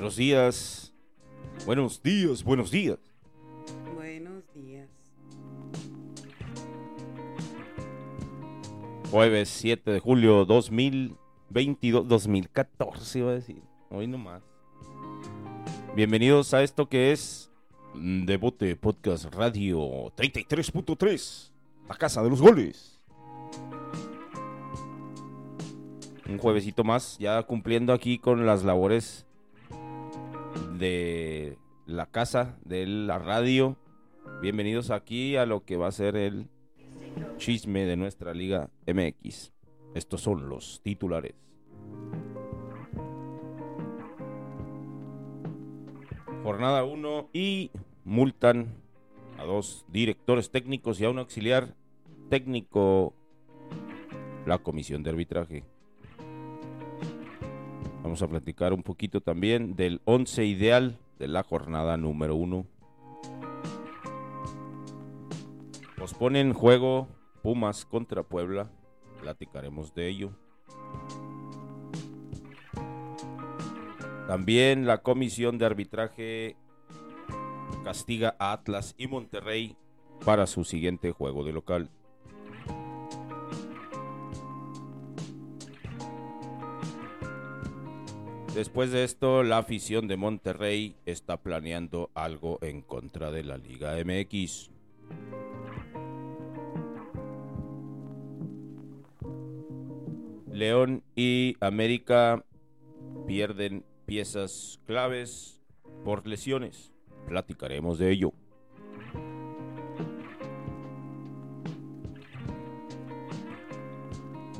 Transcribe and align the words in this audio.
Buenos 0.00 0.16
días. 0.16 0.94
Buenos 1.66 2.02
días, 2.02 2.42
buenos 2.42 2.70
días. 2.70 2.98
Buenos 3.94 4.42
días. 4.54 4.88
Jueves 9.10 9.50
7 9.50 9.90
de 9.90 10.00
julio 10.00 10.46
2022, 10.46 12.08
2014 12.08 13.18
iba 13.18 13.30
a 13.30 13.34
decir. 13.34 13.62
Hoy 13.90 14.06
nomás. 14.06 14.42
Bienvenidos 15.94 16.54
a 16.54 16.62
esto 16.62 16.88
que 16.88 17.12
es 17.12 17.52
Devote 17.92 18.76
Podcast 18.76 19.26
Radio 19.34 19.80
33.3. 20.16 21.50
La 21.90 21.94
casa 21.96 22.22
de 22.22 22.30
los 22.30 22.40
goles. 22.40 22.98
Un 26.26 26.38
juevesito 26.38 26.84
más, 26.84 27.18
ya 27.18 27.42
cumpliendo 27.42 27.92
aquí 27.92 28.18
con 28.18 28.46
las 28.46 28.64
labores 28.64 29.26
de 30.80 31.58
la 31.84 32.06
casa, 32.06 32.58
de 32.64 32.86
la 32.86 33.18
radio. 33.18 33.76
Bienvenidos 34.40 34.90
aquí 34.90 35.36
a 35.36 35.44
lo 35.44 35.64
que 35.66 35.76
va 35.76 35.88
a 35.88 35.92
ser 35.92 36.16
el 36.16 36.48
chisme 37.36 37.84
de 37.84 37.98
nuestra 37.98 38.32
Liga 38.32 38.70
MX. 38.86 39.52
Estos 39.94 40.22
son 40.22 40.48
los 40.48 40.80
titulares. 40.82 41.34
Jornada 46.42 46.82
1 46.84 47.28
y 47.34 47.70
multan 48.04 48.74
a 49.36 49.44
dos 49.44 49.84
directores 49.88 50.50
técnicos 50.50 50.98
y 50.98 51.04
a 51.04 51.10
un 51.10 51.18
auxiliar 51.18 51.74
técnico 52.30 53.14
la 54.46 54.56
comisión 54.56 55.02
de 55.02 55.10
arbitraje. 55.10 55.62
Vamos 58.02 58.22
a 58.22 58.28
platicar 58.28 58.72
un 58.72 58.82
poquito 58.82 59.20
también 59.20 59.76
del 59.76 60.00
11 60.06 60.44
ideal 60.46 60.98
de 61.18 61.28
la 61.28 61.42
jornada 61.42 61.96
número 61.98 62.34
1. 62.34 62.66
Posponen 65.96 66.54
juego 66.54 67.08
Pumas 67.42 67.84
contra 67.84 68.22
Puebla. 68.22 68.70
Platicaremos 69.20 69.94
de 69.94 70.08
ello. 70.08 70.30
También 74.26 74.86
la 74.86 75.02
comisión 75.02 75.58
de 75.58 75.66
arbitraje 75.66 76.56
castiga 77.84 78.34
a 78.38 78.52
Atlas 78.52 78.94
y 78.96 79.08
Monterrey 79.08 79.76
para 80.24 80.46
su 80.46 80.64
siguiente 80.64 81.12
juego 81.12 81.44
de 81.44 81.52
local. 81.52 81.90
Después 88.60 88.92
de 88.92 89.04
esto, 89.04 89.42
la 89.42 89.56
afición 89.56 90.06
de 90.06 90.18
Monterrey 90.18 90.94
está 91.06 91.38
planeando 91.38 92.10
algo 92.12 92.58
en 92.60 92.82
contra 92.82 93.30
de 93.30 93.42
la 93.42 93.56
Liga 93.56 93.96
MX. 94.04 94.70
León 100.52 101.02
y 101.16 101.56
América 101.60 102.44
pierden 103.26 103.82
piezas 104.04 104.78
claves 104.84 105.62
por 106.04 106.26
lesiones. 106.26 106.92
Platicaremos 107.28 107.98
de 107.98 108.10
ello. 108.10 108.34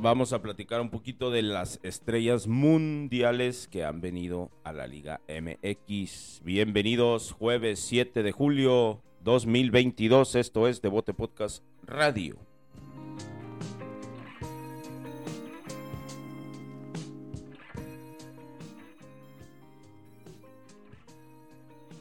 Vamos 0.02 0.32
a 0.32 0.40
platicar 0.40 0.80
un 0.80 0.88
poquito 0.88 1.30
de 1.30 1.42
las 1.42 1.78
estrellas 1.82 2.46
mundiales 2.46 3.68
que 3.68 3.84
han 3.84 4.00
venido 4.00 4.50
a 4.64 4.72
la 4.72 4.86
Liga 4.86 5.20
MX. 5.28 6.40
Bienvenidos, 6.42 7.32
jueves 7.32 7.80
7 7.80 8.22
de 8.22 8.32
julio 8.32 9.02
2022. 9.24 10.36
Esto 10.36 10.68
es 10.68 10.80
Devote 10.80 11.12
Podcast 11.12 11.62
Radio. 11.82 12.38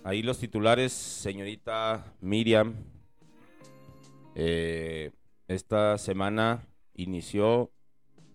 Ahí 0.06 0.22
los 0.22 0.40
titulares, 0.40 0.94
señorita 0.94 2.16
Miriam. 2.22 2.76
Eh, 4.36 5.12
esta 5.50 5.98
semana 5.98 6.66
inició, 6.94 7.74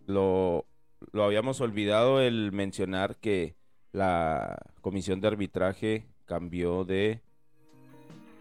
lo, 0.07 0.67
lo 1.13 1.25
habíamos 1.25 1.61
olvidado 1.61 2.21
el 2.21 2.53
mencionar 2.53 3.17
que 3.17 3.57
la 3.93 4.59
comisión 4.81 5.21
de 5.21 5.29
arbitraje 5.29 6.07
cambió 6.25 6.85
de, 6.85 7.21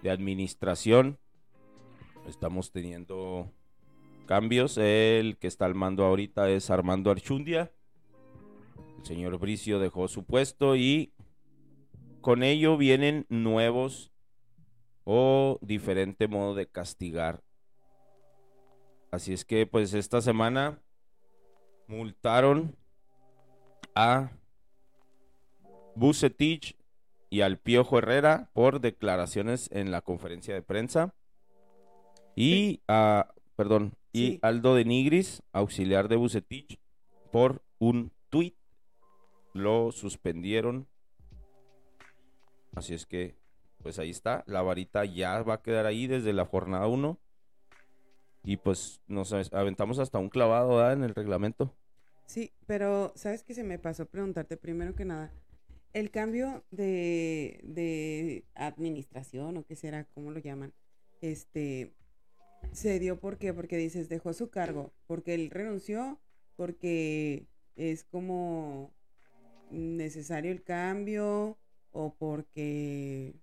de 0.02 0.10
administración. 0.10 1.20
Estamos 2.28 2.72
teniendo 2.72 3.52
cambios. 4.26 4.78
El 4.78 5.38
que 5.38 5.48
está 5.48 5.66
al 5.66 5.76
mando 5.76 6.06
ahorita 6.06 6.50
es 6.50 6.70
Armando 6.70 7.12
Archundia. 7.12 7.72
El 9.00 9.06
señor 9.06 9.38
Bricio 9.38 9.80
dejó 9.80 10.08
su 10.08 10.24
puesto 10.24 10.76
y 10.76 11.14
con 12.22 12.42
ello 12.42 12.78
vienen 12.78 13.26
nuevos 13.30 14.12
o 15.04 15.60
diferente 15.62 16.28
modo 16.28 16.56
de 16.56 16.68
castigar. 16.68 17.44
Así 19.12 19.34
es 19.34 19.46
que 19.46 19.68
pues 19.68 19.94
esta 19.94 20.22
semana 20.22 20.82
multaron 21.98 22.76
a 23.96 24.32
Bucetich 25.96 26.76
y 27.30 27.42
al 27.42 27.58
Piojo 27.58 27.98
Herrera 27.98 28.50
por 28.54 28.82
declaraciones 28.82 29.70
en 29.72 29.92
la 29.92 30.02
conferencia 30.02 30.54
de 30.54 30.62
prensa. 30.62 31.14
Y 32.36 32.82
a, 32.88 33.34
perdón, 33.56 33.94
y. 34.12 34.40
Aldo 34.42 34.76
de 34.76 34.86
Nigris, 34.86 35.44
auxiliar 35.52 36.08
de 36.08 36.16
Bucetich, 36.16 36.80
por 37.32 37.64
un 37.80 38.12
tuit. 38.30 38.56
Lo 39.54 39.92
suspendieron 39.92 40.88
Así 42.76 42.94
es 42.94 43.06
que, 43.06 43.36
pues 43.82 44.00
ahí 44.00 44.10
está. 44.10 44.44
La 44.48 44.62
varita 44.62 45.06
ya 45.06 45.42
va 45.44 45.56
a 45.56 45.62
quedar 45.62 45.86
ahí 45.86 46.08
desde 46.08 46.34
la 46.34 46.46
jornada 46.46 46.88
1. 46.88 47.20
Y 48.46 48.58
pues 48.58 49.02
nos 49.08 49.32
aventamos 49.54 50.00
hasta 50.00 50.18
un 50.18 50.30
clavado 50.30 50.78
¿verdad? 50.78 50.94
en 50.94 51.04
el 51.04 51.16
reglamento. 51.16 51.74
Sí, 52.26 52.52
pero 52.66 53.14
¿sabes 53.16 53.44
qué 53.44 53.54
se 53.54 53.64
me 53.64 53.80
pasó 53.80 54.06
preguntarte 54.08 54.58
primero 54.58 54.96
que 54.96 55.06
nada? 55.06 55.32
El 55.94 56.10
cambio 56.10 56.64
de, 56.72 57.60
de 57.64 58.46
administración 58.56 59.58
o 59.58 59.66
qué 59.66 59.76
será, 59.76 60.06
¿cómo 60.06 60.32
lo 60.32 60.40
llaman? 60.40 60.74
Este, 61.22 61.94
se 62.72 63.00
dio 63.00 63.20
por 63.20 63.38
qué? 63.38 63.54
Porque 63.54 63.78
dices, 63.78 64.10
dejó 64.10 64.34
su 64.34 64.50
cargo, 64.50 64.94
porque 65.08 65.36
él 65.36 65.50
renunció, 65.52 66.20
porque 66.56 67.48
es 67.76 68.04
como 68.04 68.94
necesario 69.70 70.52
el 70.52 70.64
cambio 70.64 71.58
o 71.92 72.16
porque, 72.16 73.36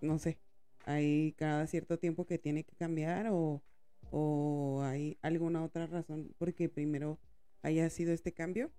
no 0.00 0.18
sé, 0.18 0.38
hay 0.86 1.32
cada 1.36 1.66
cierto 1.66 1.98
tiempo 1.98 2.26
que 2.26 2.38
tiene 2.38 2.64
que 2.64 2.76
cambiar 2.76 3.28
o, 3.30 3.62
o 4.10 4.82
hay 4.84 5.18
alguna 5.22 5.64
otra 5.64 5.86
razón 5.86 6.34
porque 6.38 6.68
primero 6.68 7.18
haya 7.64 7.90
sido 7.90 8.12
este 8.12 8.32
cambio. 8.32 8.70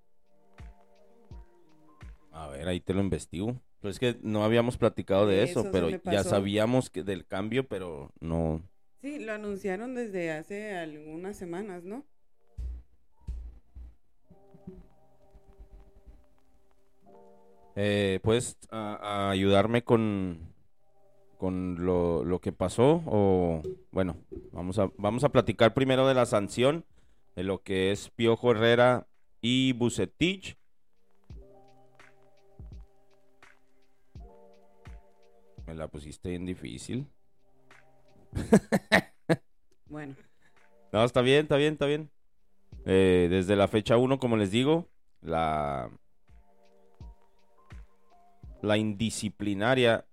A 2.31 2.47
ver, 2.47 2.68
ahí 2.68 2.79
te 2.79 2.94
lo 2.94 3.01
investigo. 3.01 3.59
Pues 3.81 3.96
es 3.96 4.00
que 4.00 4.18
no 4.22 4.44
habíamos 4.44 4.78
platicado 4.78 5.28
de 5.28 5.44
eso, 5.44 5.62
Eso 5.62 5.72
pero 5.72 5.90
ya 5.90 6.24
sabíamos 6.24 6.89
que 6.89 7.04
del 7.04 7.25
cambio, 7.25 7.68
pero 7.68 8.12
no. 8.19 8.62
Sí, 9.01 9.19
lo 9.19 9.33
anunciaron 9.33 9.95
desde 9.95 10.31
hace 10.31 10.75
algunas 10.75 11.36
semanas, 11.38 11.83
¿no? 11.83 12.06
Eh, 17.75 18.19
¿Puedes 18.24 18.57
a- 18.71 19.27
a 19.27 19.31
ayudarme 19.31 19.83
con, 19.83 20.39
con 21.38 21.86
lo, 21.86 22.24
lo 22.24 22.39
que 22.39 22.51
pasó? 22.51 23.04
O 23.06 23.62
bueno, 23.92 24.18
vamos 24.51 24.80
a, 24.80 24.89
vamos 24.98 25.24
a 25.24 25.30
platicar 25.30 25.74
primero 25.74 26.07
de 26.07 26.13
la 26.13 26.25
sanción, 26.25 26.86
de 27.35 27.43
lo 27.43 27.61
que 27.61 27.91
es 27.91 28.09
Piojo 28.09 28.51
Herrera 28.51 29.07
y 29.41 29.73
Bucetich. 29.73 30.57
Me 35.67 35.73
la 35.73 35.87
pusiste 35.87 36.29
bien 36.29 36.45
difícil. 36.45 37.07
Bueno, 39.87 40.15
No, 40.91 41.05
está 41.05 41.21
bien, 41.21 41.43
está 41.43 41.57
bien, 41.57 41.73
está 41.73 41.85
bien. 41.85 42.09
Eh, 42.85 43.27
desde 43.29 43.55
la 43.55 43.67
fecha 43.67 43.97
1, 43.97 44.19
como 44.19 44.35
les 44.35 44.49
digo, 44.51 44.89
la, 45.21 45.89
la 48.61 48.77
indisciplinaria, 48.77 50.05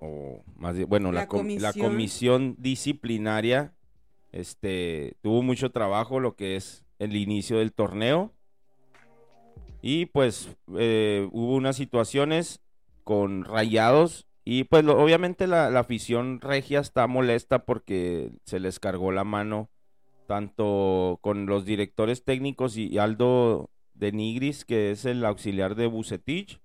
o 0.00 0.42
más 0.56 0.74
bien, 0.76 0.88
bueno, 0.88 1.12
la, 1.12 1.20
La 1.20 1.26
com- 1.28 1.46
la 1.58 1.72
comisión 1.74 2.56
disciplinaria 2.58 3.74
este, 4.34 5.14
tuvo 5.22 5.42
mucho 5.42 5.70
trabajo 5.70 6.18
lo 6.18 6.34
que 6.34 6.56
es 6.56 6.84
el 6.98 7.14
inicio 7.14 7.58
del 7.58 7.72
torneo. 7.72 8.32
Y 9.80 10.06
pues 10.06 10.56
eh, 10.76 11.28
hubo 11.30 11.54
unas 11.54 11.76
situaciones 11.76 12.60
con 13.04 13.44
rayados 13.44 14.26
y 14.44 14.64
pues 14.64 14.84
obviamente 14.86 15.46
la, 15.46 15.66
afición 15.78 16.40
regia 16.40 16.80
está 16.80 17.06
molesta 17.06 17.64
porque 17.64 18.32
se 18.44 18.60
les 18.60 18.80
cargó 18.80 19.12
la 19.12 19.24
mano 19.24 19.70
tanto 20.26 21.18
con 21.20 21.46
los 21.46 21.64
directores 21.64 22.24
técnicos 22.24 22.76
y, 22.76 22.98
Aldo 22.98 23.70
de 23.92 24.10
Nigris, 24.10 24.64
que 24.64 24.90
es 24.90 25.04
el 25.04 25.24
auxiliar 25.24 25.76
de 25.76 25.86
Bucetich. 25.86 26.60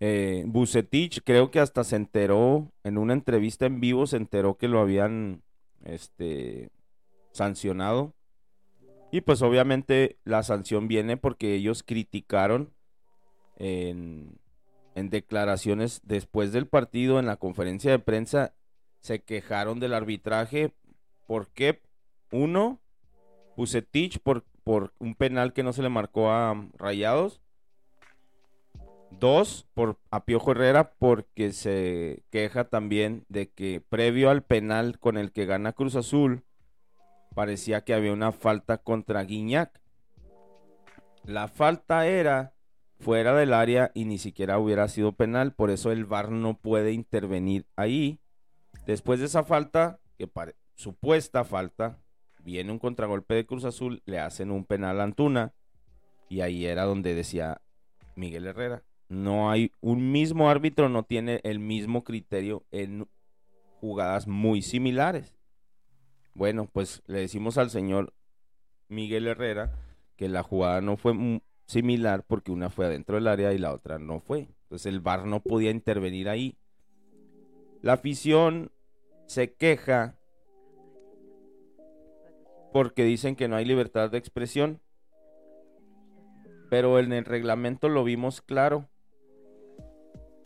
Eh, 0.00 0.44
Bucetich 0.46 1.22
creo 1.24 1.50
que 1.50 1.60
hasta 1.60 1.84
se 1.84 1.96
enteró 1.96 2.70
en 2.84 2.98
una 2.98 3.14
entrevista 3.14 3.66
en 3.66 3.80
vivo, 3.80 4.06
se 4.06 4.16
enteró 4.16 4.58
que 4.58 4.68
lo 4.68 4.80
habían 4.80 5.42
este, 5.84 6.70
sancionado. 7.32 8.14
Y 9.10 9.22
pues 9.22 9.42
obviamente 9.42 10.18
la 10.24 10.42
sanción 10.42 10.88
viene 10.88 11.16
porque 11.16 11.54
ellos 11.54 11.82
criticaron 11.82 12.74
en, 13.56 14.38
en 14.94 15.10
declaraciones 15.10 16.00
después 16.04 16.52
del 16.52 16.66
partido, 16.66 17.18
en 17.18 17.26
la 17.26 17.36
conferencia 17.36 17.90
de 17.90 17.98
prensa, 17.98 18.54
se 19.00 19.22
quejaron 19.22 19.80
del 19.80 19.94
arbitraje. 19.94 20.72
¿Por 21.26 21.48
qué? 21.48 21.80
Uno, 22.32 22.80
Bucetich 23.56 24.18
por, 24.18 24.44
por 24.64 24.92
un 24.98 25.14
penal 25.14 25.52
que 25.52 25.62
no 25.62 25.72
se 25.72 25.82
le 25.82 25.88
marcó 25.88 26.30
a 26.30 26.68
Rayados. 26.76 27.40
Dos, 29.10 29.66
por 29.74 29.98
a 30.10 30.24
Piojo 30.24 30.52
Herrera 30.52 30.92
porque 30.98 31.52
se 31.52 32.22
queja 32.30 32.64
también 32.64 33.24
de 33.28 33.50
que 33.50 33.80
previo 33.80 34.30
al 34.30 34.42
penal 34.42 34.98
con 34.98 35.16
el 35.16 35.32
que 35.32 35.46
gana 35.46 35.72
Cruz 35.72 35.96
Azul, 35.96 36.44
parecía 37.34 37.84
que 37.84 37.94
había 37.94 38.12
una 38.12 38.32
falta 38.32 38.78
contra 38.78 39.24
Guiñac. 39.24 39.80
La 41.24 41.48
falta 41.48 42.06
era 42.06 42.54
fuera 43.00 43.34
del 43.34 43.52
área 43.52 43.90
y 43.94 44.04
ni 44.04 44.18
siquiera 44.18 44.58
hubiera 44.58 44.88
sido 44.88 45.12
penal, 45.12 45.52
por 45.52 45.70
eso 45.70 45.92
el 45.92 46.04
VAR 46.04 46.30
no 46.30 46.58
puede 46.58 46.92
intervenir 46.92 47.66
ahí. 47.76 48.20
Después 48.86 49.20
de 49.20 49.26
esa 49.26 49.44
falta, 49.44 50.00
que 50.16 50.28
supuesta 50.74 51.44
falta, 51.44 51.98
viene 52.42 52.72
un 52.72 52.78
contragolpe 52.78 53.34
de 53.34 53.46
Cruz 53.46 53.64
Azul, 53.64 54.02
le 54.04 54.18
hacen 54.18 54.50
un 54.50 54.64
penal 54.64 55.00
a 55.00 55.04
Antuna 55.04 55.52
y 56.28 56.40
ahí 56.40 56.66
era 56.66 56.84
donde 56.84 57.14
decía 57.14 57.60
Miguel 58.16 58.46
Herrera, 58.46 58.82
no 59.08 59.50
hay 59.50 59.72
un 59.80 60.12
mismo 60.12 60.50
árbitro, 60.50 60.88
no 60.88 61.02
tiene 61.02 61.40
el 61.44 61.58
mismo 61.58 62.04
criterio 62.04 62.64
en 62.70 63.08
jugadas 63.80 64.26
muy 64.26 64.62
similares. 64.62 65.34
Bueno, 66.34 66.68
pues 66.72 67.02
le 67.06 67.20
decimos 67.20 67.58
al 67.58 67.70
señor 67.70 68.12
Miguel 68.88 69.26
Herrera 69.26 69.72
que 70.16 70.28
la 70.28 70.42
jugada 70.42 70.80
no 70.80 70.96
fue 70.96 71.40
similar 71.66 72.24
porque 72.26 72.52
una 72.52 72.70
fue 72.70 72.86
adentro 72.86 73.16
del 73.16 73.28
área 73.28 73.52
y 73.52 73.58
la 73.58 73.72
otra 73.72 73.98
no 73.98 74.20
fue. 74.20 74.48
Entonces 74.62 74.86
el 74.86 75.00
VAR 75.00 75.26
no 75.26 75.40
podía 75.40 75.70
intervenir 75.70 76.28
ahí. 76.28 76.58
La 77.82 77.94
afición 77.94 78.70
se 79.26 79.54
queja 79.54 80.18
porque 82.72 83.04
dicen 83.04 83.36
que 83.36 83.48
no 83.48 83.56
hay 83.56 83.64
libertad 83.64 84.10
de 84.10 84.18
expresión. 84.18 84.80
Pero 86.70 86.98
en 86.98 87.12
el 87.12 87.24
reglamento 87.24 87.88
lo 87.88 88.04
vimos 88.04 88.42
claro. 88.42 88.88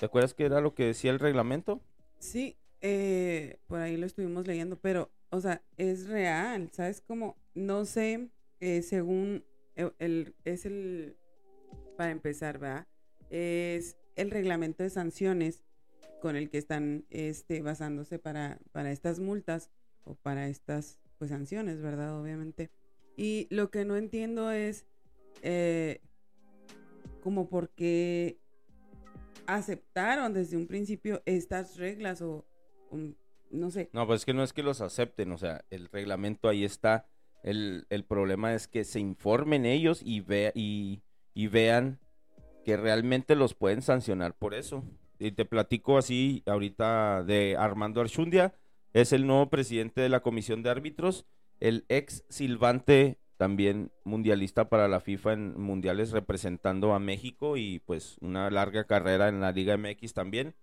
¿Te 0.02 0.06
acuerdas 0.06 0.34
que 0.34 0.44
era 0.44 0.60
lo 0.60 0.74
que 0.74 0.86
decía 0.86 1.12
el 1.12 1.20
reglamento? 1.20 1.80
Sí, 2.18 2.56
eh, 2.80 3.60
por 3.68 3.78
ahí 3.78 3.96
lo 3.96 4.04
estuvimos 4.04 4.48
leyendo, 4.48 4.76
pero, 4.80 5.12
o 5.30 5.40
sea, 5.40 5.62
es 5.76 6.08
real, 6.08 6.70
¿sabes? 6.72 7.00
Como, 7.00 7.36
no 7.54 7.84
sé, 7.84 8.28
eh, 8.58 8.82
según 8.82 9.44
el, 9.76 10.34
es 10.44 10.66
el, 10.66 11.16
para 11.96 12.10
empezar, 12.10 12.58
¿verdad? 12.58 12.88
Es 13.30 13.96
el 14.16 14.32
reglamento 14.32 14.82
de 14.82 14.90
sanciones 14.90 15.62
con 16.20 16.34
el 16.34 16.50
que 16.50 16.58
están 16.58 17.06
este, 17.08 17.62
basándose 17.62 18.18
para, 18.18 18.58
para 18.72 18.90
estas 18.90 19.20
multas 19.20 19.70
o 20.02 20.16
para 20.16 20.48
estas 20.48 20.98
pues, 21.16 21.30
sanciones, 21.30 21.80
¿verdad? 21.80 22.20
Obviamente. 22.20 22.72
Y 23.16 23.46
lo 23.50 23.70
que 23.70 23.84
no 23.84 23.96
entiendo 23.96 24.50
es 24.50 24.84
eh, 25.42 26.00
como 27.22 27.48
por 27.48 27.70
qué 27.70 28.41
aceptaron 29.46 30.32
desde 30.32 30.56
un 30.56 30.66
principio 30.66 31.22
estas 31.26 31.76
reglas 31.76 32.22
o, 32.22 32.44
no 33.50 33.70
sé. 33.70 33.90
No, 33.92 34.06
pues 34.06 34.20
es 34.20 34.26
que 34.26 34.34
no 34.34 34.42
es 34.42 34.52
que 34.52 34.62
los 34.62 34.80
acepten, 34.80 35.32
o 35.32 35.38
sea, 35.38 35.64
el 35.70 35.88
reglamento 35.88 36.48
ahí 36.48 36.64
está 36.64 37.06
el, 37.42 38.04
problema 38.08 38.54
es 38.54 38.68
que 38.68 38.84
se 38.84 39.00
informen 39.00 39.66
ellos 39.66 40.00
y, 40.04 40.20
ve, 40.20 40.52
y, 40.54 41.02
vean 41.48 41.98
que 42.64 42.76
realmente 42.76 43.34
los 43.34 43.54
pueden 43.54 43.82
sancionar 43.82 44.34
por 44.36 44.54
eso. 44.54 44.84
Y 45.18 45.32
te 45.32 45.44
platico 45.44 45.98
así 45.98 46.42
ahorita 46.46 47.24
de 47.24 47.56
Armando 47.58 48.00
Archundia, 48.00 48.54
es 48.92 49.12
el 49.12 49.26
nuevo 49.26 49.50
presidente 49.50 50.00
de 50.00 50.08
la 50.08 50.20
comisión 50.20 50.62
de 50.62 50.70
árbitros, 50.70 51.26
el 51.60 51.84
ex 51.88 52.24
Silvante 52.28 53.18
también 53.42 53.90
mundialista 54.04 54.68
para 54.68 54.86
la 54.86 55.00
FIFA 55.00 55.32
en 55.32 55.60
mundiales 55.60 56.12
representando 56.12 56.94
a 56.94 57.00
México 57.00 57.56
y 57.56 57.80
pues 57.80 58.16
una 58.20 58.48
larga 58.50 58.84
carrera 58.84 59.28
en 59.28 59.40
la 59.40 59.50
Liga 59.50 59.76
MX 59.76 60.14
también. 60.14 60.54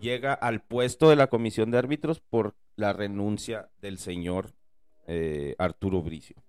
Llega 0.00 0.32
al 0.32 0.62
puesto 0.62 1.10
de 1.10 1.16
la 1.16 1.26
comisión 1.26 1.70
de 1.70 1.76
árbitros 1.76 2.20
por 2.20 2.54
la 2.74 2.94
renuncia 2.94 3.68
del 3.82 3.98
señor 3.98 4.54
eh, 5.08 5.56
Arturo 5.58 6.00
Bricio. 6.00 6.42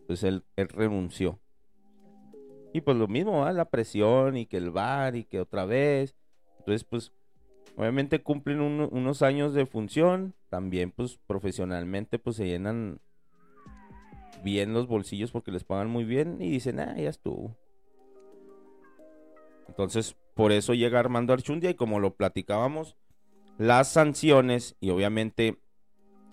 Entonces 0.00 0.42
él, 0.56 0.68
renunció. 0.68 1.40
Y 2.74 2.82
pues 2.82 2.98
lo 2.98 3.08
mismo, 3.08 3.50
la 3.50 3.70
presión 3.70 4.36
y 4.36 4.44
que 4.44 4.58
el 4.58 4.70
bar 4.70 5.16
y 5.16 5.24
que 5.24 5.40
otra 5.40 5.64
vez. 5.64 6.14
Entonces 6.58 6.84
pues 6.84 7.12
obviamente 7.76 8.22
cumplen 8.22 8.60
unos 8.60 9.22
años 9.22 9.54
de 9.54 9.64
función. 9.64 10.34
También 10.50 10.90
pues 10.90 11.18
profesionalmente 11.26 12.18
pues 12.18 12.36
se 12.36 12.46
llenan 12.46 13.00
bien 14.42 14.72
los 14.72 14.86
bolsillos 14.86 15.30
porque 15.30 15.52
les 15.52 15.64
pagan 15.64 15.88
muy 15.88 16.04
bien 16.04 16.38
y 16.40 16.50
dicen, 16.50 16.80
ah, 16.80 16.96
ya 16.96 17.10
estuvo. 17.10 17.56
Entonces, 19.68 20.16
por 20.34 20.52
eso 20.52 20.74
llega 20.74 21.00
Armando 21.00 21.32
Archundia 21.32 21.70
y 21.70 21.74
como 21.74 22.00
lo 22.00 22.14
platicábamos, 22.14 22.96
las 23.58 23.88
sanciones 23.92 24.76
y 24.80 24.90
obviamente 24.90 25.58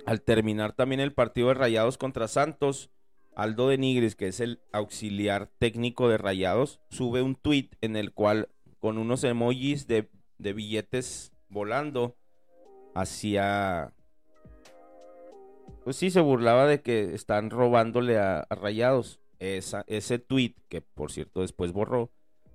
al 0.05 0.21
terminar 0.21 0.74
también 0.74 1.01
el 1.01 1.13
partido 1.13 1.50
de 1.50 1.55
Rayados 1.55 1.97
contra 1.97 2.27
Santos, 2.27 2.91
Aldo 3.35 3.67
de 3.67 3.77
Nigris, 3.77 4.15
que 4.15 4.27
es 4.27 4.39
el 4.39 4.62
auxiliar 4.71 5.50
técnico 5.57 6.07
de 6.07 6.17
Rayados, 6.17 6.79
sube 6.89 7.21
un 7.21 7.35
tweet 7.35 7.69
en 7.81 7.95
el 7.95 8.13
cual 8.13 8.50
con 8.79 8.97
unos 8.97 9.24
emojis 9.24 9.88
de, 9.88 10.07
billetes 10.38 11.31
volando 11.50 12.15
hacía 12.93 13.93
pues 15.86 15.98
sí 15.98 16.10
se 16.10 16.20
burlaba 16.20 16.65
de 16.65 16.82
que 16.82 17.13
están 17.13 17.51
robándole 17.51 18.18
a, 18.18 18.48
Rayados. 18.50 19.22
Esa, 19.38 19.84
ese 19.86 20.18
tweet, 20.18 20.56
que 20.68 20.82
por 20.82 21.12
cierto 21.12 21.42
después 21.42 21.74
borró, 21.74 22.12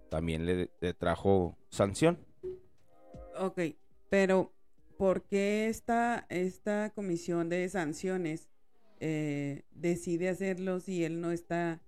también 0.09 0.47
le, 0.47 0.73
le, 0.81 0.95
trajo 0.95 1.57
sanción. 1.69 2.19
Ok, 3.39 3.61
pero 4.09 4.53
¿por 4.99 5.23
qué 5.23 5.69
esta, 5.69 6.27
esta 6.29 6.91
comisión 6.91 7.49
de 7.49 7.69
sanciones 7.69 8.49
eh, 8.99 9.63
decide 9.71 10.29
hacerlo 10.29 10.81
si 10.81 11.05
él 11.05 11.21
no 11.21 11.31
está 11.31 11.81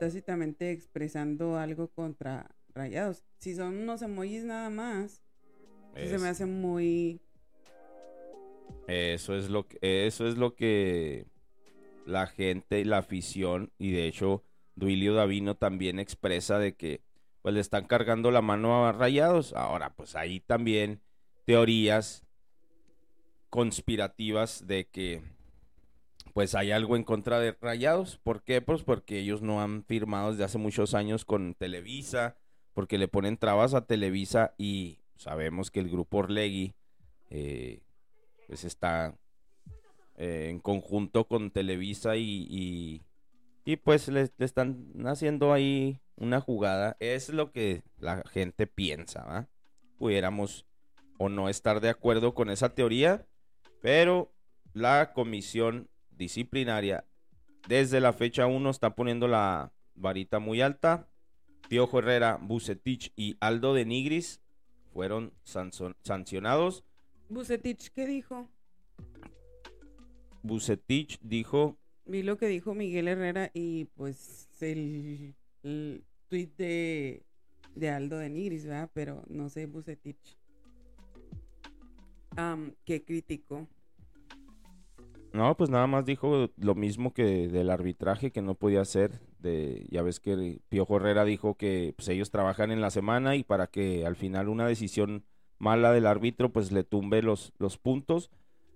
tácitamente 0.00 0.70
expresando 0.70 1.58
algo 1.58 1.88
contra 1.88 2.54
Rayados? 2.74 3.22
Si 3.36 3.54
son 3.54 3.76
unos 3.76 4.00
emojis 4.00 4.44
nada 4.44 4.70
más, 4.70 5.22
se 5.94 6.18
me 6.18 6.28
hace 6.28 6.46
muy... 6.46 7.20
Eso 8.86 9.36
es 9.36 9.48
lo 9.48 9.66
que, 9.68 9.78
eso 10.06 10.26
es 10.26 10.36
lo 10.36 10.54
que 10.54 11.26
la 12.04 12.26
gente 12.26 12.84
la 12.84 12.98
afición, 12.98 13.72
y 13.78 13.92
de 13.92 14.06
hecho 14.06 14.42
Duilio 14.74 15.14
Davino 15.14 15.56
también 15.56 15.98
expresa 15.98 16.58
de 16.58 16.74
que 16.74 17.02
pues 17.42 17.54
le 17.54 17.60
están 17.60 17.86
cargando 17.86 18.30
la 18.30 18.40
mano 18.40 18.86
a 18.86 18.92
Rayados. 18.92 19.52
Ahora, 19.54 19.94
pues 19.94 20.14
ahí 20.14 20.40
también 20.40 21.00
teorías 21.44 22.24
conspirativas 23.50 24.66
de 24.66 24.88
que 24.88 25.22
pues 26.32 26.54
hay 26.54 26.70
algo 26.70 26.96
en 26.96 27.04
contra 27.04 27.40
de 27.40 27.56
Rayados. 27.60 28.18
¿Por 28.22 28.42
qué? 28.42 28.62
Pues 28.62 28.82
porque 28.82 29.18
ellos 29.18 29.42
no 29.42 29.60
han 29.60 29.84
firmado 29.84 30.30
desde 30.30 30.44
hace 30.44 30.58
muchos 30.58 30.94
años 30.94 31.24
con 31.24 31.54
Televisa, 31.54 32.36
porque 32.72 32.96
le 32.96 33.08
ponen 33.08 33.36
trabas 33.36 33.74
a 33.74 33.86
Televisa 33.86 34.54
y 34.56 35.00
sabemos 35.16 35.70
que 35.70 35.80
el 35.80 35.90
grupo 35.90 36.18
Orlegui 36.18 36.74
eh, 37.28 37.82
pues 38.52 38.64
está 38.64 39.16
eh, 40.18 40.48
en 40.50 40.58
conjunto 40.58 41.26
con 41.26 41.50
Televisa 41.50 42.16
y, 42.16 43.00
y, 43.64 43.76
pues 43.76 44.08
le, 44.08 44.30
están 44.40 44.92
haciendo 45.06 45.54
ahí 45.54 46.02
una 46.16 46.38
jugada. 46.42 46.98
Es 47.00 47.30
lo 47.30 47.50
que 47.50 47.82
la 47.96 48.22
gente 48.30 48.66
piensa, 48.66 49.24
¿va? 49.24 49.48
Pudiéramos 49.96 50.66
o 51.16 51.30
no 51.30 51.48
estar 51.48 51.80
de 51.80 51.88
acuerdo 51.88 52.34
con 52.34 52.50
esa 52.50 52.74
teoría, 52.74 53.26
pero 53.80 54.30
la 54.74 55.14
comisión 55.14 55.88
disciplinaria 56.10 57.06
desde 57.68 58.00
la 58.00 58.12
fecha 58.12 58.46
1 58.46 58.68
está 58.68 58.94
poniendo 58.94 59.28
la 59.28 59.72
varita 59.94 60.40
muy 60.40 60.60
alta. 60.60 61.08
Piojo 61.70 62.00
Herrera, 62.00 62.38
Bucetich 62.38 63.14
y 63.16 63.34
Aldo 63.40 63.72
de 63.72 63.86
Nigris 63.86 64.42
fueron 64.92 65.32
sancionados. 66.02 66.84
Bucetich, 67.32 67.90
¿qué 67.92 68.06
dijo? 68.06 68.46
Bucetich 70.42 71.18
dijo, 71.22 71.78
Vi 72.04 72.22
lo 72.22 72.36
que 72.36 72.46
dijo 72.46 72.74
Miguel 72.74 73.08
Herrera 73.08 73.50
y 73.54 73.86
pues 73.86 74.48
el, 74.60 75.34
el 75.62 76.04
tweet 76.28 76.50
de, 76.58 77.22
de 77.74 77.90
Aldo 77.90 78.18
de 78.18 78.28
Nigris, 78.28 78.66
¿verdad? 78.66 78.90
Pero 78.92 79.24
no 79.28 79.48
sé, 79.48 79.64
Bucetich. 79.64 80.36
Que 82.84 83.02
criticó. 83.02 83.66
no, 85.32 85.56
pues 85.56 85.70
nada 85.70 85.86
más 85.86 86.04
dijo 86.04 86.50
lo 86.56 86.74
mismo 86.74 87.14
que 87.14 87.48
del 87.48 87.70
arbitraje 87.70 88.30
que 88.30 88.42
no 88.42 88.54
podía 88.54 88.84
ser. 88.84 89.20
De, 89.38 89.86
ya 89.90 90.02
ves 90.02 90.20
que 90.20 90.60
Piojo 90.68 90.96
Herrera 90.96 91.24
dijo 91.24 91.54
que 91.54 91.94
pues, 91.96 92.08
ellos 92.08 92.30
trabajan 92.30 92.70
en 92.70 92.80
la 92.80 92.90
semana 92.90 93.36
y 93.36 93.42
para 93.42 93.68
que 93.68 94.06
al 94.06 94.16
final 94.16 94.48
una 94.48 94.66
decisión 94.66 95.24
mala 95.62 95.92
del 95.92 96.08
árbitro 96.08 96.52
pues 96.52 96.72
le 96.72 96.82
tumbe 96.82 97.22
los, 97.22 97.52
los 97.56 97.78
puntos. 97.78 98.30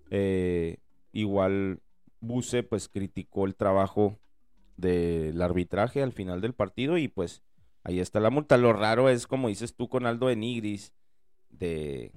Eh, 0.09 0.77
igual 1.11 1.81
Buse 2.21 2.63
pues 2.63 2.87
criticó 2.87 3.45
el 3.45 3.55
trabajo 3.55 4.17
del 4.77 5.41
arbitraje 5.41 6.01
al 6.01 6.13
final 6.13 6.39
del 6.39 6.53
partido 6.53 6.97
y 6.97 7.09
pues 7.09 7.43
ahí 7.83 7.99
está 7.99 8.21
la 8.21 8.29
multa. 8.29 8.57
Lo 8.57 8.71
raro 8.71 9.09
es 9.09 9.27
como 9.27 9.49
dices 9.49 9.75
tú 9.75 9.89
con 9.89 10.05
Aldo 10.05 10.27
de 10.27 10.37
Nigris, 10.37 10.93
de 11.49 12.13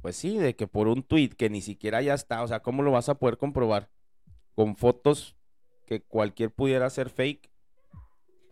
pues 0.00 0.14
sí, 0.14 0.38
de 0.38 0.54
que 0.54 0.68
por 0.68 0.86
un 0.86 1.02
tweet 1.02 1.30
que 1.30 1.50
ni 1.50 1.60
siquiera 1.60 2.00
ya 2.00 2.14
está, 2.14 2.44
o 2.44 2.48
sea, 2.48 2.60
¿cómo 2.60 2.84
lo 2.84 2.92
vas 2.92 3.08
a 3.08 3.16
poder 3.16 3.38
comprobar? 3.38 3.90
Con 4.54 4.76
fotos 4.76 5.36
que 5.84 6.00
cualquier 6.00 6.52
pudiera 6.52 6.88
ser 6.90 7.10
fake. 7.10 7.50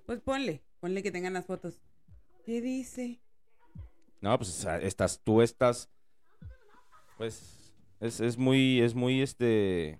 Pues 0.04 0.20
ponle, 0.20 0.64
ponle 0.80 1.00
que 1.04 1.12
tengan 1.12 1.34
las 1.34 1.46
fotos. 1.46 1.80
¿Qué 2.44 2.60
dice? 2.60 3.20
No, 4.20 4.36
pues 4.38 4.66
estás, 4.82 5.20
tú 5.22 5.42
estás, 5.42 5.88
pues, 7.16 7.74
es, 8.00 8.20
es 8.20 8.36
muy, 8.38 8.80
es 8.80 8.94
muy, 8.94 9.22
este, 9.22 9.98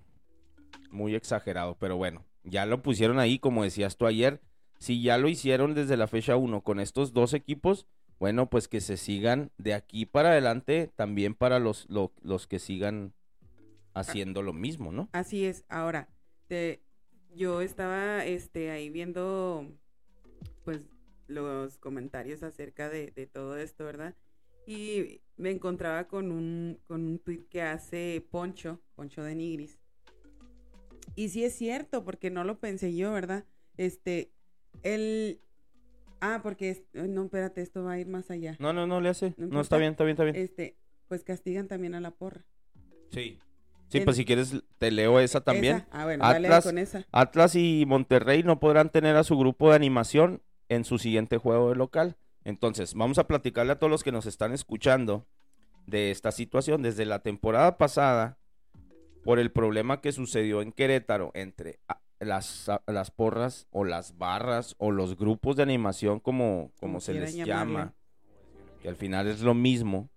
muy 0.91 1.15
exagerado, 1.15 1.77
pero 1.79 1.97
bueno, 1.97 2.25
ya 2.45 2.67
lo 2.67 2.83
pusieron 2.83 3.19
ahí, 3.19 3.39
como 3.39 3.65
decías 3.65 3.97
tú 3.97 4.07
ayer, 4.07 4.41
si 4.79 5.03
ya 5.03 5.19
lo 5.19 5.29
hicieron 5.29 5.75
desde 5.75 5.97
la 5.97 6.07
fecha 6.07 6.37
1 6.37 6.63
con 6.63 6.81
estos 6.81 7.13
dos 7.13 7.35
equipos, 7.35 7.87
bueno, 8.19 8.51
pues 8.51 8.67
que 8.69 8.81
se 8.81 8.97
sigan 8.97 9.51
de 9.59 9.75
aquí 9.75 10.07
para 10.07 10.31
adelante 10.31 10.91
también 10.97 11.35
para 11.35 11.59
los, 11.61 11.89
lo- 11.89 12.13
los 12.21 12.47
que 12.47 12.59
sigan 12.59 13.15
haciendo 13.95 14.43
lo 14.43 14.53
mismo, 14.53 14.93
¿no? 14.93 15.09
Así 15.13 15.45
es. 15.45 15.65
Ahora, 15.69 16.09
te, 16.49 16.83
yo 17.35 17.61
estaba 17.61 18.25
este, 18.25 18.71
ahí 18.71 18.91
viendo 18.91 19.67
pues 20.65 20.83
los 21.29 21.79
comentarios 21.79 22.43
acerca 22.43 22.89
de, 22.89 23.13
de 23.13 23.27
todo 23.27 23.57
esto, 23.57 23.85
¿verdad? 23.85 24.15
Y 24.67 25.21
me 25.37 25.51
encontraba 25.51 26.09
con 26.09 26.31
un, 26.33 26.79
con 26.87 27.07
un 27.07 27.19
tweet 27.21 27.47
que 27.49 27.63
hace 27.63 28.27
Poncho, 28.31 28.81
Poncho 28.97 29.23
de 29.23 29.35
Nigris. 29.35 29.79
Y 31.15 31.31
sí 31.31 31.45
es 31.45 31.55
cierto, 31.55 32.05
porque 32.05 32.31
no 32.31 32.45
lo 32.45 32.59
pensé 32.59 32.95
yo, 32.95 33.13
¿verdad? 33.13 33.45
Este, 33.77 34.31
el... 34.83 35.41
Ah, 36.21 36.41
porque, 36.43 36.71
es- 36.71 36.83
no, 36.93 37.25
espérate, 37.25 37.63
esto 37.63 37.85
va 37.85 37.93
a 37.93 37.99
ir 37.99 38.09
más 38.09 38.31
allá. 38.31 38.57
No, 38.59 38.73
no, 38.73 38.87
no 38.87 39.01
le 39.01 39.09
hace. 39.09 39.35
No 39.37 39.47
No, 39.47 39.61
está 39.61 39.77
bien, 39.79 39.93
está 39.93 40.05
bien, 40.05 40.15
está 40.15 40.25
bien. 40.25 40.37
Este, 40.37 40.77
pues 41.07 41.25
castigan 41.25 41.69
también 41.69 41.95
a 41.95 42.01
la 42.01 42.11
porra. 42.11 42.45
Sí. 43.13 43.39
Sí, 43.89 43.99
en- 43.99 44.05
pues 44.05 44.17
si 44.17 44.25
quieres 44.27 44.53
te 44.79 44.91
leo 44.91 45.19
esa 45.21 45.41
también. 45.41 45.77
Esa, 45.77 45.89
Ah, 45.93 46.05
bueno, 46.05 46.25
dale 46.25 46.49
Atlas- 46.49 46.65
con 46.65 46.77
esa. 46.79 47.07
Atlas 47.13 47.55
y 47.55 47.85
Monterrey 47.87 48.43
no 48.43 48.61
podrán 48.61 48.91
tener 48.91 49.17
a 49.17 49.25
su 49.25 49.39
grupo 49.39 49.71
de 49.71 49.77
animación 49.77 50.43
en 50.69 50.85
su 50.85 50.99
siguiente 50.99 51.39
juego 51.39 51.71
de 51.71 51.77
local. 51.77 52.17
Entonces, 52.45 52.95
vamos 52.95 53.19
a 53.19 53.27
platicarle 53.27 53.73
a 53.73 53.79
todos 53.79 53.91
los 53.91 54.05
que 54.05 54.13
nos 54.13 54.27
están 54.27 54.53
escuchando 54.53 55.27
de 55.87 56.11
esta 56.11 56.33
situación. 56.33 56.83
Desde 56.83 57.05
la 57.05 57.21
temporada 57.21 57.79
pasada, 57.79 58.39
por 59.25 59.39
el 59.39 59.51
problema 59.51 60.01
que 60.01 60.13
sucedió 60.13 60.63
en 60.63 60.73
Querétaro 60.73 61.31
entre 61.35 61.81
las, 62.21 62.71
las 62.87 63.11
porras 63.11 63.67
o 63.71 63.85
las 63.85 64.17
barras 64.19 64.75
o 64.79 64.91
los 64.91 65.17
grupos 65.17 65.57
de 65.57 65.63
animación, 65.63 66.21
como, 66.21 66.73
como 66.81 67.01
se 67.01 67.15
les 67.15 67.35
llama, 67.35 67.95
que 68.83 68.89
al 68.89 68.97
final 68.97 69.27
es 69.27 69.41
lo 69.41 69.55
mismo, 69.55 70.09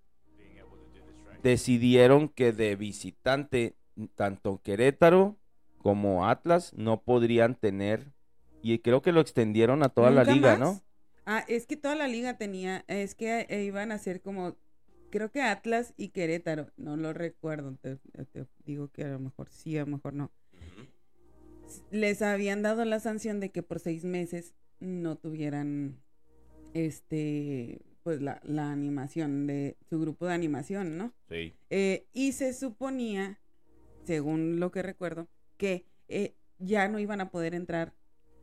decidieron 1.42 2.28
que 2.28 2.52
de 2.52 2.76
visitante, 2.76 3.76
tanto 4.14 4.60
Querétaro 4.62 5.36
como 5.78 6.26
Atlas 6.26 6.72
no 6.74 7.02
podrían 7.02 7.56
tener, 7.56 8.12
y 8.62 8.78
creo 8.78 9.02
que 9.02 9.12
lo 9.12 9.20
extendieron 9.20 9.82
a 9.82 9.88
toda 9.88 10.10
la 10.10 10.22
¿Nunca 10.22 10.34
liga, 10.34 10.50
más? 10.52 10.60
¿no? 10.60 10.82
Ah, 11.26 11.44
es 11.48 11.66
que 11.66 11.76
toda 11.76 11.94
la 11.94 12.08
liga 12.08 12.36
tenía, 12.38 12.84
es 12.88 13.14
que 13.14 13.46
eh, 13.48 13.64
iban 13.64 13.92
a 13.92 13.98
ser 13.98 14.22
como, 14.22 14.56
creo 15.10 15.30
que 15.30 15.42
Atlas 15.42 15.94
y 15.96 16.08
Querétaro, 16.08 16.70
no 16.76 16.96
lo 16.96 17.12
recuerdo, 17.12 17.76
te, 17.80 17.96
te 17.96 18.46
digo 18.64 18.88
que 18.88 19.04
a 19.04 19.08
lo 19.08 19.18
mejor 19.20 19.48
sí, 19.50 19.76
a 19.76 19.80
lo 19.80 19.86
mejor 19.92 20.14
no. 20.14 20.32
Les 21.90 22.22
habían 22.22 22.62
dado 22.62 22.84
la 22.84 23.00
sanción 23.00 23.40
de 23.40 23.50
que 23.50 23.62
por 23.62 23.78
seis 23.78 24.04
meses 24.04 24.54
no 24.80 25.16
tuvieran, 25.16 26.00
este, 26.74 27.80
pues 28.02 28.20
la, 28.20 28.40
la 28.44 28.72
animación 28.72 29.46
de 29.46 29.76
su 29.88 30.00
grupo 30.00 30.26
de 30.26 30.34
animación, 30.34 30.98
¿no? 30.98 31.12
Sí. 31.28 31.54
Eh, 31.70 32.06
y 32.12 32.32
se 32.32 32.52
suponía, 32.52 33.38
según 34.04 34.58
lo 34.58 34.70
que 34.70 34.82
recuerdo, 34.82 35.28
que 35.56 35.86
eh, 36.08 36.34
ya 36.58 36.88
no 36.88 36.98
iban 36.98 37.20
a 37.20 37.30
poder 37.30 37.54
entrar 37.54 37.94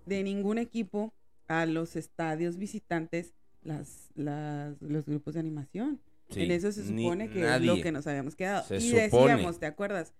de 0.06 0.24
ningún 0.24 0.58
equipo 0.58 1.14
a 1.48 1.66
los 1.66 1.96
estadios 1.96 2.58
visitantes 2.58 3.34
las, 3.62 4.10
las, 4.16 4.82
los 4.82 5.06
grupos 5.06 5.34
de 5.34 5.40
animación. 5.42 6.00
en 6.30 6.52
eso 6.52 6.72
se 6.72 6.86
supone 6.86 7.30
que 7.30 7.42
es 7.44 7.62
lo 7.62 7.82
que 7.82 7.92
nos 7.92 8.08
habíamos 8.08 8.36
quedado. 8.36 8.64
Se 8.66 8.78
y 8.78 8.82
supone. 8.82 9.02
decíamos, 9.34 9.60
¿te 9.60 9.66
acuerdas? 9.66 10.14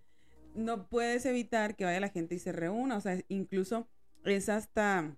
No 0.56 0.88
puedes 0.88 1.26
evitar 1.26 1.76
que 1.76 1.86
vaya 1.86 2.00
la 2.00 2.10
gente 2.10 2.36
y 2.36 2.40
se 2.40 2.52
reúna. 2.52 2.98
O 2.98 3.02
sea, 3.02 3.22
incluso 3.30 3.88
es 4.26 4.50
hasta, 4.50 5.16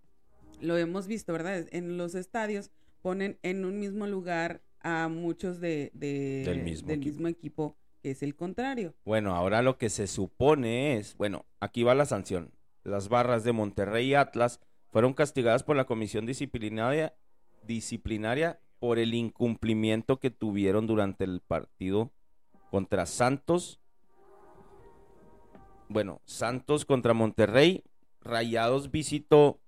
lo 0.60 0.77
hemos 0.77 1.08
visto, 1.08 1.32
¿verdad? 1.34 1.65
En 1.72 1.98
los 1.98 2.13
estadios 2.15 2.70
ponen 3.01 3.39
en 3.41 3.65
un 3.65 3.80
mismo 3.80 4.06
lugar 4.08 4.62
a 4.82 5.08
muchos 5.08 5.60
de, 5.60 5.91
de- 5.94 6.44
Del 6.46 6.63
mismo 6.63 6.89
equipo. 6.91 7.06
mismo 7.10 7.27
equipo, 7.30 7.75
que 8.03 8.12
es 8.12 8.22
el 8.24 8.36
contrario. 8.36 8.94
Bueno, 9.06 9.34
ahora 9.36 9.62
lo 9.62 9.77
que 9.77 9.89
se 9.89 10.08
supone 10.08 10.98
es, 10.98 11.15
bueno, 11.18 11.46
aquí 11.60 11.84
va 11.84 11.96
la 11.96 12.06
sanción. 12.06 12.51
Las 12.84 13.10
barras 13.10 13.44
de 13.44 13.52
Monterrey 13.52 14.10
y 14.10 14.16
Atlas 14.16 14.60
fueron 14.90 15.14
castigadas 15.14 15.64
por 15.64 15.76
la 15.76 15.86
comisión 15.86 16.26
disciplinaria, 16.26 17.16
por 18.80 18.98
el 18.98 19.14
incumplimiento 19.14 20.20
que 20.20 20.32
tuvieron 20.32 20.88
durante 20.88 21.24
el 21.24 21.42
partido 21.42 22.12
contra 22.72 23.06
Santos. 23.06 23.80
Bueno, 25.88 26.22
Santos 26.26 26.86
contra 26.86 27.14
Monterrey, 27.14 27.84
Rayados 28.22 28.92
visitó, 28.92 29.60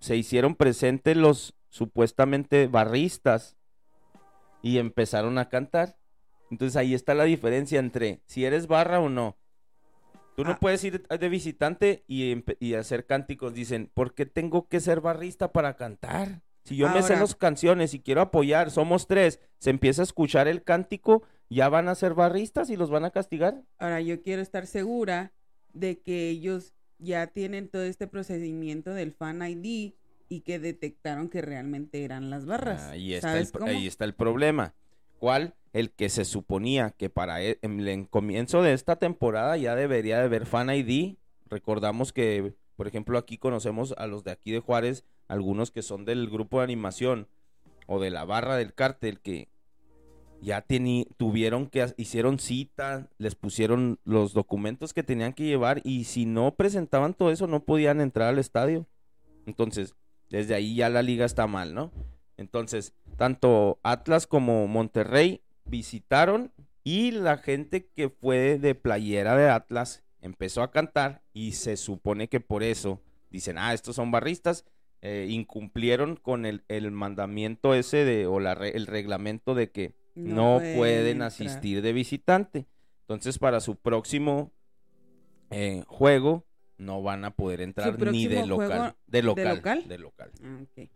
se 0.00 0.16
hicieron 0.16 0.56
presentes 0.56 1.16
los 1.16 1.54
supuestamente 1.68 2.66
barristas 2.66 3.56
y 4.62 4.78
empezaron 4.78 5.38
a 5.38 5.48
cantar. 5.48 5.96
Entonces 6.50 6.76
ahí 6.76 6.94
está 6.94 7.14
la 7.14 7.24
diferencia 7.24 7.78
entre 7.80 8.22
si 8.26 8.44
eres 8.44 8.66
barra 8.66 9.00
o 9.00 9.08
no. 9.08 9.36
Tú 10.36 10.44
no 10.44 10.52
Ah. 10.52 10.58
puedes 10.60 10.82
ir 10.84 11.06
de 11.06 11.28
visitante 11.28 12.04
y, 12.06 12.42
y 12.58 12.74
hacer 12.74 13.06
cánticos. 13.06 13.52
Dicen, 13.54 13.90
¿por 13.92 14.14
qué 14.14 14.26
tengo 14.26 14.66
que 14.68 14.80
ser 14.80 15.00
barrista 15.00 15.52
para 15.52 15.76
cantar? 15.76 16.42
Si 16.64 16.76
yo 16.76 16.88
me 16.88 17.02
sé 17.02 17.16
las 17.16 17.34
canciones 17.34 17.92
y 17.92 17.98
quiero 18.00 18.20
apoyar, 18.20 18.70
somos 18.70 19.08
tres, 19.08 19.40
se 19.58 19.70
empieza 19.70 20.02
a 20.02 20.04
escuchar 20.04 20.46
el 20.46 20.62
cántico, 20.62 21.22
ya 21.50 21.68
van 21.68 21.88
a 21.88 21.94
ser 21.96 22.14
barristas 22.14 22.70
y 22.70 22.76
los 22.76 22.88
van 22.88 23.04
a 23.04 23.10
castigar. 23.10 23.62
Ahora, 23.78 24.00
yo 24.00 24.22
quiero 24.22 24.40
estar 24.42 24.66
segura 24.66 25.32
de 25.72 25.98
que 26.00 26.28
ellos 26.28 26.72
ya 26.98 27.26
tienen 27.26 27.68
todo 27.68 27.82
este 27.82 28.06
procedimiento 28.06 28.94
del 28.94 29.12
Fan 29.12 29.42
ID 29.42 29.94
y 30.28 30.40
que 30.42 30.58
detectaron 30.60 31.28
que 31.28 31.42
realmente 31.42 32.04
eran 32.04 32.30
las 32.30 32.46
barras. 32.46 32.82
Ahí 32.84 33.12
está, 33.14 33.30
el, 33.32 33.34
¿Sabes 33.34 33.50
pro- 33.52 33.60
cómo? 33.66 33.72
ahí 33.72 33.86
está 33.88 34.04
el 34.04 34.14
problema. 34.14 34.72
¿Cuál? 35.22 35.54
El 35.72 35.92
que 35.92 36.08
se 36.08 36.24
suponía 36.24 36.90
que 36.90 37.08
para 37.08 37.44
e- 37.44 37.60
en 37.62 37.78
el 37.78 38.08
comienzo 38.08 38.60
de 38.60 38.72
esta 38.72 38.96
temporada 38.96 39.56
ya 39.56 39.76
debería 39.76 40.18
de 40.18 40.24
haber 40.24 40.46
Fan 40.46 40.68
ID. 40.68 41.14
Recordamos 41.48 42.12
que, 42.12 42.54
por 42.74 42.88
ejemplo, 42.88 43.16
aquí 43.16 43.38
conocemos 43.38 43.94
a 43.98 44.08
los 44.08 44.24
de 44.24 44.32
aquí 44.32 44.50
de 44.50 44.58
Juárez, 44.58 45.04
algunos 45.28 45.70
que 45.70 45.82
son 45.82 46.04
del 46.04 46.28
grupo 46.28 46.58
de 46.58 46.64
animación 46.64 47.28
o 47.86 48.00
de 48.00 48.10
la 48.10 48.24
barra 48.24 48.56
del 48.56 48.74
cártel 48.74 49.20
que 49.20 49.48
ya 50.40 50.66
tuvieron 51.16 51.68
que, 51.68 51.86
hicieron 51.98 52.40
cita, 52.40 53.08
les 53.18 53.36
pusieron 53.36 54.00
los 54.02 54.32
documentos 54.32 54.92
que 54.92 55.04
tenían 55.04 55.34
que 55.34 55.44
llevar 55.44 55.82
y 55.84 56.02
si 56.02 56.26
no 56.26 56.56
presentaban 56.56 57.14
todo 57.14 57.30
eso 57.30 57.46
no 57.46 57.62
podían 57.62 58.00
entrar 58.00 58.28
al 58.28 58.40
estadio. 58.40 58.88
Entonces, 59.46 59.94
desde 60.30 60.56
ahí 60.56 60.74
ya 60.74 60.88
la 60.88 61.02
liga 61.02 61.24
está 61.24 61.46
mal, 61.46 61.74
¿no? 61.74 61.92
Entonces, 62.36 62.92
tanto 63.16 63.78
Atlas 63.82 64.26
como 64.26 64.66
Monterrey 64.66 65.42
visitaron 65.64 66.52
y 66.84 67.12
la 67.12 67.38
gente 67.38 67.86
que 67.86 68.08
fue 68.08 68.58
de 68.58 68.74
playera 68.74 69.36
de 69.36 69.48
Atlas 69.48 70.02
empezó 70.20 70.62
a 70.62 70.70
cantar 70.70 71.22
y 71.32 71.52
se 71.52 71.76
supone 71.76 72.28
que 72.28 72.40
por 72.40 72.62
eso 72.62 73.00
dicen, 73.30 73.58
ah, 73.58 73.72
estos 73.74 73.96
son 73.96 74.10
barristas 74.10 74.64
eh, 75.04 75.26
incumplieron 75.28 76.14
con 76.14 76.46
el, 76.46 76.62
el 76.68 76.90
mandamiento 76.92 77.74
ese 77.74 78.04
de, 78.04 78.28
o 78.28 78.38
la 78.38 78.52
el 78.52 78.86
reglamento 78.86 79.56
de 79.56 79.72
que 79.72 79.96
no, 80.14 80.60
pueden, 80.76 81.22
asistir 81.22 81.82
de 81.82 81.92
visitante. 81.92 82.66
Entonces, 83.00 83.38
para 83.38 83.58
su 83.58 83.74
próximo 83.74 84.52
eh, 85.50 85.82
juego, 85.88 86.46
no 86.78 87.02
van 87.02 87.24
a 87.24 87.32
poder 87.32 87.62
entrar 87.62 87.98
ni 87.98 88.28
de 88.28 88.46
local. 88.46 88.94
De 89.08 89.22
local. 89.22 89.56
local? 89.56 89.88
de 89.88 89.98
local. 89.98 90.30
Ah, 90.44 90.58
ok. 90.62 90.88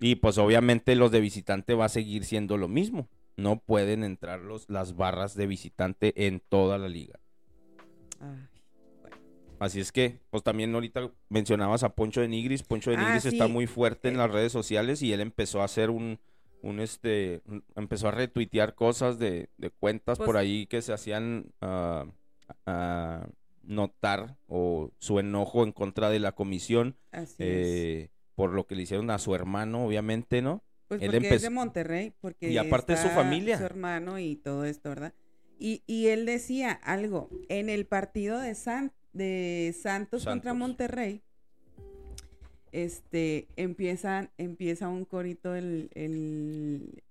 Y 0.00 0.16
pues 0.16 0.38
obviamente 0.38 0.94
los 0.94 1.10
de 1.10 1.20
visitante 1.20 1.74
va 1.74 1.86
a 1.86 1.88
seguir 1.88 2.24
siendo 2.24 2.56
lo 2.56 2.68
mismo. 2.68 3.08
No 3.36 3.58
pueden 3.60 4.04
entrar 4.04 4.40
los, 4.40 4.68
las 4.68 4.96
barras 4.96 5.34
de 5.34 5.46
visitante 5.46 6.26
en 6.26 6.40
toda 6.40 6.78
la 6.78 6.88
liga. 6.88 7.18
Ay, 8.20 8.44
Así 9.60 9.80
es 9.80 9.90
que, 9.90 10.20
pues 10.30 10.44
también 10.44 10.72
ahorita 10.72 11.10
mencionabas 11.28 11.82
a 11.82 11.94
Poncho 11.94 12.20
de 12.20 12.28
Nigris. 12.28 12.62
Poncho 12.62 12.90
de 12.92 12.96
Ah, 12.98 13.04
Nigris 13.04 13.24
está 13.26 13.48
muy 13.48 13.66
fuerte 13.66 14.08
en 14.08 14.14
Eh. 14.14 14.18
las 14.18 14.30
redes 14.30 14.52
sociales 14.52 15.02
y 15.02 15.12
él 15.12 15.20
empezó 15.20 15.60
a 15.62 15.64
hacer 15.64 15.90
un, 15.90 16.20
un 16.62 16.78
este, 16.78 17.42
un- 17.46 17.64
empezó 17.74 18.06
a 18.06 18.12
retuitear 18.12 18.76
cosas 18.76 19.18
de, 19.18 19.48
de 19.56 19.70
cuentas 19.70 20.18
Pues- 20.18 20.26
por 20.26 20.36
ahí 20.36 20.66
que 20.66 20.80
se 20.80 20.92
hacían 20.92 21.46
ah, 21.60 22.06
notar 23.62 24.36
o 24.46 24.90
su 24.98 25.18
enojo 25.18 25.64
en 25.64 25.72
contra 25.72 26.08
de 26.08 26.20
la 26.20 26.32
comisión 26.32 26.96
así 27.10 27.34
es. 27.42 28.10
Por 28.38 28.52
lo 28.54 28.68
que 28.68 28.76
le 28.76 28.82
hicieron 28.82 29.10
a 29.10 29.18
su 29.18 29.34
hermano, 29.34 29.84
obviamente, 29.84 30.42
¿no? 30.42 30.62
Pues 30.86 31.02
él 31.02 31.08
porque 31.10 31.16
es 31.16 31.22
de 31.42 31.48
empezó- 31.48 31.50
Monterrey, 31.50 32.12
porque 32.20 32.50
Y 32.52 32.56
aparte 32.56 32.92
es 32.92 33.00
su 33.00 33.08
está 33.08 33.20
familia. 33.20 33.58
Su 33.58 33.64
hermano 33.64 34.20
y 34.20 34.36
todo 34.36 34.64
esto, 34.64 34.90
¿verdad? 34.90 35.12
Y, 35.58 35.82
y 35.88 36.06
él 36.06 36.24
decía 36.24 36.70
algo, 36.70 37.28
en 37.48 37.68
el 37.68 37.84
partido 37.84 38.38
de, 38.38 38.54
San, 38.54 38.92
de 39.12 39.74
Santos, 39.76 40.24
contra. 40.24 40.54
Monterrey, 40.54 41.20
este, 42.70 43.48
empiezan, 43.56 44.30
empieza 44.38 44.88
un 44.88 45.04
corito 45.04 45.56
el, 45.56 45.90
el, 45.94 47.02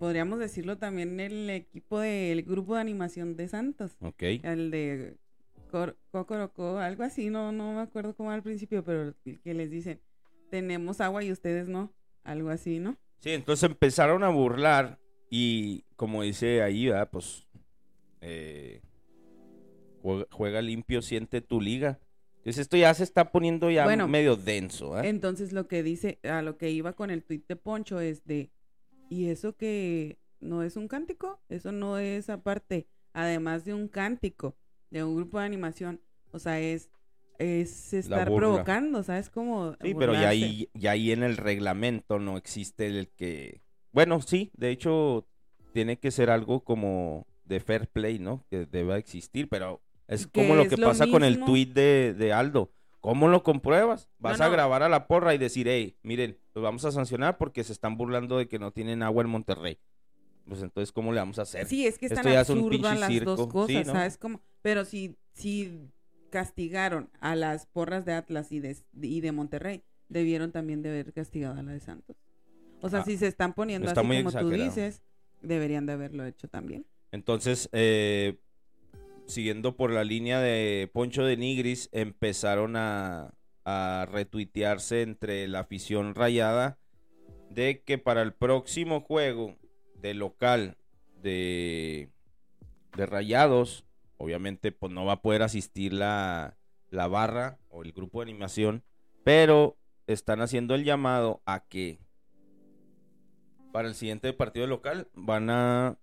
podríamos 0.00 0.40
decirlo 0.40 0.78
también 0.78 1.20
el 1.20 1.48
equipo 1.50 2.00
del 2.00 2.42
grupo 2.42 2.74
de 2.74 2.80
animación 2.80 3.36
de 3.36 3.46
Santos, 3.46 3.96
Ok. 4.00 4.22
el 4.42 4.72
de 4.72 5.16
Cor- 5.70 5.96
algo 6.12 7.02
así, 7.04 7.30
no, 7.30 7.52
no 7.52 7.74
me 7.74 7.80
acuerdo 7.82 8.16
cómo 8.16 8.32
al 8.32 8.42
principio, 8.42 8.82
pero 8.84 9.14
que 9.22 9.54
les 9.54 9.70
dicen, 9.70 10.00
tenemos 10.48 11.00
agua 11.00 11.22
y 11.24 11.32
ustedes 11.32 11.68
no, 11.68 11.92
algo 12.24 12.50
así, 12.50 12.78
¿no? 12.78 12.96
Sí, 13.18 13.30
entonces 13.30 13.68
empezaron 13.68 14.22
a 14.22 14.28
burlar 14.28 14.98
y 15.30 15.84
como 15.96 16.22
dice 16.22 16.62
ahí, 16.62 16.86
¿verdad? 16.86 17.10
Pues 17.10 17.46
eh, 18.20 18.80
juega, 20.02 20.26
juega 20.30 20.62
limpio, 20.62 21.02
siente 21.02 21.40
tu 21.40 21.60
liga. 21.60 21.98
Entonces 22.38 22.58
esto 22.62 22.76
ya 22.76 22.94
se 22.94 23.04
está 23.04 23.30
poniendo 23.30 23.70
ya 23.70 23.84
Bueno, 23.84 24.08
medio 24.08 24.36
denso, 24.36 24.98
¿eh? 24.98 25.08
Entonces 25.08 25.52
lo 25.52 25.68
que 25.68 25.82
dice, 25.82 26.18
a 26.22 26.40
lo 26.40 26.56
que 26.56 26.70
iba 26.70 26.92
con 26.94 27.10
el 27.10 27.22
tuit 27.24 27.46
de 27.46 27.56
Poncho 27.56 28.00
es 28.00 28.24
de, 28.24 28.50
¿y 29.10 29.26
eso 29.26 29.56
que 29.56 30.18
no 30.40 30.62
es 30.62 30.76
un 30.76 30.88
cántico? 30.88 31.40
Eso 31.48 31.72
no 31.72 31.98
es 31.98 32.30
aparte, 32.30 32.86
además 33.12 33.64
de 33.64 33.74
un 33.74 33.88
cántico, 33.88 34.56
de 34.90 35.04
un 35.04 35.16
grupo 35.16 35.38
de 35.40 35.46
animación, 35.46 36.00
o 36.30 36.38
sea, 36.38 36.60
es, 36.60 36.90
es 37.38 37.92
estar 37.92 38.32
provocando, 38.32 39.02
¿sabes? 39.02 39.30
Como 39.30 39.74
Sí, 39.80 39.94
pero 39.94 40.12
ya 40.12 40.28
ahí, 40.28 40.68
ya 40.74 40.92
ahí 40.92 41.12
en 41.12 41.22
el 41.22 41.36
reglamento 41.36 42.18
no 42.18 42.36
existe 42.36 42.86
el 42.86 43.08
que... 43.08 43.62
Bueno, 43.92 44.20
sí, 44.20 44.50
de 44.54 44.70
hecho 44.70 45.26
tiene 45.72 45.98
que 45.98 46.10
ser 46.10 46.30
algo 46.30 46.64
como 46.64 47.26
de 47.44 47.60
fair 47.60 47.88
play, 47.88 48.18
¿no? 48.18 48.44
Que 48.50 48.66
deba 48.66 48.98
existir, 48.98 49.48
pero 49.48 49.80
es 50.06 50.26
como 50.26 50.54
lo 50.54 50.62
es 50.62 50.68
que 50.68 50.76
lo 50.76 50.88
pasa 50.88 51.06
con 51.06 51.24
el 51.24 51.44
tuit 51.44 51.72
de, 51.72 52.14
de 52.14 52.32
Aldo. 52.32 52.72
¿Cómo 53.00 53.28
lo 53.28 53.42
compruebas? 53.42 54.08
Vas 54.18 54.38
No, 54.38 54.46
a 54.46 54.48
grabar 54.48 54.82
a 54.82 54.88
la 54.88 55.06
porra 55.06 55.34
y 55.34 55.38
decir, 55.38 55.68
hey, 55.68 55.96
miren, 56.02 56.36
los 56.54 56.64
vamos 56.64 56.84
a 56.84 56.90
sancionar 56.90 57.38
porque 57.38 57.62
se 57.62 57.72
están 57.72 57.96
burlando 57.96 58.38
de 58.38 58.48
que 58.48 58.58
no 58.58 58.72
tienen 58.72 59.02
agua 59.02 59.22
en 59.22 59.30
Monterrey. 59.30 59.78
Pues 60.46 60.62
entonces, 60.62 60.92
¿cómo 60.92 61.12
le 61.12 61.20
vamos 61.20 61.38
a 61.38 61.42
hacer? 61.42 61.66
Sí, 61.66 61.86
es 61.86 61.98
que 61.98 62.06
están 62.06 62.26
es 62.26 62.36
absurdas 62.36 62.70
pinche 62.70 63.20
las 63.20 63.24
dos 63.24 63.40
sí, 63.40 63.48
cosas, 63.48 63.86
¿no? 63.86 63.92
¿sabes? 63.92 64.18
Como, 64.18 64.40
pero 64.62 64.84
si, 64.84 65.16
si 65.32 65.90
castigaron 66.30 67.10
a 67.20 67.34
las 67.36 67.66
porras 67.66 68.04
de 68.04 68.12
Atlas 68.14 68.52
y 68.52 68.60
de, 68.60 68.76
y 69.00 69.20
de 69.20 69.32
Monterrey, 69.32 69.84
debieron 70.08 70.52
también 70.52 70.82
de 70.82 70.90
haber 70.90 71.12
castigado 71.12 71.58
a 71.58 71.62
la 71.62 71.72
de 71.72 71.80
Santos. 71.80 72.16
O 72.80 72.88
sea, 72.88 73.00
Ah, 73.00 73.04
si 73.04 73.16
se 73.16 73.26
están 73.26 73.54
poniendo 73.54 73.90
así 73.90 74.00
como 74.00 74.32
tú 74.32 74.50
dices, 74.50 75.02
deberían 75.42 75.86
de 75.86 75.94
haberlo 75.94 76.24
hecho 76.24 76.48
también. 76.48 76.86
Entonces, 77.10 77.68
eh, 77.72 78.38
siguiendo 79.26 79.76
por 79.76 79.90
la 79.90 80.04
línea 80.04 80.40
de 80.40 80.88
Poncho 80.92 81.24
de 81.24 81.36
Nigris, 81.36 81.88
empezaron 81.92 82.76
a, 82.76 83.34
a 83.64 84.06
retuitearse 84.10 85.02
entre 85.02 85.48
la 85.48 85.60
afición 85.60 86.14
rayada 86.14 86.78
de 87.50 87.82
que 87.82 87.98
para 87.98 88.22
el 88.22 88.32
próximo 88.32 89.00
juego 89.00 89.56
de 89.96 90.14
local 90.14 90.76
de, 91.20 92.10
de 92.96 93.06
Rayados, 93.06 93.84
obviamente 94.18 94.72
pues 94.72 94.92
no 94.92 95.04
va 95.06 95.14
a 95.14 95.22
poder 95.22 95.42
asistir 95.42 95.92
la, 95.92 96.58
la 96.90 97.08
barra 97.08 97.58
o 97.70 97.82
el 97.82 97.92
grupo 97.92 98.20
de 98.20 98.30
animación, 98.30 98.84
pero 99.24 99.76
están 100.06 100.40
haciendo 100.40 100.74
el 100.74 100.84
llamado 100.84 101.42
a 101.46 101.60
que 101.60 102.00
para 103.72 103.88
el 103.88 103.94
siguiente 103.94 104.32
partido 104.32 104.66
local 104.66 105.08
van 105.14 105.50
a 105.50 105.98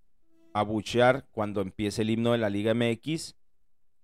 abuchear 0.54 1.28
cuando 1.32 1.62
empiece 1.62 2.01
el 2.01 2.10
himno 2.10 2.32
de 2.32 2.38
la 2.38 2.49
Liga 2.49 2.73
MX. 2.73 3.36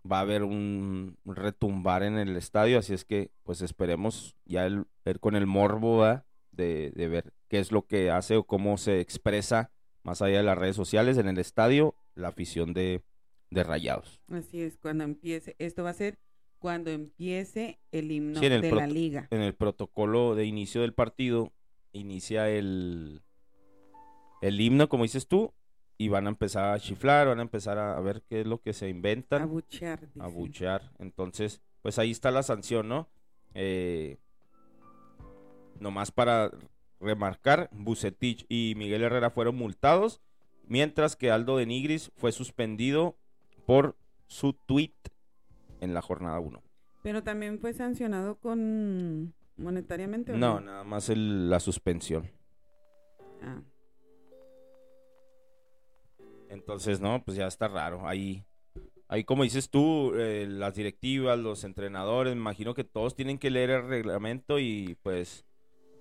Va 0.10 0.18
a 0.18 0.22
haber 0.22 0.44
un 0.44 1.18
retumbar 1.26 2.02
en 2.02 2.18
el 2.18 2.36
estadio, 2.36 2.80
así 2.80 2.94
es 2.94 3.06
que 3.06 3.32
pues 3.44 3.62
esperemos 3.62 4.36
ya 4.46 4.66
el, 4.66 4.86
ver 5.06 5.20
con 5.20 5.36
el 5.36 5.46
morbo 5.46 6.04
de 6.52 6.92
ver 6.96 7.34
qué 7.48 7.60
es 7.60 7.72
lo 7.72 7.86
que 7.86 8.10
hace 8.10 8.36
o 8.36 8.44
cómo 8.44 8.78
se 8.78 9.00
expresa 9.00 9.72
más 10.04 10.22
allá 10.22 10.38
de 10.38 10.44
las 10.44 10.58
redes 10.58 10.76
sociales 10.76 11.18
en 11.18 11.28
el 11.28 11.38
estadio 11.38 11.96
la 12.16 12.30
afición 12.30 12.74
de, 12.74 13.04
de 13.52 13.64
Rayados. 13.64 14.20
Así 14.32 14.62
es, 14.62 14.78
cuando 14.78 15.04
empiece, 15.04 15.56
esto 15.60 15.84
va 15.84 15.92
a 15.92 15.94
ser 15.94 16.18
cuando 16.58 16.90
empiece 16.90 17.80
el 17.92 18.12
himno 18.12 18.40
Sí, 18.40 18.46
en 18.46 18.54
el 18.54 18.62
de 18.62 18.72
la 18.72 18.88
liga. 18.88 19.28
En 19.30 19.42
el 19.42 19.54
protocolo 19.54 20.36
de 20.36 20.46
inicio 20.46 20.82
del 20.82 20.94
partido 20.94 21.52
inicia 21.92 22.50
el, 22.50 23.22
el 24.42 24.60
himno, 24.60 24.88
como 24.90 25.04
dices 25.04 25.28
tú, 25.28 25.54
y 25.98 26.08
van 26.08 26.26
a 26.26 26.30
empezar 26.30 26.74
a 26.74 26.80
chiflar, 26.80 27.28
van 27.28 27.40
a 27.40 27.44
empezar 27.44 27.78
a, 27.78 28.00
ver 28.00 28.24
qué 28.28 28.42
es 28.42 28.48
lo 28.48 28.62
que 28.62 28.74
se 28.74 28.90
inventan. 28.90 29.42
A 29.42 29.46
buchear. 29.46 30.02
dicen. 30.02 30.22
a 30.22 30.28
buchear. 30.28 30.92
Entonces, 30.98 31.62
pues 31.82 32.00
ahí 32.00 32.12
está 32.12 32.32
la 32.32 32.44
sanción, 32.44 32.88
¿no? 32.88 33.10
Eh, 33.54 34.18
nomás 35.80 36.12
para 36.12 36.52
remarcar, 37.00 37.70
Bucetich 37.72 38.46
y 38.48 38.76
Miguel 38.78 39.04
Herrera 39.04 39.32
fueron 39.32 39.56
multados, 39.56 40.22
mientras 40.68 41.16
que 41.16 41.32
Aldo 41.32 41.58
de 41.58 41.66
Nigris 41.66 42.12
fue 42.16 42.32
suspendido 42.32 43.18
por 43.72 43.96
su 44.28 44.52
tweet 44.52 44.92
en 45.80 45.94
la 45.94 46.02
jornada 46.02 46.42
1. 46.42 46.62
Pero 47.04 47.24
también 47.24 47.58
fue 47.58 47.72
sancionado 47.72 48.36
con 48.36 49.34
monetariamente. 49.56 50.34
¿o 50.34 50.38
No, 50.38 50.60
nada 50.60 50.84
más 50.84 51.08
el- 51.08 51.50
la 51.50 51.62
suspensión. 51.62 52.30
Ah, 53.42 53.62
Entonces, 56.50 57.00
no, 57.00 57.24
pues 57.24 57.38
ya 57.38 57.48
está 57.48 57.70
raro. 57.70 58.06
Ahí, 58.06 58.44
ahí 59.08 59.24
como 59.24 59.44
dices 59.44 59.70
tú, 59.70 60.16
eh, 60.16 60.46
las 60.50 60.76
directivas, 60.76 61.40
los 61.40 61.64
entrenadores, 61.64 62.36
me 62.36 62.42
imagino 62.42 62.74
que 62.74 62.84
todos 62.84 63.16
tienen 63.16 63.38
que 63.38 63.52
leer 63.52 63.70
el 63.70 63.88
reglamento 63.88 64.60
y 64.60 64.98
pues 65.02 65.46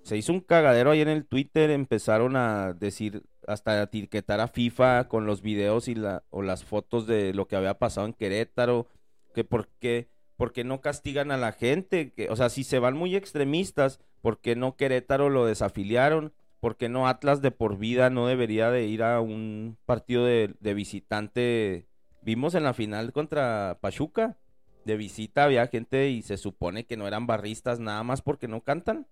se 0.02 0.16
hizo 0.16 0.33
un 0.33 0.40
cagadero 0.40 0.90
ahí 0.90 1.02
en 1.02 1.09
el 1.09 1.24
Twitter, 1.24 1.70
empezaron 1.70 2.35
a 2.35 2.72
decir, 2.72 3.22
hasta 3.46 3.83
etiquetar 3.83 4.40
a 4.40 4.48
FIFA 4.48 5.09
con 5.09 5.26
los 5.26 5.42
videos 5.42 5.88
y 5.88 5.94
la, 5.94 6.24
o 6.31 6.42
las 6.42 6.64
fotos 6.64 7.07
de 7.07 7.35
lo 7.35 7.46
que 7.48 7.57
había 7.57 7.79
pasado 7.79 8.07
en 8.07 8.12
Querétaro, 8.12 8.87
que 9.35 9.44
por 9.44 9.68
qué, 9.81 10.09
por 10.37 10.53
qué 10.53 10.64
no 10.64 10.81
castigan 10.81 11.31
a 11.31 11.37
la 11.37 11.53
gente, 11.53 12.12
que, 12.12 12.29
o 12.29 12.37
sea, 12.37 12.48
si 12.48 12.64
se 12.64 12.79
van 12.79 12.96
muy 12.96 13.16
extremistas, 13.16 14.00
¿por 14.20 14.40
qué 14.40 14.57
no 14.57 14.76
Querétaro 14.76 15.31
lo 15.31 15.46
desafiliaron? 15.46 16.33
¿Por 16.61 16.76
qué 16.76 16.88
no 16.88 17.09
Atlas 17.09 17.40
de 17.40 17.50
por 17.50 17.79
vida 17.79 18.11
no 18.11 18.26
debería 18.26 18.70
de 18.70 18.87
ir 18.87 19.03
a 19.03 19.20
un 19.20 19.79
partido 19.87 20.24
de, 20.24 20.55
de 20.61 20.74
visitante? 20.74 21.87
Vimos 22.22 22.55
en 22.55 22.64
la 22.64 22.74
final 22.74 23.12
contra 23.12 23.79
Pachuca, 23.81 24.37
de 24.85 24.96
visita 24.96 25.44
había 25.44 25.66
gente 25.68 26.11
y 26.11 26.22
se 26.22 26.37
supone 26.37 26.85
que 26.85 26.96
no 26.96 27.07
eran 27.07 27.26
barristas 27.26 27.81
nada 27.81 28.03
más 28.03 28.20
porque 28.22 28.48
no 28.48 28.62
cantan. 28.62 29.07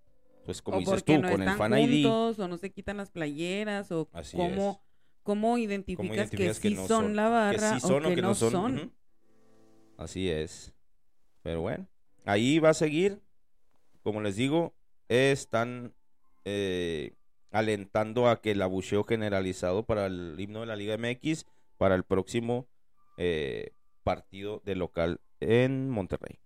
Pues 0.49 0.63
como 0.63 0.77
o 0.77 0.79
dices 0.79 1.03
tú, 1.03 1.15
no 1.19 1.29
con 1.29 1.43
el 1.43 1.55
Fan 1.57 1.77
ID. 1.77 2.05
juntos, 2.05 2.39
o 2.39 2.47
no 2.47 2.57
se 2.57 2.71
quitan 2.71 2.97
las 2.97 3.11
playeras, 3.11 3.91
o 3.91 4.09
Así 4.13 4.35
cómo, 4.35 4.71
es. 4.71 4.77
cómo 5.21 5.59
identificas, 5.59 6.15
identificas 6.17 6.59
que 6.59 6.69
que 6.69 6.75
sí 6.75 6.81
no 6.81 6.87
son, 6.87 7.15
la 7.15 7.25
que 7.25 7.29
barra 7.29 7.73
sí 7.75 7.79
son 7.81 8.05
o 8.07 8.15
que, 8.15 8.21
no 8.23 8.33
son. 8.33 8.91
Así 9.95 10.27
es. 10.27 10.73
Pero 11.43 11.61
bueno, 11.61 11.87
ahí 12.25 12.57
va 12.57 12.69
a 12.69 12.73
seguir. 12.73 13.21
Como 14.01 14.21
les 14.21 14.37
digo, 14.37 14.73
están 15.07 15.93
eh, 16.45 17.13
alentando 17.51 18.27
a 18.27 18.41
que 18.41 18.49
el 18.49 18.63
abucheo 18.63 19.03
generalizado 19.03 19.85
para 19.85 20.07
el 20.07 20.35
himno 20.39 20.61
de 20.61 20.65
la 20.65 20.75
Liga 20.75 20.97
MX 20.97 21.45
para 21.77 21.93
el 21.93 22.03
próximo 22.05 22.67
eh, 23.19 23.73
partido 24.01 24.63
de 24.65 24.73
local 24.73 25.21
en 25.41 25.91
Monterrey. 25.91 26.39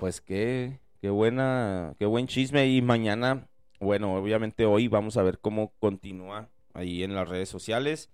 Pues 0.00 0.22
qué, 0.22 0.80
qué 1.02 1.10
buena, 1.10 1.94
qué 1.98 2.06
buen 2.06 2.26
chisme. 2.26 2.66
Y 2.68 2.80
mañana, 2.80 3.46
bueno, 3.80 4.14
obviamente 4.14 4.64
hoy 4.64 4.88
vamos 4.88 5.18
a 5.18 5.22
ver 5.22 5.40
cómo 5.40 5.74
continúa 5.78 6.48
ahí 6.72 7.02
en 7.02 7.14
las 7.14 7.28
redes 7.28 7.50
sociales. 7.50 8.08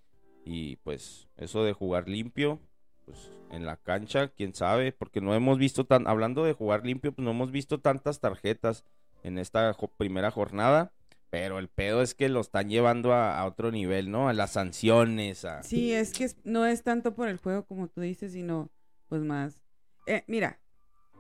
Y 0.45 0.77
pues 0.79 1.29
eso 1.37 1.63
de 1.63 1.73
jugar 1.73 2.09
limpio, 2.09 2.59
pues 3.05 3.31
en 3.53 3.67
la 3.67 3.77
cancha, 3.77 4.27
quién 4.27 4.53
sabe, 4.53 4.91
porque 4.91 5.21
no 5.21 5.33
hemos 5.37 5.59
visto 5.59 5.87
tan, 5.87 6.09
hablando 6.09 6.43
de 6.43 6.55
jugar 6.55 6.85
limpio, 6.85 7.13
pues 7.13 7.25
no 7.25 7.31
hemos 7.31 7.53
visto 7.53 7.79
tantas 7.79 8.19
tarjetas 8.19 8.85
en 9.23 9.39
esta 9.39 9.77
primera 9.97 10.33
jornada. 10.33 10.93
Pero 11.31 11.61
el 11.61 11.69
pedo 11.69 12.03
es 12.03 12.17
que 12.17 12.29
lo 12.29 12.41
están 12.41 12.69
llevando 12.69 13.13
a, 13.13 13.45
otro 13.45 13.71
nivel, 13.71 14.11
¿no? 14.11 14.29
A 14.29 14.33
las 14.33 14.55
sanciones. 14.55 15.45
A... 15.45 15.63
Sí, 15.63 15.93
es 15.93 16.13
que 16.13 16.29
no 16.43 16.67
es 16.67 16.83
tanto 16.83 17.15
por 17.15 17.29
el 17.29 17.37
juego 17.37 17.65
como 17.65 17.87
tú 17.87 18.01
dices, 18.01 18.33
sino 18.33 18.71
pues 19.09 19.23
más. 19.23 19.61
Eh, 20.07 20.25
mira, 20.27 20.61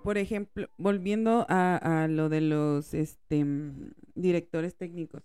por 0.06 0.18
ejemplo, 0.18 0.68
volviendo 0.78 1.46
a, 1.48 2.04
a, 2.04 2.06
lo 2.06 2.28
de 2.28 2.40
los 2.40 2.94
este, 2.94 3.44
directores 4.14 4.76
técnicos. 4.76 5.24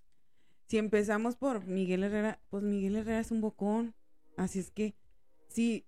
Si 0.66 0.80
empezamos 0.80 1.36
por 1.36 1.68
Miguel 1.68 2.04
Herrera, 2.04 2.42
pues 2.50 2.64
Miguel 2.64 2.96
Herrera 2.96 3.20
es 3.20 3.30
un 3.30 3.42
bocón. 3.42 3.94
Así 4.38 4.58
es 4.58 4.72
que 4.72 4.96
si, 5.50 5.86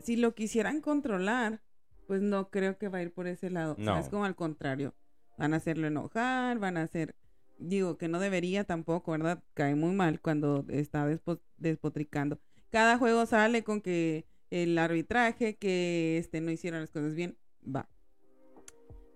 si 0.00 0.16
lo 0.16 0.34
quisieran 0.34 0.80
controlar, 0.80 1.62
pues 2.08 2.22
no 2.22 2.50
creo 2.50 2.76
que 2.76 2.88
va 2.88 2.98
a 2.98 3.02
ir 3.02 3.12
por 3.12 3.28
ese 3.28 3.50
lado. 3.50 3.76
No. 3.78 3.96
es 3.96 4.08
como 4.08 4.24
al 4.24 4.34
contrario. 4.34 4.96
Van 5.38 5.54
a 5.54 5.58
hacerlo 5.58 5.86
enojar, 5.86 6.58
van 6.58 6.78
a 6.78 6.82
hacer 6.82 7.14
digo 7.60 7.98
que 7.98 8.08
no 8.08 8.18
debería 8.18 8.64
tampoco, 8.64 9.12
¿verdad? 9.12 9.44
Cae 9.54 9.76
muy 9.76 9.94
mal 9.94 10.20
cuando 10.20 10.66
está 10.70 11.06
despotricando. 11.56 12.40
Cada 12.70 12.98
juego 12.98 13.26
sale 13.26 13.62
con 13.62 13.80
que 13.80 14.26
el 14.50 14.76
arbitraje, 14.76 15.56
que 15.56 16.18
este 16.18 16.40
no 16.40 16.50
hicieron 16.50 16.80
las 16.80 16.90
cosas 16.90 17.14
bien, 17.14 17.38
va. 17.64 17.88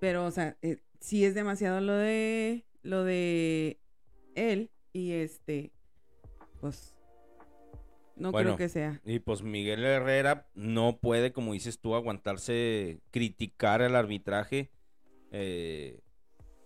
Pero, 0.01 0.27
o 0.27 0.31
sea, 0.31 0.57
eh, 0.63 0.79
sí 1.01 1.25
es 1.25 1.35
demasiado 1.35 1.81
lo 1.81 1.95
de 1.95 2.65
lo 2.83 3.05
de 3.05 3.81
él 4.35 4.71
y 4.93 5.13
este, 5.13 5.73
pues 6.61 6.97
no 8.17 8.33
creo 8.33 8.57
que 8.57 8.69
sea. 8.69 9.01
Y 9.05 9.19
pues 9.19 9.43
Miguel 9.43 9.85
Herrera 9.85 10.49
no 10.55 10.99
puede, 10.99 11.33
como 11.33 11.53
dices 11.53 11.81
tú, 11.81 11.95
aguantarse 11.95 13.01
criticar 13.11 13.83
el 13.83 13.95
arbitraje. 13.95 14.71
Eh, 15.33 16.01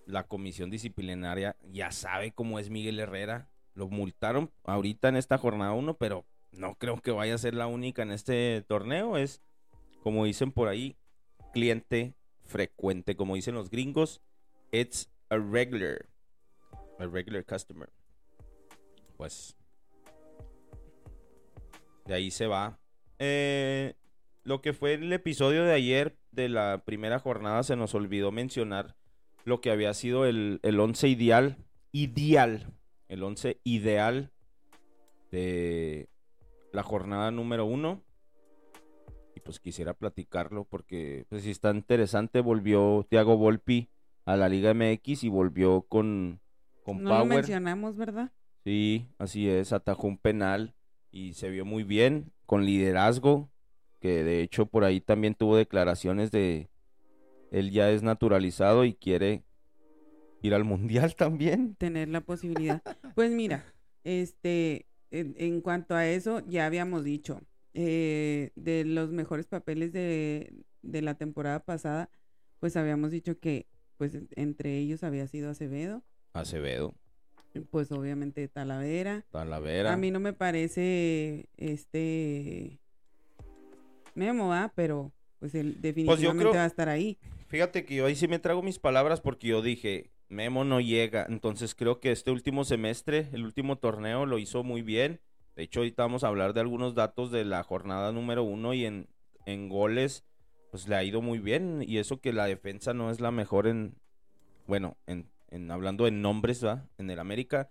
la 0.06 0.24
comisión 0.24 0.70
disciplinaria 0.70 1.56
ya 1.72 1.90
sabe 1.90 2.32
cómo 2.32 2.58
es 2.58 2.70
Miguel 2.70 3.00
Herrera. 3.00 3.48
Lo 3.74 3.88
multaron 3.88 4.50
ahorita 4.64 5.08
en 5.08 5.16
esta 5.16 5.38
jornada 5.38 5.72
1, 5.72 5.96
pero 5.96 6.24
no 6.52 6.74
creo 6.76 7.00
que 7.00 7.10
vaya 7.10 7.34
a 7.34 7.38
ser 7.38 7.54
la 7.54 7.66
única 7.66 8.02
en 8.02 8.12
este 8.12 8.64
torneo. 8.66 9.16
Es, 9.16 9.42
como 10.02 10.24
dicen 10.24 10.52
por 10.52 10.68
ahí, 10.68 10.96
cliente 11.52 12.14
frecuente. 12.44 13.16
Como 13.16 13.34
dicen 13.34 13.54
los 13.54 13.70
gringos, 13.70 14.20
it's 14.72 15.10
a 15.28 15.36
regular. 15.36 16.06
A 16.98 17.06
regular 17.06 17.44
customer. 17.44 17.90
Pues. 19.16 19.56
De 22.06 22.14
ahí 22.14 22.30
se 22.30 22.46
va. 22.46 22.78
Eh, 23.18 23.94
lo 24.44 24.60
que 24.60 24.72
fue 24.72 24.94
el 24.94 25.12
episodio 25.12 25.64
de 25.64 25.74
ayer 25.74 26.16
de 26.30 26.48
la 26.48 26.82
primera 26.84 27.18
jornada 27.18 27.62
se 27.62 27.76
nos 27.76 27.94
olvidó 27.94 28.32
mencionar 28.32 28.96
lo 29.44 29.60
que 29.60 29.70
había 29.70 29.94
sido 29.94 30.26
el, 30.26 30.60
el 30.62 30.80
once 30.80 31.08
ideal, 31.08 31.56
ideal, 31.92 32.72
el 33.08 33.22
once 33.22 33.60
ideal 33.64 34.32
de 35.30 36.08
la 36.72 36.82
jornada 36.82 37.30
número 37.30 37.64
uno. 37.64 38.02
Y 39.40 39.42
pues 39.42 39.58
quisiera 39.58 39.94
platicarlo 39.94 40.64
porque 40.64 41.24
pues 41.28 41.42
si 41.42 41.50
está 41.50 41.70
interesante, 41.70 42.40
volvió 42.40 43.06
Thiago 43.08 43.36
Volpi 43.36 43.88
a 44.24 44.36
la 44.36 44.48
Liga 44.48 44.74
MX 44.74 45.24
y 45.24 45.28
volvió 45.28 45.82
con, 45.82 46.40
con 46.82 47.02
no 47.02 47.18
Lo 47.18 47.24
mencionamos, 47.24 47.96
¿verdad? 47.96 48.32
Sí, 48.64 49.06
así 49.18 49.48
es, 49.48 49.72
atajó 49.72 50.06
un 50.08 50.18
penal 50.18 50.74
y 51.10 51.32
se 51.34 51.48
vio 51.48 51.64
muy 51.64 51.84
bien, 51.84 52.32
con 52.44 52.66
liderazgo, 52.66 53.50
que 53.98 54.22
de 54.22 54.42
hecho 54.42 54.66
por 54.66 54.84
ahí 54.84 55.00
también 55.00 55.34
tuvo 55.34 55.56
declaraciones 55.56 56.30
de, 56.30 56.68
él 57.50 57.70
ya 57.70 57.90
es 57.90 58.02
naturalizado 58.02 58.84
y 58.84 58.94
quiere 58.94 59.42
ir 60.42 60.54
al 60.54 60.64
mundial 60.64 61.14
también. 61.16 61.74
Tener 61.76 62.08
la 62.08 62.20
posibilidad. 62.20 62.82
Pues 63.14 63.30
mira, 63.30 63.64
este, 64.04 64.86
en, 65.10 65.60
cuanto 65.60 65.94
a 65.94 66.06
eso, 66.06 66.42
ya 66.46 66.66
habíamos 66.66 67.04
dicho, 67.04 67.40
eh, 67.74 68.50
de 68.56 68.84
los 68.84 69.10
mejores 69.10 69.46
papeles 69.46 69.92
de, 69.92 70.52
de, 70.82 71.02
la 71.02 71.14
temporada 71.14 71.60
pasada, 71.64 72.10
pues 72.58 72.76
habíamos 72.76 73.10
dicho 73.10 73.38
que, 73.38 73.66
pues 73.96 74.18
entre 74.36 74.78
ellos 74.78 75.02
había 75.02 75.26
sido 75.26 75.50
Acevedo. 75.50 76.02
Acevedo. 76.32 76.94
Pues 77.70 77.90
obviamente 77.90 78.46
Talavera. 78.48 79.24
Talavera. 79.30 79.92
A 79.92 79.96
mí 79.96 80.10
no 80.10 80.20
me 80.20 80.32
parece, 80.32 81.48
este, 81.56 82.80
Memo, 84.14 84.52
¿ah? 84.52 84.72
Pero, 84.74 85.12
pues 85.38 85.54
él 85.54 85.72
pues 85.72 85.82
definitivamente 85.82 86.56
va 86.56 86.64
a 86.64 86.66
estar 86.66 86.88
ahí. 86.88 87.18
Fíjate 87.48 87.84
que 87.84 87.96
yo 87.96 88.06
ahí 88.06 88.14
sí 88.14 88.28
me 88.28 88.38
trago 88.38 88.62
mis 88.62 88.78
palabras 88.78 89.20
porque 89.20 89.48
yo 89.48 89.62
dije, 89.62 90.10
Memo 90.28 90.64
no 90.64 90.80
llega. 90.80 91.26
Entonces 91.28 91.74
creo 91.74 92.00
que 92.00 92.12
este 92.12 92.30
último 92.30 92.64
semestre, 92.64 93.28
el 93.32 93.44
último 93.44 93.78
torneo, 93.78 94.26
lo 94.26 94.38
hizo 94.38 94.62
muy 94.62 94.82
bien. 94.82 95.20
De 95.60 95.64
hecho, 95.64 95.80
ahorita 95.80 96.04
vamos 96.04 96.24
a 96.24 96.28
hablar 96.28 96.54
de 96.54 96.60
algunos 96.60 96.94
datos 96.94 97.30
de 97.30 97.44
la 97.44 97.62
jornada 97.62 98.12
número 98.12 98.42
uno 98.42 98.72
y 98.72 98.86
en, 98.86 99.10
en 99.44 99.68
goles, 99.68 100.24
pues 100.70 100.88
le 100.88 100.96
ha 100.96 101.04
ido 101.04 101.20
muy 101.20 101.38
bien. 101.38 101.84
Y 101.86 101.98
eso 101.98 102.18
que 102.18 102.32
la 102.32 102.46
defensa 102.46 102.94
no 102.94 103.10
es 103.10 103.20
la 103.20 103.30
mejor 103.30 103.66
en, 103.66 103.94
bueno, 104.66 104.96
en, 105.06 105.28
en 105.50 105.70
hablando 105.70 106.06
en 106.06 106.22
nombres, 106.22 106.64
¿va? 106.64 106.88
En 106.96 107.10
el 107.10 107.18
América. 107.18 107.68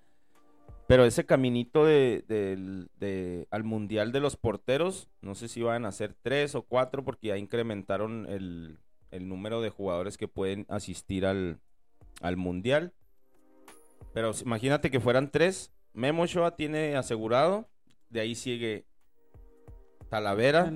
Pero 0.86 1.04
ese 1.04 1.26
caminito 1.26 1.84
de, 1.84 2.24
de, 2.28 3.48
al 3.50 3.64
Mundial 3.64 4.12
de 4.12 4.20
los 4.20 4.38
porteros, 4.38 5.10
no 5.22 5.34
sé 5.34 5.48
si 5.48 5.64
van 5.64 5.88
a 5.88 5.92
ser 5.92 6.14
tres 6.22 6.54
o 6.54 6.62
cuatro 6.62 7.04
porque 7.04 7.30
ya 7.30 7.38
incrementaron 7.38 8.28
el, 8.30 8.78
el 9.10 9.28
número 9.28 9.62
de 9.62 9.72
jugadores 9.72 10.16
que 10.16 10.28
pueden 10.28 10.68
asistir 10.70 11.26
al, 11.26 11.60
al 12.22 12.38
Mundial. 12.38 12.94
Pero 14.14 14.30
imagínate 14.46 14.92
que 14.92 15.00
fueran 15.00 15.32
tres. 15.32 15.74
Memo 15.94 16.28
Shoa 16.28 16.56
tiene 16.56 16.96
asegurado. 16.96 17.68
De 18.10 18.20
ahí 18.20 18.36
sigue 18.36 18.86
Talavera, 20.10 20.72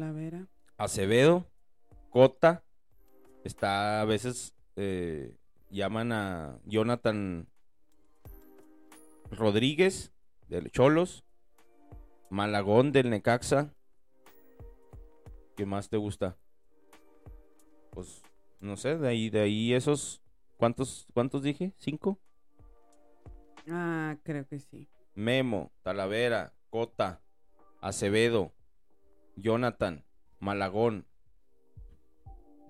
Acevedo, 0.77 1.45
Cota. 2.09 2.63
Está 3.43 4.01
a 4.01 4.05
veces 4.05 4.55
eh, 4.75 5.35
llaman 5.69 6.11
a 6.11 6.59
Jonathan 6.65 7.47
Rodríguez 9.31 10.13
del 10.47 10.71
Cholos, 10.71 11.23
Malagón 12.29 12.91
del 12.91 13.09
Necaxa. 13.09 13.73
¿Qué 15.55 15.65
más 15.65 15.89
te 15.89 15.97
gusta? 15.97 16.37
pues 17.93 18.23
no 18.59 18.75
sé, 18.75 18.97
de 18.97 19.07
ahí, 19.07 19.29
de 19.29 19.41
ahí 19.41 19.73
esos, 19.73 20.21
¿cuántos, 20.57 21.07
cuántos 21.13 21.43
dije? 21.43 21.73
¿Cinco? 21.77 22.19
Ah, 23.69 24.17
creo 24.23 24.47
que 24.47 24.59
sí. 24.59 24.89
Memo, 25.13 25.71
Talavera, 25.83 26.53
Cota, 26.69 27.21
Acevedo, 27.83 28.53
Jonathan, 29.35 30.03
Malagón. 30.39 31.05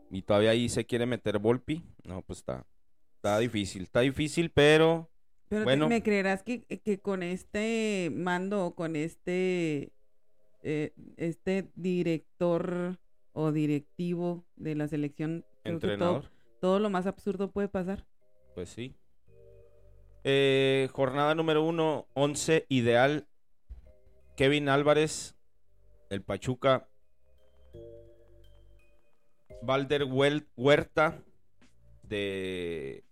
Y 0.10 0.23
todavía 0.23 0.52
ahí 0.52 0.69
se 0.69 0.86
quiere 0.86 1.06
meter 1.06 1.39
Volpi. 1.39 1.84
No, 2.04 2.21
pues 2.21 2.39
está, 2.39 2.65
está 3.15 3.39
difícil, 3.39 3.84
está 3.84 4.02
difícil, 4.02 4.52
pero... 4.52 5.10
Pero 5.49 5.65
bueno. 5.65 5.88
¿me 5.88 6.02
creerás 6.02 6.41
que, 6.41 6.63
que 6.63 6.99
con 6.99 7.21
este 7.21 8.12
mando, 8.12 8.73
con 8.76 8.95
este, 8.95 9.93
eh, 10.63 10.93
este 11.17 11.69
director 11.76 12.97
o 13.34 13.52
directivo 13.52 14.45
de 14.56 14.76
la 14.76 14.88
selección. 14.88 15.45
Entrenador. 15.63 16.32
Todo, 16.60 16.80
lo 16.80 16.89
más 16.89 17.06
absurdo 17.06 17.52
puede 17.52 17.67
pasar. 17.67 18.06
Pues 18.56 18.69
sí. 18.69 18.95
Eh, 20.23 20.88
jornada 20.91 21.36
número 21.36 21.63
uno, 21.63 22.08
11 22.13 22.65
ideal. 22.69 23.28
Kevin 24.35 24.69
Álvarez, 24.69 25.35
el 26.09 26.21
Pachuca. 26.23 26.89
Valder 29.61 30.03
Huerta, 30.05 31.23
de, 32.03 33.03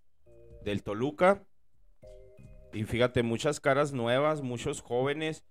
del 0.63 0.83
Toluca. 0.83 1.43
Y 2.73 2.83
fíjate, 2.83 3.23
muchas 3.23 3.59
caras 3.59 3.93
nuevas, 3.93 4.41
muchos 4.41 4.81
jóvenes. 4.81 5.43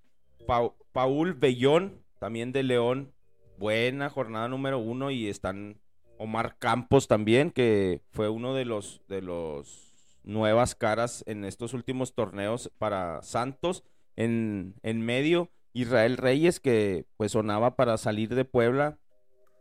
Paul 0.92 1.34
Bellón, 1.34 2.02
también 2.18 2.52
de 2.52 2.62
León, 2.62 3.12
buena 3.58 4.10
jornada 4.10 4.48
número 4.48 4.78
uno 4.78 5.10
y 5.10 5.28
están 5.28 5.80
Omar 6.18 6.56
Campos 6.58 7.08
también, 7.08 7.50
que 7.50 8.02
fue 8.10 8.28
uno 8.28 8.54
de 8.54 8.64
los 8.64 9.02
de 9.06 9.22
los 9.22 9.92
nuevas 10.22 10.74
caras 10.74 11.24
en 11.26 11.44
estos 11.44 11.72
últimos 11.72 12.14
torneos 12.14 12.70
para 12.78 13.22
Santos. 13.22 13.84
En, 14.16 14.74
en 14.82 15.00
medio, 15.00 15.50
Israel 15.72 16.16
Reyes, 16.16 16.60
que 16.60 17.06
pues 17.16 17.32
sonaba 17.32 17.76
para 17.76 17.96
salir 17.96 18.34
de 18.34 18.44
Puebla, 18.44 18.98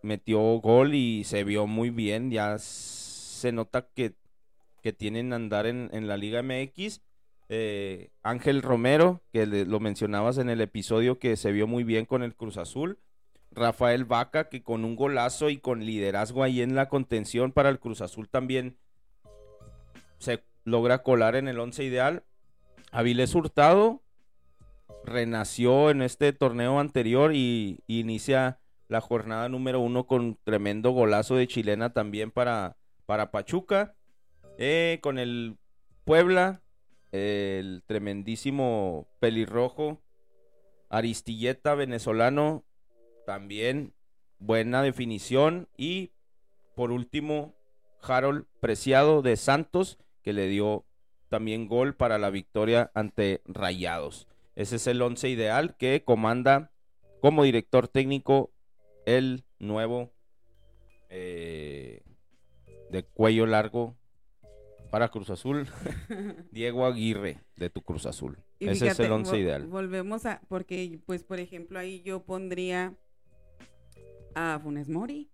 metió 0.01 0.39
gol 0.59 0.95
y 0.95 1.23
se 1.23 1.43
vio 1.43 1.67
muy 1.67 1.89
bien, 1.89 2.31
ya 2.31 2.57
se 2.57 3.51
nota 3.51 3.87
que, 3.93 4.15
que 4.81 4.93
tienen 4.93 5.33
andar 5.33 5.65
en, 5.65 5.89
en 5.93 6.07
la 6.07 6.17
Liga 6.17 6.41
MX. 6.41 7.01
Eh, 7.51 8.09
Ángel 8.21 8.61
Romero, 8.61 9.21
que 9.33 9.45
le- 9.47 9.65
lo 9.65 9.79
mencionabas 9.79 10.37
en 10.37 10.49
el 10.49 10.61
episodio 10.61 11.17
que 11.19 11.35
se 11.35 11.51
vio 11.51 11.65
muy 11.67 11.83
bien 11.83 12.05
con 12.05 12.21
el 12.23 12.35
Cruz 12.35 12.57
Azul. 12.57 12.99
Rafael 13.51 14.05
Vaca, 14.05 14.49
que 14.49 14.61
con 14.61 14.85
un 14.85 14.95
golazo 14.95 15.49
y 15.49 15.57
con 15.57 15.83
liderazgo 15.83 16.43
ahí 16.43 16.61
en 16.61 16.75
la 16.75 16.87
contención 16.87 17.51
para 17.51 17.69
el 17.69 17.79
Cruz 17.79 18.01
Azul 18.01 18.29
también 18.29 18.77
se 20.19 20.43
logra 20.63 21.01
colar 21.01 21.35
en 21.35 21.47
el 21.47 21.59
once 21.59 21.83
ideal. 21.83 22.23
Avilés 22.91 23.33
Hurtado 23.33 24.03
renació 25.03 25.89
en 25.89 26.01
este 26.01 26.33
torneo 26.33 26.79
anterior 26.79 27.33
y, 27.33 27.83
inicia 27.87 28.59
la 28.87 29.01
jornada 29.01 29.49
número 29.49 29.79
uno 29.79 30.07
con 30.07 30.37
tremendo 30.43 30.91
golazo 30.91 31.35
de 31.35 31.47
chilena 31.47 31.93
también 31.93 32.31
para, 32.31 32.77
para 33.05 33.31
Pachuca. 33.31 33.95
Eh, 34.57 34.99
con 35.01 35.19
el 35.19 35.57
Puebla, 36.05 36.61
el 37.11 37.83
tremendísimo 37.85 39.07
pelirrojo 39.19 40.01
Aristilleta 40.89 41.75
venezolano, 41.75 42.65
también 43.25 43.93
buena 44.39 44.81
definición. 44.81 45.69
Y 45.77 46.11
por 46.75 46.91
último, 46.91 47.55
Harold 48.01 48.45
Preciado 48.59 49.21
de 49.21 49.37
Santos, 49.37 49.99
que 50.23 50.33
le 50.33 50.47
dio 50.47 50.85
también 51.29 51.67
gol 51.67 51.95
para 51.95 52.17
la 52.17 52.31
victoria 52.31 52.91
ante 52.95 53.41
Rayados. 53.45 54.27
Ese 54.59 54.75
es 54.75 54.87
el 54.87 55.01
once 55.01 55.29
ideal 55.29 55.77
que 55.77 56.03
comanda 56.03 56.73
como 57.21 57.43
director 57.43 57.87
técnico 57.87 58.51
el 59.05 59.45
nuevo 59.57 60.11
eh, 61.07 62.03
de 62.91 63.03
cuello 63.03 63.45
largo 63.45 63.95
para 64.91 65.07
Cruz 65.07 65.29
Azul, 65.29 65.65
Diego 66.51 66.85
Aguirre 66.85 67.39
de 67.55 67.69
tu 67.69 67.81
Cruz 67.83 68.05
Azul. 68.05 68.43
Y 68.59 68.67
Ese 68.67 68.87
es 68.87 68.99
el 68.99 69.13
once 69.13 69.39
ideal. 69.39 69.65
Volvemos 69.65 70.25
a, 70.25 70.41
porque, 70.49 70.99
pues, 71.05 71.23
por 71.23 71.39
ejemplo, 71.39 71.79
ahí 71.79 72.01
yo 72.01 72.25
pondría 72.25 72.97
a 74.35 74.59
Funes 74.61 74.89
Mori. 74.89 75.31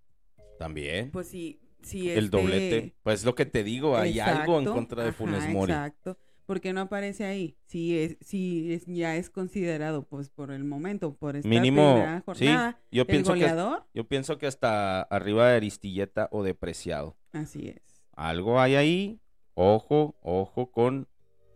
También. 0.59 1.09
Pues 1.09 1.29
sí, 1.29 1.59
sí 1.81 2.11
el 2.11 2.25
este- 2.25 2.37
doblete. 2.37 2.95
Pues 3.01 3.25
lo 3.25 3.33
que 3.33 3.47
te 3.47 3.63
digo, 3.63 3.97
hay 3.97 4.19
algo 4.19 4.59
en 4.59 4.65
contra 4.65 5.01
de 5.01 5.09
ajá, 5.09 5.17
Funes 5.17 5.49
Mori. 5.49 5.71
Exacto. 5.71 6.19
¿Por 6.45 6.61
qué 6.61 6.73
no 6.73 6.81
aparece 6.81 7.25
ahí? 7.25 7.57
Si 7.65 7.97
es, 7.97 8.17
si 8.21 8.73
es, 8.73 8.85
ya 8.85 9.15
es 9.15 9.29
considerado, 9.29 10.03
pues 10.03 10.29
por 10.29 10.51
el 10.51 10.63
momento, 10.63 11.15
por 11.15 11.35
esta 11.35 11.49
Mínimo, 11.49 11.93
primera 11.93 12.17
sí, 12.19 12.23
jornada, 12.25 12.79
yo 12.91 13.01
el 13.01 13.07
pienso 13.07 13.33
que 13.33 13.51
yo 13.93 14.07
pienso 14.07 14.37
que 14.37 14.45
hasta 14.45 15.01
arriba 15.01 15.49
de 15.49 15.55
Aristilleta 15.55 16.29
o 16.31 16.43
de 16.43 16.53
Preciado. 16.53 17.15
así 17.33 17.69
es. 17.69 17.81
Algo 18.15 18.59
hay 18.59 18.75
ahí. 18.75 19.19
Ojo, 19.55 20.15
ojo 20.21 20.71
con 20.71 21.07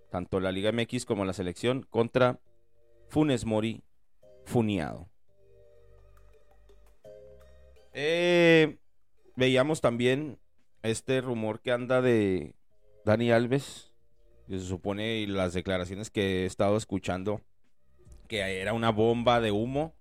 tanto 0.10 0.39
la 0.39 0.52
Liga 0.52 0.71
MX 0.71 1.06
como 1.06 1.25
la 1.25 1.34
selección 1.34 1.86
contra 1.89 2.39
Funes 3.10 3.45
Mori 3.45 3.84
Funiado. 4.45 5.10
Eh, 7.93 8.78
veíamos 9.36 9.82
también 9.82 10.39
este 10.84 11.21
rumor 11.21 11.60
que 11.60 11.71
anda 11.71 12.02
de 12.02 12.56
Dani 13.06 13.32
Alves, 13.32 13.88
se 14.58 14.66
supone 14.66 15.18
y 15.18 15.28
las 15.28 15.54
declaraciones 15.54 16.10
que 16.10 16.44
he 16.44 16.46
estado 16.46 16.78
escuchando 16.78 17.42
que 18.30 18.62
era 18.62 18.74
una 18.74 18.92
bomba 18.92 19.42
de 19.42 19.52
humo. 19.52 19.96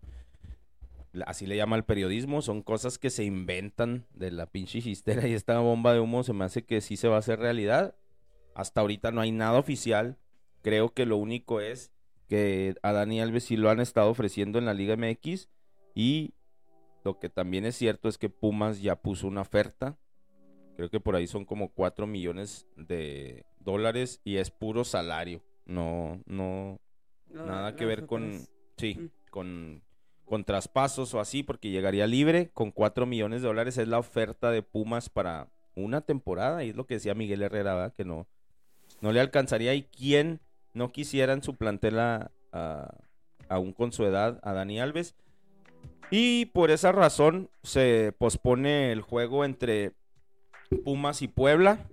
Así 1.27 1.47
le 1.47 1.57
llama 1.57 1.75
el 1.75 1.85
periodismo, 1.85 2.43
son 2.43 2.63
cosas 2.63 2.99
que 2.99 3.11
se 3.11 3.25
inventan 3.25 4.07
de 4.13 4.31
la 4.31 4.47
pinche 4.47 4.81
chistera 4.81 5.27
y 5.27 5.33
esta 5.33 5.59
bomba 5.59 5.95
de 5.95 6.01
humo 6.01 6.23
se 6.23 6.35
me 6.35 6.45
hace 6.45 6.65
que 6.65 6.81
sí 6.81 6.97
se 6.97 7.09
va 7.09 7.17
a 7.17 7.21
hacer 7.21 7.41
realidad. 7.41 7.97
Hasta 8.55 8.83
ahorita 8.83 9.11
no 9.11 9.23
hay 9.23 9.33
nada 9.33 9.59
oficial. 9.59 10.19
Creo 10.63 10.93
que 10.93 11.07
lo 11.07 11.17
único 11.17 11.61
es 11.61 11.91
que 12.29 12.75
a 12.83 12.93
Dani 12.93 13.21
Alves 13.21 13.45
sí 13.45 13.57
lo 13.57 13.71
han 13.71 13.81
estado 13.81 14.11
ofreciendo 14.11 14.59
en 14.59 14.67
la 14.67 14.75
Liga 14.75 14.97
MX 14.97 15.49
y 15.95 16.35
lo 17.05 17.19
que 17.19 17.31
también 17.31 17.65
es 17.65 17.75
cierto 17.77 18.11
es 18.11 18.19
que 18.19 18.29
Pumas 18.29 18.83
ya 18.83 18.97
puso 18.97 19.27
una 19.27 19.41
oferta. 19.41 19.97
Creo 20.77 20.91
que 20.91 21.01
por 21.01 21.17
ahí 21.17 21.27
son 21.27 21.47
como 21.47 21.71
4 21.71 22.07
millones 22.07 22.69
de 22.77 23.47
dólares 23.61 24.21
y 24.25 24.37
es 24.37 24.51
puro 24.51 24.85
salario. 24.85 25.43
No, 25.67 26.21
no, 26.27 26.79
nada 27.31 27.77
que 27.77 27.85
ver 27.85 28.07
con, 28.07 28.29
otras- 28.29 28.49
sí, 28.77 28.95
Mm. 28.99 29.11
con, 29.31 29.83
con 30.25 30.45
traspasos 30.45 31.13
o 31.15 31.21
así, 31.21 31.43
porque 31.43 31.71
llegaría 31.71 32.07
libre 32.07 32.51
con 32.53 32.71
4 32.71 33.07
millones 33.07 33.43
de 33.43 33.49
dólares. 33.49 33.77
Es 33.79 33.89
la 33.89 33.99
oferta 33.99 34.51
de 34.51 34.63
Pumas 34.63 35.09
para 35.11 35.49
una 35.75 36.01
temporada 36.01 36.65
y 36.65 36.71
es 36.71 36.77
lo 36.77 36.87
que 36.87 36.95
decía 36.95 37.15
Miguel 37.15 37.43
Herrera, 37.43 37.75
¿verdad? 37.75 37.95
que 37.95 38.05
no, 38.05 38.27
no 39.01 39.13
le 39.13 39.21
alcanzaría. 39.21 39.75
¿Y 39.75 39.83
quién 39.85 40.41
no 40.75 40.91
quisiera 40.93 41.33
en 41.33 41.43
su 41.43 41.57
plantel 41.57 41.99
a, 41.99 42.31
a- 42.53 42.95
aún 43.49 43.73
con 43.73 43.93
su 43.93 44.05
edad 44.05 44.41
a 44.43 44.53
Dani 44.53 44.81
Alves? 44.81 45.15
Y 46.11 46.47
por 46.47 46.71
esa 46.71 46.91
razón 46.93 47.51
se 47.63 48.15
pospone 48.17 48.93
el 48.93 49.03
juego 49.03 49.45
entre 49.45 49.93
Pumas 50.85 51.21
y 51.23 51.29
Puebla. 51.29 51.87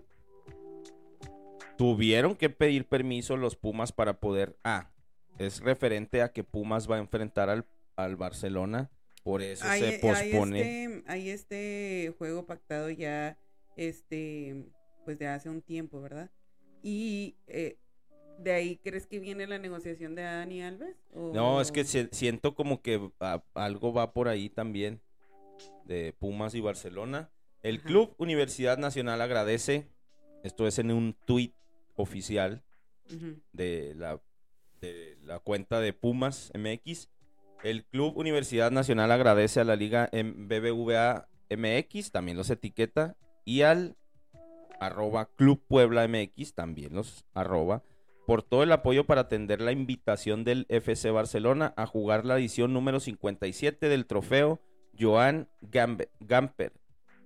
Tuvieron 1.78 2.36
que 2.36 2.50
pedir 2.50 2.86
permiso 2.88 3.38
los 3.38 3.56
Pumas 3.56 3.92
para 3.92 4.20
poder... 4.20 4.58
Ah, 4.64 4.92
es 5.38 5.60
referente 5.62 6.22
a 6.22 6.32
que 6.32 6.44
Pumas 6.44 6.90
va 6.90 6.96
a 6.96 7.00
enfrentar 7.00 7.50
al, 7.50 7.66
al 7.98 8.16
Barcelona. 8.16 8.90
Por 9.24 9.42
eso 9.42 9.66
Hay, 9.68 9.82
se 9.82 9.88
hay 9.88 10.00
pospone. 10.00 10.60
este, 10.62 11.04
hay 11.08 11.30
este 11.30 12.14
juego 12.18 12.46
pactado 12.46 12.90
ya, 12.92 13.38
este, 13.76 14.66
pues 15.04 15.18
de 15.20 15.28
hace 15.28 15.50
un 15.50 15.62
tiempo, 15.62 16.00
¿verdad? 16.02 16.30
Y 16.84 17.36
eh, 17.48 17.80
de 18.40 18.52
ahí 18.54 18.78
crees 18.78 19.08
que 19.08 19.20
viene 19.20 19.48
la 19.48 19.58
negociación 19.58 20.14
de 20.16 20.22
Dani 20.22 20.62
Alves? 20.62 20.96
No, 21.14 21.60
es 21.60 21.72
que 21.72 21.82
¿O- 21.82 21.86
se- 21.86 22.10
siento 22.12 22.54
como 22.56 22.82
que 22.82 23.10
a- 23.20 23.44
algo 23.56 23.92
va 23.94 24.14
por 24.14 24.28
ahí 24.28 24.48
también 24.50 25.02
de 25.86 26.14
Pumas 26.18 26.54
y 26.54 26.62
Barcelona. 26.62 27.32
El 27.64 27.78
Ajá. 27.78 27.88
Club 27.88 28.14
Universidad 28.20 28.78
Nacional 28.78 29.22
agradece, 29.22 29.90
esto 30.44 30.68
es 30.68 30.78
en 30.78 30.92
un 30.92 31.14
tuit 31.26 31.54
oficial 31.96 32.64
de 33.54 33.94
la, 33.96 34.22
de 34.82 35.18
la 35.24 35.40
cuenta 35.40 35.80
de 35.80 35.94
Pumas 35.94 36.52
MX. 36.54 37.10
El 37.64 37.86
Club 37.86 38.18
Universidad 38.18 38.72
Nacional 38.72 39.12
agradece 39.12 39.60
a 39.60 39.64
la 39.64 39.76
Liga 39.76 40.10
BBVA 40.12 41.28
MX, 41.50 42.12
también 42.12 42.38
los 42.38 42.50
etiqueta, 42.50 43.18
y 43.44 43.62
al 43.62 43.96
arroba 44.80 45.30
Club 45.36 45.64
Puebla 45.68 46.08
MX, 46.08 46.54
también 46.54 46.96
los 46.96 47.26
arroba, 47.34 47.84
por 48.28 48.44
todo 48.44 48.64
el 48.64 48.72
apoyo 48.72 49.06
para 49.06 49.22
atender 49.22 49.62
la 49.62 49.72
invitación 49.72 50.44
del 50.44 50.66
FC 50.70 51.12
Barcelona 51.12 51.74
a 51.78 51.86
jugar 51.86 52.26
la 52.26 52.38
edición 52.38 52.74
número 52.74 53.00
57 53.00 53.88
del 53.88 54.08
trofeo 54.08 54.60
Joan 55.00 55.48
Gamper 55.62 56.74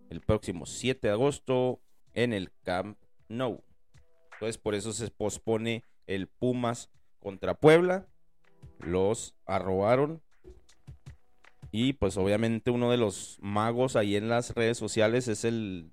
el 0.09 0.21
próximo 0.21 0.65
7 0.65 1.07
de 1.07 1.13
agosto 1.13 1.81
en 2.13 2.33
el 2.33 2.51
Camp 2.63 2.97
Nou. 3.27 3.63
Entonces 4.39 4.57
por 4.57 4.73
eso 4.73 4.93
se 4.93 5.11
pospone 5.11 5.83
el 6.07 6.27
Pumas 6.27 6.89
contra 7.19 7.55
Puebla. 7.55 8.07
Los 8.79 9.35
arrobaron. 9.45 10.21
Y 11.73 11.91
pues 11.91 12.15
obviamente 12.15 12.71
uno 12.71 12.89
de 12.89 12.95
los 12.95 13.37
magos 13.41 13.97
ahí 13.97 14.15
en 14.15 14.29
las 14.29 14.55
redes 14.55 14.77
sociales 14.77 15.27
es 15.27 15.43
el, 15.43 15.91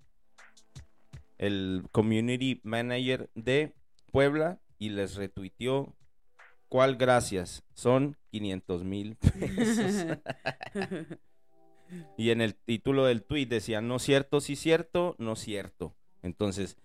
el 1.39 1.89
community 1.91 2.61
manager 2.63 3.29
de 3.35 3.75
Puebla 4.13 4.61
y 4.79 4.91
les 4.91 5.17
retuiteó. 5.17 5.97
¿Cuál 6.69 6.95
gracias? 6.95 7.65
Son 7.75 8.17
500 8.31 8.85
mil 8.85 9.17
pesos. 9.17 10.19
y 12.17 12.31
en 12.31 12.41
el 12.43 12.55
título 12.55 13.07
del 13.07 13.25
tweet 13.25 13.47
decía, 13.47 13.81
no 13.81 13.99
cierto, 13.99 14.41
sí 14.41 14.55
cierto, 14.55 15.17
no 15.19 15.35
cierto. 15.35 15.97
Entonces, 16.23 16.77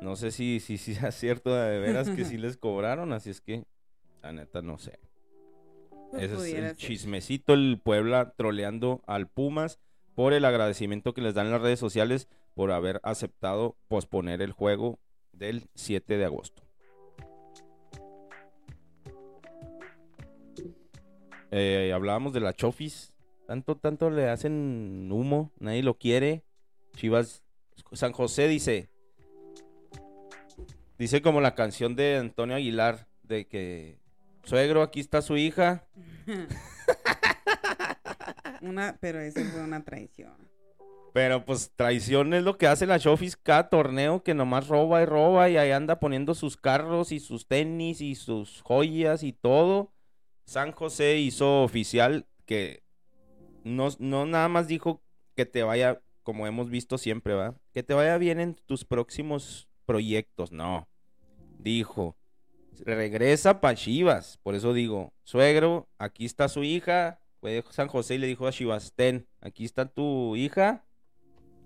no 0.00 0.16
sé 0.16 0.30
si, 0.30 0.60
si, 0.60 0.78
si 0.78 0.94
sea 0.96 1.12
cierto 1.12 1.54
de 1.54 1.78
veras 1.78 2.10
que 2.10 2.24
sí 2.24 2.36
les 2.38 2.56
cobraron, 2.56 3.12
así 3.12 3.30
es 3.30 3.40
que, 3.40 3.64
la 4.22 4.32
neta, 4.32 4.62
no 4.62 4.78
sé. 4.78 4.98
Ese 6.14 6.34
es 6.34 6.54
el 6.54 6.62
ser. 6.68 6.76
chismecito, 6.76 7.52
el 7.52 7.80
Puebla 7.82 8.32
troleando 8.36 9.02
al 9.06 9.28
Pumas 9.28 9.78
por 10.14 10.32
el 10.32 10.44
agradecimiento 10.44 11.12
que 11.12 11.20
les 11.20 11.34
dan 11.34 11.46
en 11.46 11.52
las 11.52 11.60
redes 11.60 11.78
sociales 11.78 12.28
por 12.54 12.72
haber 12.72 13.00
aceptado 13.04 13.76
posponer 13.88 14.40
el 14.42 14.52
juego 14.52 14.98
del 15.32 15.68
7 15.74 16.16
de 16.16 16.24
agosto. 16.24 16.62
Eh, 21.50 21.92
hablábamos 21.94 22.32
de 22.32 22.40
la 22.40 22.52
Chofis. 22.52 23.12
Tanto, 23.46 23.76
tanto 23.76 24.10
le 24.10 24.28
hacen 24.28 25.08
humo, 25.10 25.52
nadie 25.58 25.82
lo 25.82 25.96
quiere. 25.96 26.44
Chivas, 26.96 27.42
San 27.92 28.12
José 28.12 28.46
dice, 28.46 28.90
dice 30.98 31.22
como 31.22 31.40
la 31.40 31.54
canción 31.54 31.96
de 31.96 32.16
Antonio 32.16 32.56
Aguilar, 32.56 33.06
de 33.22 33.46
que, 33.46 33.98
suegro, 34.42 34.82
aquí 34.82 35.00
está 35.00 35.22
su 35.22 35.36
hija. 35.36 35.86
una, 38.60 38.96
pero 39.00 39.20
eso 39.20 39.40
fue 39.44 39.60
una 39.60 39.84
traición. 39.84 40.48
Pero 41.12 41.44
pues 41.44 41.72
traición 41.74 42.34
es 42.34 42.42
lo 42.42 42.58
que 42.58 42.66
hace 42.66 42.86
la 42.86 42.98
Chofis 42.98 43.36
cada 43.36 43.68
torneo 43.68 44.22
que 44.22 44.34
nomás 44.34 44.68
roba 44.68 45.02
y 45.02 45.06
roba 45.06 45.48
y 45.48 45.56
ahí 45.56 45.70
anda 45.70 46.00
poniendo 46.00 46.34
sus 46.34 46.56
carros 46.56 47.12
y 47.12 47.18
sus 47.18 47.46
tenis 47.46 48.00
y 48.00 48.14
sus 48.14 48.62
joyas 48.62 49.22
y 49.22 49.32
todo. 49.32 49.92
San 50.44 50.72
José 50.72 51.18
hizo 51.18 51.62
oficial 51.62 52.26
que 52.44 52.82
no, 53.64 53.88
no 53.98 54.26
nada 54.26 54.48
más 54.48 54.68
dijo 54.68 55.02
que 55.34 55.46
te 55.46 55.62
vaya, 55.62 56.00
como 56.22 56.46
hemos 56.46 56.70
visto 56.70 56.98
siempre, 56.98 57.34
¿va? 57.34 57.54
Que 57.72 57.82
te 57.82 57.94
vaya 57.94 58.16
bien 58.18 58.40
en 58.40 58.54
tus 58.54 58.84
próximos 58.84 59.67
proyectos. 59.88 60.52
No. 60.52 60.86
Dijo, 61.58 62.14
regresa 62.84 63.62
pa' 63.62 63.74
Chivas. 63.74 64.38
Por 64.42 64.54
eso 64.54 64.74
digo, 64.74 65.14
suegro, 65.24 65.88
aquí 65.96 66.26
está 66.26 66.48
su 66.48 66.62
hija. 66.62 67.20
Fue 67.40 67.64
San 67.70 67.88
José 67.88 68.16
y 68.16 68.18
le 68.18 68.26
dijo 68.26 68.46
a 68.46 68.52
Chivas, 68.52 68.92
ten, 68.94 69.26
aquí 69.40 69.64
está 69.64 69.86
tu 69.86 70.36
hija 70.36 70.84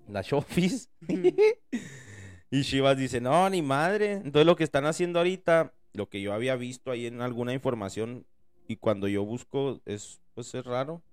la 0.07 0.21
Shofis. 0.21 0.89
y 2.51 2.63
Chivas 2.63 2.97
dice, 2.97 3.21
no, 3.21 3.49
ni 3.49 3.61
madre. 3.61 4.13
Entonces 4.13 4.45
lo 4.45 4.55
que 4.55 4.63
están 4.63 4.85
haciendo 4.85 5.19
ahorita, 5.19 5.73
lo 5.93 6.09
que 6.09 6.21
yo 6.21 6.33
había 6.33 6.55
visto 6.55 6.91
ahí 6.91 7.05
en 7.05 7.21
alguna 7.21 7.53
información, 7.53 8.25
y 8.67 8.77
cuando 8.77 9.07
yo 9.07 9.25
busco, 9.25 9.81
es, 9.85 10.21
pues 10.33 10.53
es 10.55 10.65
raro. 10.65 11.03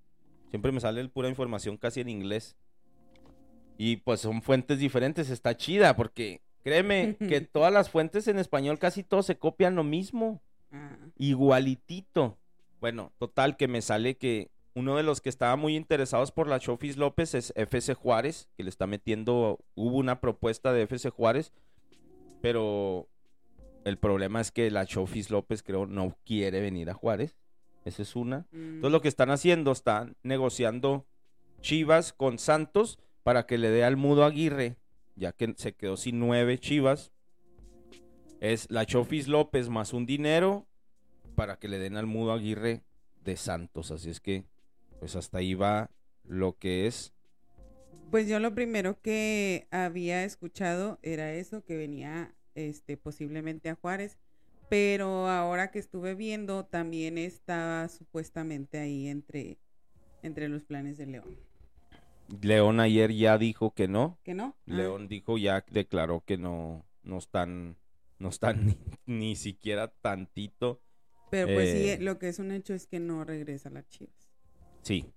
Siempre 0.50 0.72
me 0.72 0.80
sale 0.80 1.06
pura 1.08 1.28
información 1.28 1.76
casi 1.76 2.00
en 2.00 2.08
inglés. 2.08 2.56
Y 3.78 3.96
pues 3.96 4.20
son 4.20 4.42
fuentes 4.42 4.78
diferentes, 4.78 5.30
está 5.30 5.56
chida, 5.56 5.96
porque 5.96 6.42
créeme 6.62 7.16
que 7.16 7.40
todas 7.52 7.72
las 7.72 7.90
fuentes 7.90 8.28
en 8.28 8.38
español 8.38 8.78
casi 8.78 9.02
todos 9.02 9.26
se 9.26 9.38
copian 9.38 9.74
lo 9.74 9.84
mismo. 9.84 10.40
Ah. 10.72 10.96
Igualitito. 11.16 12.38
Bueno, 12.80 13.12
total 13.18 13.56
que 13.56 13.68
me 13.68 13.82
sale 13.82 14.16
que 14.16 14.50
uno 14.74 14.96
de 14.96 15.02
los 15.02 15.20
que 15.20 15.28
estaba 15.28 15.56
muy 15.56 15.76
interesados 15.76 16.32
por 16.32 16.48
la 16.48 16.60
Chofis 16.60 16.96
López 16.96 17.34
es 17.34 17.52
FC 17.56 17.94
Juárez, 17.94 18.48
que 18.56 18.64
le 18.64 18.70
está 18.70 18.86
metiendo, 18.86 19.58
hubo 19.74 19.96
una 19.96 20.20
propuesta 20.20 20.72
de 20.72 20.82
FC 20.82 21.10
Juárez, 21.10 21.52
pero 22.40 23.08
el 23.84 23.98
problema 23.98 24.40
es 24.40 24.50
que 24.50 24.70
la 24.70 24.86
Chofis 24.86 25.30
López 25.30 25.62
creo 25.62 25.86
no 25.86 26.16
quiere 26.24 26.60
venir 26.60 26.90
a 26.90 26.94
Juárez. 26.94 27.36
Esa 27.84 28.02
es 28.02 28.14
una. 28.14 28.46
Entonces 28.52 28.92
lo 28.92 28.98
mm. 28.98 29.02
que 29.02 29.08
están 29.08 29.30
haciendo, 29.30 29.72
están 29.72 30.16
negociando 30.22 31.06
Chivas 31.60 32.12
con 32.12 32.38
Santos 32.38 32.98
para 33.22 33.46
que 33.46 33.58
le 33.58 33.70
dé 33.70 33.84
al 33.84 33.96
Mudo 33.96 34.24
Aguirre, 34.24 34.76
ya 35.16 35.32
que 35.32 35.54
se 35.56 35.74
quedó 35.74 35.96
sin 35.96 36.18
nueve 36.18 36.58
Chivas. 36.58 37.12
Es 38.40 38.70
la 38.70 38.86
Chofis 38.86 39.28
López 39.28 39.68
más 39.68 39.92
un 39.92 40.06
dinero 40.06 40.66
para 41.34 41.58
que 41.58 41.68
le 41.68 41.78
den 41.78 41.96
al 41.96 42.06
Mudo 42.06 42.32
Aguirre 42.32 42.82
de 43.22 43.36
Santos. 43.36 43.90
Así 43.90 44.10
es 44.10 44.20
que 44.20 44.44
pues 44.98 45.16
hasta 45.16 45.38
ahí 45.38 45.54
va 45.54 45.90
lo 46.24 46.56
que 46.58 46.86
es. 46.86 47.12
Pues 48.10 48.28
yo 48.28 48.40
lo 48.40 48.54
primero 48.54 49.00
que 49.00 49.68
había 49.70 50.24
escuchado 50.24 50.98
era 51.02 51.32
eso, 51.32 51.64
que 51.64 51.76
venía 51.76 52.34
este 52.54 52.96
posiblemente 52.96 53.68
a 53.68 53.76
Juárez, 53.76 54.18
pero 54.68 55.28
ahora 55.28 55.70
que 55.70 55.78
estuve 55.78 56.14
viendo 56.14 56.64
también 56.64 57.18
estaba 57.18 57.88
supuestamente 57.88 58.78
ahí 58.78 59.08
entre, 59.08 59.58
entre 60.22 60.48
los 60.48 60.64
planes 60.64 60.98
de 60.98 61.06
León. 61.06 61.49
León 62.40 62.80
ayer 62.80 63.12
ya 63.12 63.38
dijo 63.38 63.74
que 63.74 63.88
no. 63.88 64.18
¿Que 64.22 64.34
no? 64.34 64.56
Ah. 64.58 64.62
León 64.66 65.08
dijo 65.08 65.38
ya, 65.38 65.64
declaró 65.70 66.22
que 66.24 66.38
no, 66.38 66.86
no 67.02 67.18
están, 67.18 67.76
no 68.18 68.28
están 68.28 68.76
ni, 69.06 69.36
siquiera 69.36 69.88
tantito. 69.88 70.80
Pero 71.30 71.54
pues 71.54 71.70
sí, 71.70 71.90
eh, 71.90 71.98
lo 72.00 72.18
que 72.18 72.28
es 72.28 72.38
un 72.38 72.50
hecho 72.50 72.74
es 72.74 72.86
que 72.86 73.00
no 73.00 73.24
regresa 73.24 73.68
a 73.68 73.72
las 73.72 73.88
Chivas. 73.88 74.28
Sí. 74.82 75.12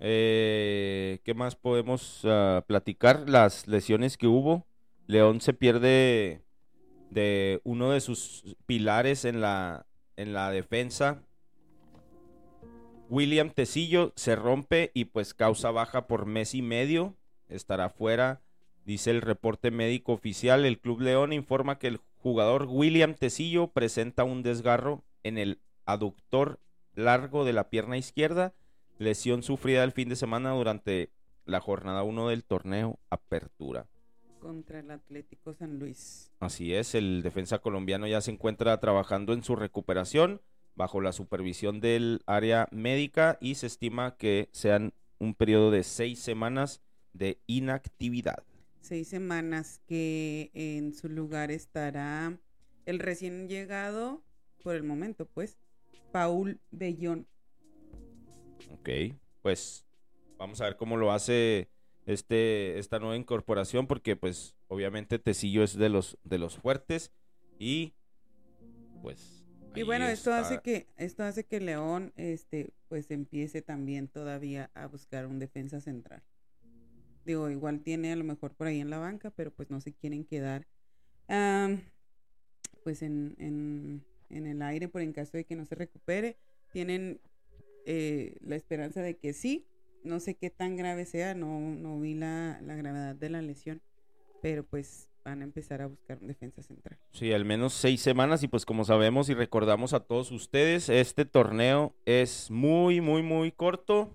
Eh, 0.00 1.18
¿Qué 1.24 1.34
más 1.34 1.56
podemos 1.56 2.20
ah, 2.24 2.64
platicar? 2.66 3.28
Las 3.28 3.66
lesiones 3.66 4.16
que 4.16 4.28
hubo. 4.28 4.66
León 5.06 5.40
se 5.40 5.54
pierde 5.54 6.44
de 7.10 7.60
uno 7.64 7.90
de 7.90 8.00
sus 8.00 8.56
pilares 8.66 9.24
en 9.24 9.40
la, 9.40 9.86
en 10.16 10.32
la 10.32 10.50
defensa. 10.50 11.24
William 13.08 13.50
Tecillo 13.50 14.12
se 14.16 14.36
rompe 14.36 14.90
y 14.94 15.06
pues 15.06 15.32
causa 15.32 15.70
baja 15.70 16.06
por 16.06 16.26
mes 16.26 16.54
y 16.54 16.62
medio. 16.62 17.16
Estará 17.48 17.88
fuera, 17.88 18.42
dice 18.84 19.10
el 19.10 19.22
reporte 19.22 19.70
médico 19.70 20.12
oficial. 20.12 20.66
El 20.66 20.78
Club 20.78 21.00
León 21.00 21.32
informa 21.32 21.78
que 21.78 21.86
el 21.86 22.00
jugador 22.16 22.66
William 22.68 23.14
Tecillo 23.14 23.68
presenta 23.68 24.24
un 24.24 24.42
desgarro 24.42 25.04
en 25.22 25.38
el 25.38 25.60
aductor 25.86 26.60
largo 26.94 27.44
de 27.44 27.54
la 27.54 27.70
pierna 27.70 27.96
izquierda, 27.96 28.52
lesión 28.98 29.42
sufrida 29.42 29.84
el 29.84 29.92
fin 29.92 30.08
de 30.08 30.16
semana 30.16 30.50
durante 30.50 31.10
la 31.46 31.60
jornada 31.60 32.02
1 32.02 32.28
del 32.28 32.44
torneo 32.44 32.98
Apertura. 33.08 33.86
Contra 34.40 34.80
el 34.80 34.90
Atlético 34.90 35.54
San 35.54 35.78
Luis. 35.78 36.30
Así 36.40 36.74
es, 36.74 36.94
el 36.94 37.22
defensa 37.22 37.58
colombiano 37.58 38.06
ya 38.06 38.20
se 38.20 38.30
encuentra 38.30 38.78
trabajando 38.78 39.32
en 39.32 39.42
su 39.42 39.56
recuperación 39.56 40.42
bajo 40.78 41.00
la 41.00 41.12
supervisión 41.12 41.80
del 41.80 42.22
área 42.24 42.68
médica 42.70 43.36
y 43.40 43.56
se 43.56 43.66
estima 43.66 44.16
que 44.16 44.48
sean 44.52 44.94
un 45.18 45.34
periodo 45.34 45.72
de 45.72 45.82
seis 45.82 46.20
semanas 46.20 46.80
de 47.12 47.40
inactividad. 47.48 48.44
Seis 48.80 49.08
semanas 49.08 49.82
que 49.86 50.52
en 50.54 50.94
su 50.94 51.08
lugar 51.08 51.50
estará 51.50 52.38
el 52.86 53.00
recién 53.00 53.48
llegado 53.48 54.22
por 54.62 54.76
el 54.76 54.84
momento, 54.84 55.26
pues, 55.26 55.58
Paul 56.12 56.60
Bellón. 56.70 57.26
Ok, 58.70 58.88
pues 59.42 59.84
vamos 60.38 60.60
a 60.60 60.66
ver 60.66 60.76
cómo 60.76 60.96
lo 60.96 61.10
hace 61.10 61.68
este 62.06 62.78
esta 62.78 63.00
nueva 63.00 63.16
incorporación 63.16 63.86
porque 63.86 64.16
pues 64.16 64.54
obviamente 64.68 65.18
Tecillo 65.18 65.62
es 65.62 65.74
de 65.74 65.88
los 65.88 66.16
de 66.24 66.38
los 66.38 66.56
fuertes 66.56 67.12
y 67.58 67.92
pues 69.02 69.37
y 69.74 69.82
bueno 69.82 70.06
esto 70.06 70.32
hace 70.32 70.60
que 70.60 70.86
esto 70.96 71.22
hace 71.22 71.44
que 71.44 71.60
León 71.60 72.12
este 72.16 72.72
pues 72.88 73.10
empiece 73.10 73.62
también 73.62 74.08
todavía 74.08 74.70
a 74.74 74.86
buscar 74.86 75.26
un 75.26 75.38
defensa 75.38 75.80
central 75.80 76.22
digo 77.24 77.50
igual 77.50 77.80
tiene 77.80 78.12
a 78.12 78.16
lo 78.16 78.24
mejor 78.24 78.54
por 78.54 78.66
ahí 78.66 78.80
en 78.80 78.90
la 78.90 78.98
banca 78.98 79.30
pero 79.30 79.52
pues 79.52 79.70
no 79.70 79.80
se 79.80 79.92
quieren 79.92 80.24
quedar 80.24 80.66
pues 82.82 83.02
en 83.02 84.04
en 84.30 84.46
el 84.46 84.62
aire 84.62 84.88
por 84.88 85.02
en 85.02 85.12
caso 85.12 85.36
de 85.36 85.44
que 85.44 85.56
no 85.56 85.64
se 85.64 85.74
recupere. 85.74 86.36
Tienen 86.72 87.20
eh, 87.86 88.36
la 88.40 88.56
esperanza 88.56 89.02
de 89.02 89.16
que 89.16 89.32
sí. 89.32 89.66
No 90.04 90.20
sé 90.20 90.34
qué 90.34 90.50
tan 90.50 90.76
grave 90.76 91.04
sea, 91.06 91.34
no, 91.34 91.58
no 91.58 91.98
vi 91.98 92.14
la, 92.14 92.60
la 92.62 92.76
gravedad 92.76 93.16
de 93.16 93.30
la 93.30 93.42
lesión, 93.42 93.82
pero 94.40 94.64
pues 94.64 95.07
van 95.28 95.42
a 95.42 95.44
empezar 95.44 95.82
a 95.82 95.86
buscar 95.86 96.18
un 96.20 96.28
defensa 96.28 96.62
central. 96.62 96.98
Sí, 97.12 97.32
al 97.32 97.44
menos 97.44 97.74
seis 97.74 98.00
semanas 98.00 98.42
y 98.42 98.48
pues 98.48 98.64
como 98.64 98.84
sabemos 98.84 99.28
y 99.28 99.34
recordamos 99.34 99.92
a 99.92 100.00
todos 100.00 100.30
ustedes, 100.32 100.88
este 100.88 101.24
torneo 101.24 101.94
es 102.06 102.50
muy, 102.50 103.00
muy, 103.00 103.22
muy 103.22 103.52
corto, 103.52 104.14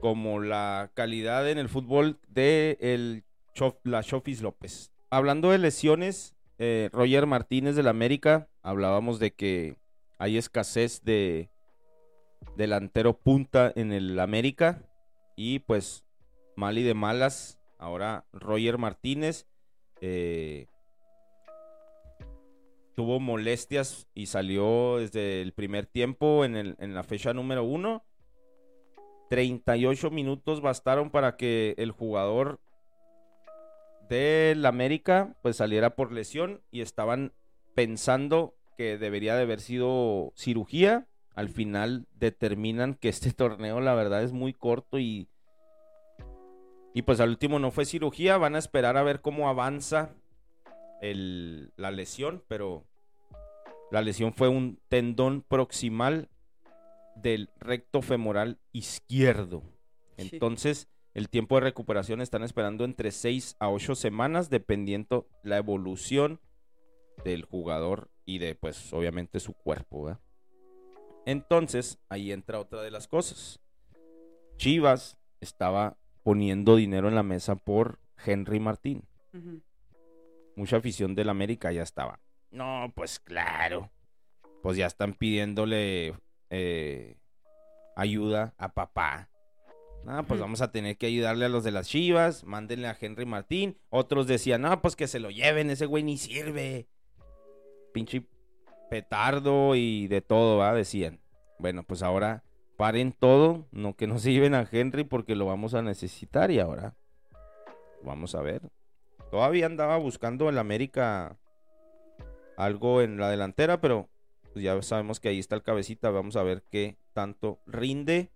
como 0.00 0.40
la 0.40 0.90
calidad 0.94 1.50
en 1.50 1.58
el 1.58 1.68
fútbol 1.68 2.18
de 2.28 2.78
el 2.80 3.24
la 3.84 4.02
Chofis 4.02 4.42
López. 4.42 4.92
Hablando 5.10 5.50
de 5.50 5.58
lesiones, 5.58 6.34
eh, 6.58 6.90
Roger 6.92 7.26
Martínez 7.26 7.76
del 7.76 7.88
América, 7.88 8.48
hablábamos 8.62 9.18
de 9.18 9.32
que 9.32 9.76
hay 10.18 10.36
escasez 10.36 11.02
de 11.04 11.50
delantero 12.56 13.18
punta 13.18 13.72
en 13.74 13.92
el 13.92 14.18
América 14.18 14.82
y 15.36 15.60
pues 15.60 16.04
mal 16.56 16.78
y 16.78 16.82
de 16.82 16.94
malas, 16.94 17.58
ahora 17.78 18.24
Roger 18.32 18.78
Martínez 18.78 19.46
eh, 20.00 20.66
tuvo 22.94 23.20
molestias 23.20 24.08
y 24.14 24.26
salió 24.26 24.98
desde 24.98 25.42
el 25.42 25.52
primer 25.52 25.86
tiempo 25.86 26.44
en, 26.44 26.56
en 26.56 26.94
la 26.94 27.02
fecha 27.02 27.32
número 27.32 27.64
uno. 27.64 28.04
38 29.30 30.10
minutos 30.10 30.60
bastaron 30.60 31.10
para 31.10 31.36
que 31.36 31.74
el 31.78 31.90
jugador 31.90 32.60
del 34.08 34.64
América 34.66 35.34
pues 35.42 35.56
saliera 35.56 35.96
por 35.96 36.12
lesión 36.12 36.62
y 36.70 36.82
estaban 36.82 37.32
pensando 37.74 38.54
que 38.76 38.98
debería 38.98 39.34
de 39.36 39.42
haber 39.42 39.60
sido 39.60 40.32
cirugía. 40.36 41.06
Al 41.34 41.48
final 41.48 42.06
determinan 42.14 42.94
que 42.94 43.08
este 43.08 43.32
torneo 43.32 43.80
la 43.80 43.94
verdad 43.94 44.22
es 44.22 44.32
muy 44.32 44.52
corto 44.52 44.98
y 44.98 45.28
y 46.94 47.02
pues 47.02 47.18
al 47.18 47.30
último 47.30 47.58
no 47.58 47.72
fue 47.72 47.84
cirugía, 47.84 48.38
van 48.38 48.54
a 48.54 48.60
esperar 48.60 48.96
a 48.96 49.02
ver 49.02 49.20
cómo 49.20 49.48
avanza 49.48 50.14
el, 51.02 51.72
la 51.76 51.90
lesión, 51.90 52.44
pero 52.46 52.86
la 53.90 54.00
lesión 54.00 54.32
fue 54.32 54.48
un 54.48 54.80
tendón 54.88 55.42
proximal 55.42 56.30
del 57.16 57.50
recto 57.58 58.00
femoral 58.00 58.60
izquierdo. 58.72 59.64
Entonces, 60.16 60.88
el 61.14 61.28
tiempo 61.28 61.56
de 61.56 61.62
recuperación 61.62 62.20
están 62.20 62.44
esperando 62.44 62.84
entre 62.84 63.10
6 63.10 63.56
a 63.58 63.70
8 63.70 63.96
semanas, 63.96 64.48
dependiendo 64.48 65.28
la 65.42 65.56
evolución 65.56 66.40
del 67.24 67.44
jugador 67.44 68.08
y 68.24 68.38
de, 68.38 68.54
pues, 68.54 68.92
obviamente 68.92 69.40
su 69.40 69.52
cuerpo. 69.52 70.16
Entonces, 71.26 71.98
ahí 72.08 72.30
entra 72.30 72.60
otra 72.60 72.82
de 72.82 72.92
las 72.92 73.08
cosas. 73.08 73.60
Chivas 74.58 75.18
estaba 75.40 75.98
poniendo 76.24 76.74
dinero 76.74 77.08
en 77.08 77.14
la 77.14 77.22
mesa 77.22 77.54
por 77.54 78.00
Henry 78.24 78.58
Martín. 78.58 79.04
Mucha 80.56 80.78
afición 80.78 81.14
del 81.14 81.28
América 81.28 81.70
ya 81.70 81.82
estaba. 81.82 82.20
No, 82.50 82.92
pues 82.96 83.20
claro. 83.20 83.90
Pues 84.62 84.76
ya 84.76 84.86
están 84.86 85.14
pidiéndole 85.14 86.14
eh, 86.50 87.18
ayuda 87.94 88.54
a 88.58 88.72
papá. 88.72 89.28
No, 90.04 90.24
pues 90.26 90.40
vamos 90.40 90.60
a 90.60 90.70
tener 90.70 90.96
que 90.96 91.06
ayudarle 91.06 91.46
a 91.46 91.48
los 91.48 91.64
de 91.64 91.72
las 91.72 91.88
Chivas. 91.88 92.44
Mándenle 92.44 92.88
a 92.88 92.96
Henry 92.98 93.26
Martín. 93.26 93.78
Otros 93.90 94.26
decían, 94.26 94.62
no, 94.62 94.82
pues 94.82 94.96
que 94.96 95.06
se 95.06 95.20
lo 95.20 95.30
lleven. 95.30 95.70
Ese 95.70 95.86
güey 95.86 96.02
ni 96.02 96.16
sirve. 96.18 96.88
Pinche 97.92 98.26
petardo 98.90 99.74
y 99.74 100.06
de 100.08 100.20
todo, 100.20 100.58
¿va? 100.58 100.74
Decían. 100.74 101.20
Bueno, 101.58 101.84
pues 101.84 102.02
ahora 102.02 102.44
paren 102.76 103.12
todo. 103.12 103.66
No 103.70 103.94
que 103.96 104.06
no 104.06 104.18
se 104.18 104.32
lleven 104.32 104.54
a 104.54 104.68
Henry 104.70 105.04
porque 105.04 105.34
lo 105.34 105.46
vamos 105.46 105.74
a 105.74 105.82
necesitar. 105.82 106.50
Y 106.50 106.58
ahora 106.58 106.94
vamos 108.02 108.34
a 108.34 108.42
ver. 108.42 108.62
Todavía 109.30 109.66
andaba 109.66 109.96
buscando 109.96 110.48
el 110.48 110.58
América 110.58 111.36
algo 112.56 113.02
en 113.02 113.18
la 113.18 113.30
delantera, 113.30 113.80
pero 113.80 114.08
pues 114.52 114.64
ya 114.64 114.80
sabemos 114.82 115.18
que 115.18 115.28
ahí 115.28 115.38
está 115.38 115.56
el 115.56 115.62
cabecita. 115.62 116.10
Vamos 116.10 116.36
a 116.36 116.42
ver 116.42 116.62
qué 116.70 116.98
tanto 117.12 117.60
rinde, 117.66 118.30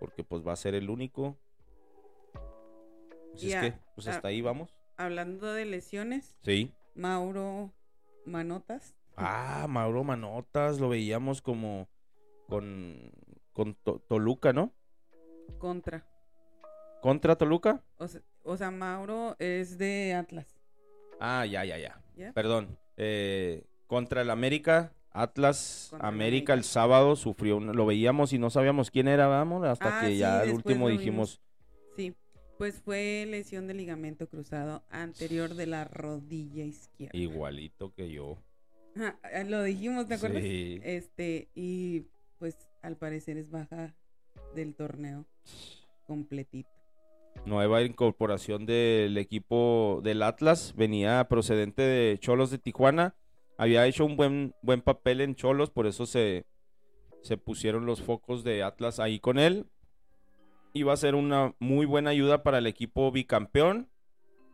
porque 0.00 0.24
pues 0.24 0.46
va 0.46 0.52
a 0.52 0.56
ser 0.56 0.74
el 0.74 0.90
único. 0.90 1.38
Pues 3.32 3.44
es 3.44 3.56
que, 3.56 3.74
pues 3.94 4.08
ah. 4.08 4.12
hasta 4.12 4.28
ahí 4.28 4.40
vamos. 4.40 4.74
Hablando 4.96 5.52
de 5.52 5.64
lesiones, 5.64 6.36
Sí. 6.42 6.74
Mauro 6.94 7.72
Manotas. 8.26 8.94
Ah, 9.16 9.66
Mauro 9.68 10.02
Manotas, 10.04 10.80
lo 10.80 10.88
veíamos 10.88 11.40
como 11.40 11.88
con, 12.48 13.12
con 13.60 13.74
To- 13.74 13.98
Toluca, 14.08 14.54
¿no? 14.54 14.72
Contra. 15.58 16.06
¿Contra 17.02 17.36
Toluca? 17.36 17.82
O 17.98 18.08
sea, 18.08 18.22
o 18.42 18.56
sea, 18.56 18.70
Mauro 18.70 19.36
es 19.38 19.76
de 19.76 20.14
Atlas. 20.14 20.58
Ah, 21.20 21.44
ya, 21.44 21.62
ya, 21.66 21.76
ya. 21.76 22.00
¿Ya? 22.16 22.32
Perdón. 22.32 22.78
eh, 22.96 23.64
contra 23.86 24.22
el 24.22 24.30
América, 24.30 24.94
Atlas 25.10 25.90
América 25.92 26.06
América. 26.08 26.54
el 26.54 26.64
sábado 26.64 27.16
sufrió, 27.16 27.56
un- 27.58 27.74
lo 27.76 27.84
veíamos 27.84 28.32
y 28.32 28.38
no 28.38 28.48
sabíamos 28.50 28.90
quién 28.90 29.08
era, 29.08 29.26
vamos, 29.26 29.66
hasta 29.66 29.98
Ah, 29.98 30.00
que 30.02 30.08
sí, 30.12 30.18
ya 30.18 30.40
al 30.40 30.50
último 30.52 30.88
dijimos, 30.88 31.40
Sí. 31.96 32.14
Pues 32.56 32.80
fue 32.82 33.26
lesión 33.28 33.66
de 33.66 33.74
ligamento 33.74 34.26
cruzado 34.28 34.84
anterior 34.90 35.54
de 35.54 35.66
la 35.66 35.84
rodilla 35.84 36.64
izquierda. 36.64 37.16
igualito 37.18 37.92
que 37.94 38.10
yo. 38.10 38.38
Ajá, 38.96 39.18
ah, 39.22 39.44
Lo 39.44 39.62
dijimos, 39.62 40.06
¿te 40.08 40.14
acuerdas? 40.14 40.42
Sí. 40.42 40.78
Este, 40.82 41.48
y 41.54 42.06
pues 42.40 42.56
al 42.82 42.96
parecer 42.96 43.36
es 43.36 43.50
baja 43.50 43.94
del 44.56 44.74
torneo 44.74 45.26
completito. 46.06 46.70
Nueva 47.44 47.82
incorporación 47.82 48.66
del 48.66 49.16
equipo 49.18 50.00
del 50.02 50.22
Atlas, 50.22 50.74
venía 50.74 51.22
procedente 51.28 51.82
de 51.82 52.18
Cholos 52.18 52.50
de 52.50 52.58
Tijuana, 52.58 53.14
había 53.56 53.86
hecho 53.86 54.04
un 54.04 54.16
buen, 54.16 54.54
buen 54.62 54.80
papel 54.80 55.20
en 55.20 55.36
Cholos, 55.36 55.70
por 55.70 55.86
eso 55.86 56.06
se, 56.06 56.46
se 57.22 57.36
pusieron 57.36 57.86
los 57.86 58.02
focos 58.02 58.42
de 58.42 58.62
Atlas 58.62 58.98
ahí 58.98 59.20
con 59.20 59.38
él. 59.38 59.66
Iba 60.72 60.92
a 60.92 60.96
ser 60.96 61.14
una 61.14 61.54
muy 61.58 61.84
buena 61.84 62.10
ayuda 62.10 62.42
para 62.42 62.58
el 62.58 62.66
equipo 62.66 63.12
bicampeón, 63.12 63.90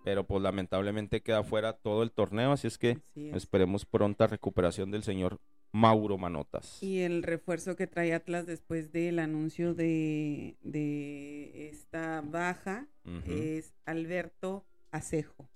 pero 0.05 0.27
pues 0.27 0.43
lamentablemente 0.43 1.23
queda 1.23 1.45
fuera 1.45 1.75
todo 1.75 2.03
el 2.03 2.11
torneo, 2.11 2.53
así 2.53 2.67
es 2.67 2.79
que 2.79 2.99
Así 3.11 3.29
es. 3.29 3.37
esperemos 3.37 3.87
pronta 3.87 4.27
recuperación 4.27 4.91
del 4.91 5.03
señor 5.03 5.41
Mauro 5.73 6.17
Manotas. 6.19 6.83
Y 6.83 7.01
el 7.01 7.23
refuerzo 7.23 7.77
que 7.77 7.87
trae 7.87 8.15
Atlas 8.15 8.47
después 8.47 8.93
del 8.93 9.19
anuncio 9.19 9.75
de, 9.75 10.57
de 10.63 11.69
esta 11.69 12.23
baja 12.23 12.87
es 13.27 13.75
Alberto 13.85 14.65
Acejo. 14.91 15.49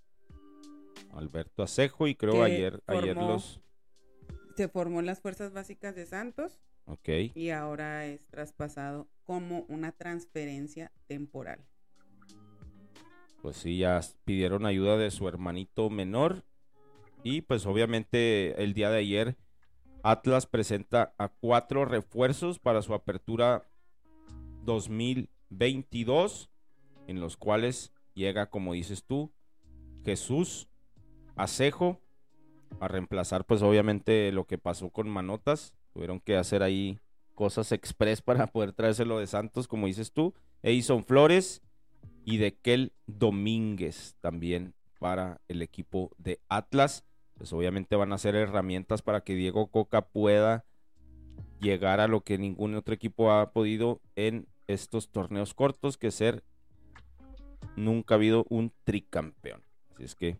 Alberto 1.13 1.63
Acejo 1.63 2.07
y 2.07 2.15
creo 2.15 2.35
que 2.35 2.43
ayer, 2.43 2.83
ayer 2.87 3.17
los... 3.17 3.61
Se 4.57 4.69
formó 4.69 5.01
en 5.01 5.07
las 5.07 5.21
fuerzas 5.21 5.53
básicas 5.53 5.95
de 5.95 6.05
Santos 6.07 6.61
Ok. 6.85 7.09
y 7.35 7.51
ahora 7.51 8.07
es 8.07 8.27
traspasado 8.27 9.09
como 9.25 9.65
una 9.69 9.93
transferencia 9.93 10.93
temporal. 11.07 11.65
pues 13.41 13.57
sí, 13.57 13.79
ya 13.79 14.01
pidieron 14.25 14.67
ayuda 14.67 14.99
de 14.99 15.11
su 15.11 15.27
hermanito 15.29 15.89
menor. 15.89 16.45
Y 17.23 17.43
pues 17.43 17.65
obviamente 17.67 18.63
el 18.63 18.75
día 18.75 18.91
de 18.91 18.99
ayer 18.99 19.37
Atlas 20.03 20.47
presenta 20.47 21.15
a 21.19 21.29
cuatro 21.29 21.85
refuerzos 21.85 22.59
para 22.59 22.83
su 22.83 22.95
apertura 22.95 23.67
2022, 24.65 26.51
en 27.07 27.21
los 27.21 27.37
cuales 27.37 27.93
llega, 28.15 28.51
como 28.51 28.73
dices 28.73 29.05
tú, 29.05 29.33
Jesús 30.05 30.69
Acejo 31.37 31.99
a 32.81 32.89
reemplazar 32.89 33.47
pues 33.47 33.63
obviamente 33.63 34.31
lo 34.31 34.47
que 34.47 34.59
pasó 34.59 34.91
con 34.91 35.09
Manotas. 35.09 35.73
Tuvieron 35.93 36.21
que 36.21 36.37
hacer 36.37 36.63
ahí 36.63 36.99
cosas 37.35 37.73
express 37.73 38.21
para 38.23 38.47
poder 38.47 38.73
traérselo 38.73 39.19
de 39.19 39.27
Santos, 39.27 39.67
como 39.67 39.87
dices 39.87 40.13
tú. 40.13 40.35
Edison 40.63 41.03
Flores 41.03 41.63
y 42.25 42.37
de 42.37 42.55
Kel 42.55 42.93
Domínguez 43.07 44.17
también 44.21 44.75
para 44.99 45.41
el 45.49 45.63
equipo 45.63 46.11
de 46.19 46.41
Atlas. 46.49 47.05
Pues 47.41 47.55
obviamente 47.55 47.97
van 47.97 48.13
a 48.13 48.19
ser 48.19 48.35
herramientas 48.35 49.01
para 49.01 49.23
que 49.23 49.35
Diego 49.35 49.69
Coca 49.69 50.03
pueda 50.03 50.67
llegar 51.59 51.99
a 51.99 52.07
lo 52.07 52.21
que 52.21 52.37
ningún 52.37 52.75
otro 52.75 52.93
equipo 52.93 53.33
ha 53.33 53.53
podido 53.53 54.03
en 54.15 54.47
estos 54.67 55.09
torneos 55.09 55.55
cortos, 55.55 55.97
que 55.97 56.11
ser 56.11 56.45
nunca 57.77 58.13
ha 58.13 58.17
habido 58.17 58.45
un 58.51 58.75
tricampeón. 58.85 59.63
Así 59.95 60.05
es 60.05 60.15
que, 60.15 60.37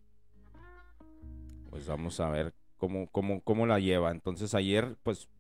pues 1.71 1.87
vamos 1.87 2.21
a 2.21 2.29
ver 2.29 2.53
cómo, 2.77 3.07
cómo, 3.07 3.41
cómo 3.41 3.67
la 3.67 3.81
lleva. 3.81 4.11
Entonces 4.11 4.55
ayer, 4.55 4.99
pues 5.03 5.31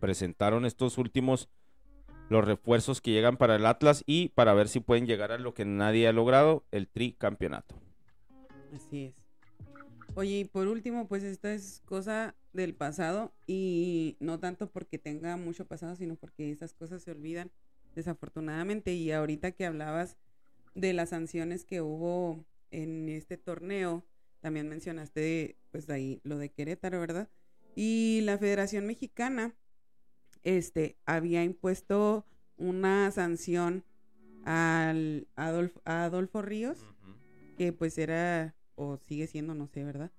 presentaron 0.00 0.64
estos 0.64 0.96
últimos 0.96 1.50
los 2.30 2.46
refuerzos 2.46 3.02
que 3.02 3.10
llegan 3.10 3.36
para 3.36 3.56
el 3.56 3.66
Atlas 3.66 4.04
y 4.06 4.30
para 4.30 4.54
ver 4.54 4.68
si 4.68 4.80
pueden 4.80 5.04
llegar 5.04 5.32
a 5.32 5.38
lo 5.38 5.52
que 5.52 5.66
nadie 5.66 6.08
ha 6.08 6.14
logrado, 6.14 6.64
el 6.70 6.88
tricampeonato. 6.88 7.74
Así 8.74 9.04
es. 9.04 9.19
Oye, 10.14 10.40
y 10.40 10.44
por 10.44 10.66
último, 10.68 11.06
pues 11.06 11.22
esta 11.22 11.52
es 11.52 11.82
cosa 11.84 12.34
del 12.52 12.74
pasado 12.74 13.32
y 13.46 14.16
no 14.20 14.40
tanto 14.40 14.70
porque 14.70 14.98
tenga 14.98 15.36
mucho 15.36 15.66
pasado, 15.66 15.96
sino 15.96 16.16
porque 16.16 16.50
esas 16.50 16.74
cosas 16.74 17.02
se 17.02 17.12
olvidan 17.12 17.50
desafortunadamente. 17.94 18.92
Y 18.94 19.12
ahorita 19.12 19.52
que 19.52 19.66
hablabas 19.66 20.16
de 20.74 20.92
las 20.92 21.10
sanciones 21.10 21.64
que 21.64 21.80
hubo 21.80 22.44
en 22.70 23.08
este 23.08 23.36
torneo, 23.36 24.04
también 24.40 24.68
mencionaste 24.68 25.56
pues 25.70 25.88
ahí 25.90 26.20
lo 26.24 26.38
de 26.38 26.50
Querétaro, 26.50 27.00
¿verdad? 27.00 27.28
Y 27.76 28.20
la 28.24 28.38
Federación 28.38 28.86
Mexicana 28.86 29.54
este 30.42 30.96
había 31.04 31.44
impuesto 31.44 32.24
una 32.56 33.10
sanción 33.10 33.84
al 34.44 35.28
Adolfo, 35.36 35.80
a 35.84 36.04
Adolfo 36.04 36.42
Ríos 36.42 36.84
que 37.58 37.72
pues 37.72 37.98
era 37.98 38.54
o 38.80 38.96
sigue 39.06 39.26
siendo, 39.26 39.54
no 39.54 39.66
sé, 39.68 39.84
¿verdad? 39.84 40.10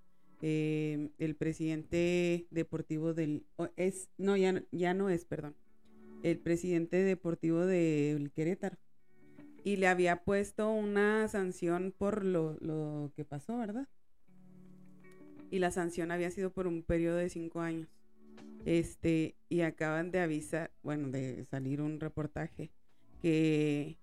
Eh, 0.44 1.10
el 1.18 1.36
presidente 1.36 2.48
deportivo 2.52 3.14
del 3.14 3.44
o 3.58 3.70
es 3.76 4.10
no 4.18 4.38
ya 4.38 4.52
no- 4.54 4.62
ya 4.72 4.94
no 4.94 5.10
es, 5.10 5.26
perdón. 5.26 5.56
El 6.24 6.38
presidente 6.38 6.98
deportivo 6.98 7.66
del 7.66 8.32
Querétaro. 8.32 8.78
Y 9.64 9.78
le 9.78 9.88
había 9.88 10.24
puesto 10.24 10.72
una 10.72 11.28
sanción 11.28 11.94
por 11.98 12.24
lo, 12.24 12.58
lo 12.62 13.12
que 13.16 13.26
pasó, 13.26 13.58
¿verdad? 13.58 13.88
Y 15.50 15.60
la 15.60 15.72
sanción 15.72 16.12
había 16.12 16.30
sido 16.32 16.52
por 16.52 16.68
un 16.68 16.84
periodo 16.84 17.18
de 17.18 17.30
cinco 17.30 17.62
años. 17.62 17.90
Este, 18.66 19.36
y 19.50 19.62
acaban 19.62 20.12
de 20.12 20.20
avisar, 20.20 20.72
bueno, 20.84 21.10
de 21.10 21.46
salir 21.46 21.82
un 21.82 22.00
reportaje 22.00 22.70
que 23.24 23.98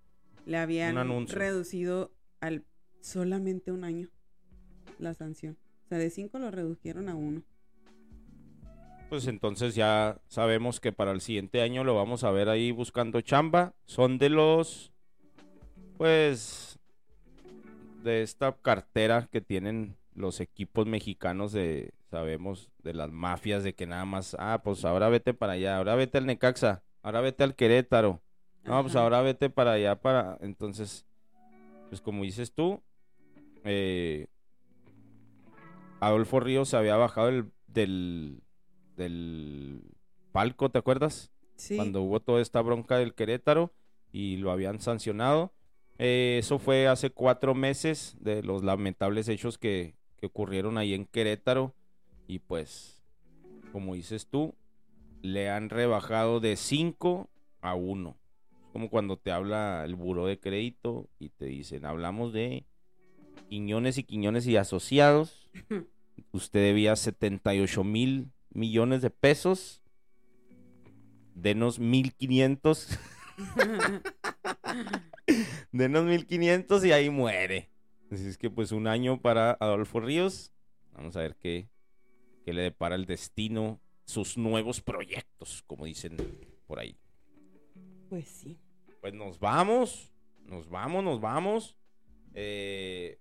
le 0.45 0.57
habían 0.57 0.95
reducido 1.37 2.11
al 2.41 2.65
solamente 3.01 3.71
un 3.71 3.83
año 3.85 4.09
la 4.97 5.13
sanción. 5.13 5.57
O 5.85 5.87
sea, 5.89 5.97
de 5.97 6.09
cinco 6.09 6.39
lo 6.39 6.51
redujeron 6.51 7.09
a 7.09 7.15
uno. 7.15 7.43
Pues 9.09 9.27
entonces 9.27 9.73
ya 9.73 10.19
sabemos 10.27 10.79
que 10.79 10.91
para 10.91 11.11
el 11.11 11.21
siguiente 11.21 11.61
año 11.61 11.83
lo 11.83 11.95
vamos 11.95 12.23
a 12.23 12.31
ver 12.31 12.47
ahí 12.47 12.71
buscando 12.71 13.21
chamba. 13.21 13.73
Son 13.85 14.19
de 14.19 14.29
los, 14.29 14.91
pues, 15.97 16.79
de 18.03 18.21
esta 18.21 18.53
cartera 18.53 19.27
que 19.31 19.41
tienen 19.41 19.97
los 20.13 20.39
equipos 20.41 20.85
mexicanos 20.85 21.51
de, 21.51 21.91
sabemos, 22.11 22.69
de 22.83 22.93
las 22.93 23.09
mafias, 23.09 23.63
de 23.63 23.73
que 23.73 23.87
nada 23.87 24.05
más, 24.05 24.35
ah, 24.39 24.61
pues 24.63 24.85
ahora 24.85 25.09
vete 25.09 25.33
para 25.33 25.53
allá, 25.53 25.77
ahora 25.77 25.95
vete 25.95 26.17
al 26.17 26.25
Necaxa, 26.25 26.83
ahora 27.01 27.21
vete 27.21 27.43
al 27.43 27.55
Querétaro. 27.55 28.21
No, 28.63 28.81
pues 28.83 28.95
ahora 28.95 29.21
vete 29.21 29.49
para 29.49 29.71
allá, 29.71 29.99
para... 29.99 30.37
Entonces, 30.41 31.05
pues 31.89 32.01
como 32.01 32.23
dices 32.23 32.53
tú, 32.53 32.81
eh, 33.63 34.27
Adolfo 35.99 36.39
Ríos 36.39 36.69
se 36.69 36.77
había 36.77 36.95
bajado 36.95 37.27
del, 37.27 37.51
del, 37.67 38.41
del 38.95 39.81
palco, 40.31 40.69
¿te 40.69 40.77
acuerdas? 40.79 41.31
Sí. 41.55 41.75
cuando 41.75 42.01
hubo 42.01 42.21
toda 42.21 42.41
esta 42.41 42.61
bronca 42.61 42.97
del 42.97 43.13
Querétaro 43.13 43.73
y 44.13 44.37
lo 44.37 44.51
habían 44.51 44.79
sancionado. 44.79 45.51
Eh, 45.97 46.37
eso 46.39 46.57
fue 46.57 46.87
hace 46.87 47.09
cuatro 47.09 47.53
meses 47.53 48.15
de 48.21 48.41
los 48.43 48.63
lamentables 48.63 49.27
hechos 49.27 49.57
que, 49.57 49.95
que 50.17 50.27
ocurrieron 50.27 50.77
ahí 50.77 50.93
en 50.93 51.05
Querétaro. 51.05 51.75
Y 52.27 52.39
pues, 52.39 53.03
como 53.73 53.95
dices 53.95 54.27
tú, 54.27 54.55
le 55.21 55.49
han 55.49 55.69
rebajado 55.69 56.39
de 56.39 56.55
5 56.55 57.29
a 57.61 57.75
1. 57.75 58.15
Como 58.71 58.89
cuando 58.89 59.17
te 59.17 59.31
habla 59.31 59.83
el 59.83 59.95
buró 59.95 60.27
de 60.27 60.39
crédito 60.39 61.09
y 61.19 61.29
te 61.29 61.45
dicen, 61.45 61.85
hablamos 61.85 62.31
de 62.31 62.65
Quiñones 63.49 63.97
y 63.97 64.03
Quiñones 64.03 64.47
y 64.47 64.57
asociados. 64.57 65.49
Usted 66.31 66.59
debía 66.59 66.95
78 66.95 67.83
mil 67.83 68.31
millones 68.51 69.01
de 69.01 69.09
pesos. 69.09 69.81
Denos 71.33 71.79
1500. 71.79 72.99
Denos 75.71 76.05
1500 76.05 76.85
y 76.85 76.91
ahí 76.91 77.09
muere. 77.09 77.69
Así 78.11 78.27
es 78.27 78.37
que 78.37 78.49
pues 78.49 78.71
un 78.71 78.87
año 78.87 79.19
para 79.19 79.51
Adolfo 79.59 79.99
Ríos. 79.99 80.51
Vamos 80.93 81.15
a 81.15 81.21
ver 81.21 81.35
qué, 81.35 81.69
qué 82.45 82.53
le 82.53 82.61
depara 82.61 82.95
el 82.95 83.05
destino, 83.05 83.79
sus 84.05 84.37
nuevos 84.37 84.81
proyectos, 84.81 85.63
como 85.65 85.85
dicen 85.85 86.17
por 86.67 86.79
ahí. 86.79 86.97
Pues 88.09 88.27
sí. 88.27 88.59
Pues 89.01 89.13
nos 89.13 89.39
vamos, 89.39 90.11
nos 90.43 90.69
vamos, 90.69 91.03
nos 91.03 91.21
vamos. 91.21 91.77
Eh, 92.33 93.19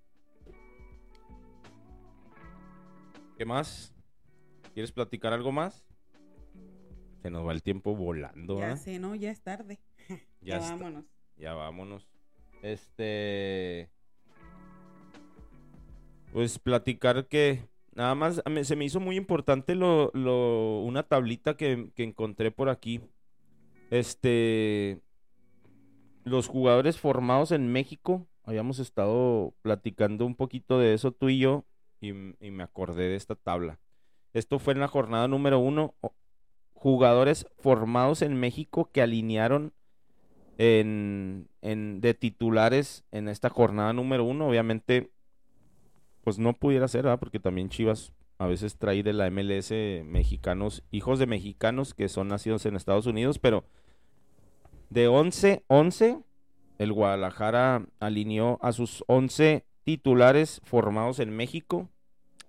¿Qué 3.38 3.44
más? 3.44 3.94
¿Quieres 4.74 4.92
platicar 4.92 5.32
algo 5.32 5.52
más? 5.52 5.86
Se 7.22 7.30
nos 7.30 7.46
va 7.46 7.52
el 7.52 7.62
tiempo 7.62 7.94
volando, 7.94 8.58
Ya 8.58 8.76
sé, 8.76 8.98
¿no? 8.98 9.14
Ya 9.14 9.30
es 9.30 9.40
tarde. 9.40 9.78
Ya 10.40 10.58
vámonos. 10.60 11.04
Ya 11.36 11.54
vámonos. 11.54 12.06
Este. 12.62 13.90
Pues 16.32 16.58
platicar 16.58 17.26
que. 17.26 17.64
Nada 17.94 18.14
más 18.14 18.40
a 18.44 18.50
mí- 18.50 18.62
se 18.64 18.76
me 18.76 18.84
hizo 18.84 19.00
muy 19.00 19.16
importante 19.16 19.74
lo, 19.74 20.10
lo- 20.14 20.80
una 20.82 21.02
tablita 21.02 21.56
que, 21.56 21.90
que 21.94 22.04
encontré 22.04 22.50
por 22.50 22.68
aquí. 22.68 23.00
Este. 23.90 25.00
Los 26.24 26.46
jugadores 26.48 26.98
formados 26.98 27.50
en 27.52 27.70
México. 27.72 28.26
Habíamos 28.44 28.78
estado 28.78 29.54
platicando 29.62 30.24
un 30.24 30.34
poquito 30.36 30.78
de 30.78 30.94
eso 30.94 31.12
tú 31.12 31.28
y 31.28 31.38
yo. 31.40 31.64
Y, 32.00 32.12
me 32.12 32.62
acordé 32.62 33.08
de 33.08 33.16
esta 33.16 33.34
tabla. 33.34 33.78
Esto 34.32 34.58
fue 34.58 34.74
en 34.74 34.80
la 34.80 34.88
jornada 34.88 35.28
número 35.28 35.58
uno. 35.58 35.94
Jugadores 36.74 37.46
formados 37.58 38.22
en 38.22 38.38
México 38.38 38.90
que 38.92 39.02
alinearon 39.02 39.72
en, 40.58 41.48
en- 41.60 42.00
de 42.00 42.14
titulares 42.14 43.04
en 43.10 43.28
esta 43.28 43.48
jornada 43.48 43.92
número 43.92 44.24
uno. 44.24 44.48
Obviamente, 44.48 45.10
pues 46.22 46.38
no 46.38 46.52
pudiera 46.52 46.86
ser, 46.88 47.04
¿verdad? 47.04 47.18
Porque 47.18 47.40
también 47.40 47.68
Chivas 47.68 48.12
a 48.38 48.46
veces 48.46 48.76
trae 48.76 49.02
de 49.02 49.12
la 49.12 49.30
MLS 49.30 49.72
mexicanos, 50.04 50.84
hijos 50.92 51.18
de 51.18 51.26
mexicanos 51.26 51.94
que 51.94 52.08
son 52.08 52.28
nacidos 52.28 52.64
en 52.66 52.76
Estados 52.76 53.06
Unidos, 53.06 53.38
pero 53.40 53.64
de 54.90 55.08
11, 55.08 55.64
11, 55.66 56.22
el 56.78 56.92
Guadalajara 56.92 57.86
alineó 57.98 58.58
a 58.62 58.72
sus 58.72 59.04
11 59.08 59.64
titulares 59.88 60.60
formados 60.64 61.18
en 61.18 61.30
México. 61.30 61.88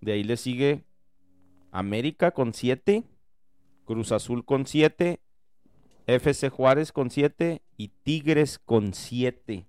De 0.02 0.12
ahí 0.12 0.26
le 0.26 0.36
sigue 0.36 0.84
América 1.72 2.32
con 2.32 2.54
7, 2.54 3.06
Cruz 3.86 4.12
Azul 4.12 4.44
con 4.44 4.66
7, 4.66 5.22
FC 6.06 6.50
Juárez 6.50 6.92
con 6.92 7.10
7 7.10 7.62
y 7.78 7.88
Tigres 8.04 8.60
con 8.60 8.94
7. 8.94 9.66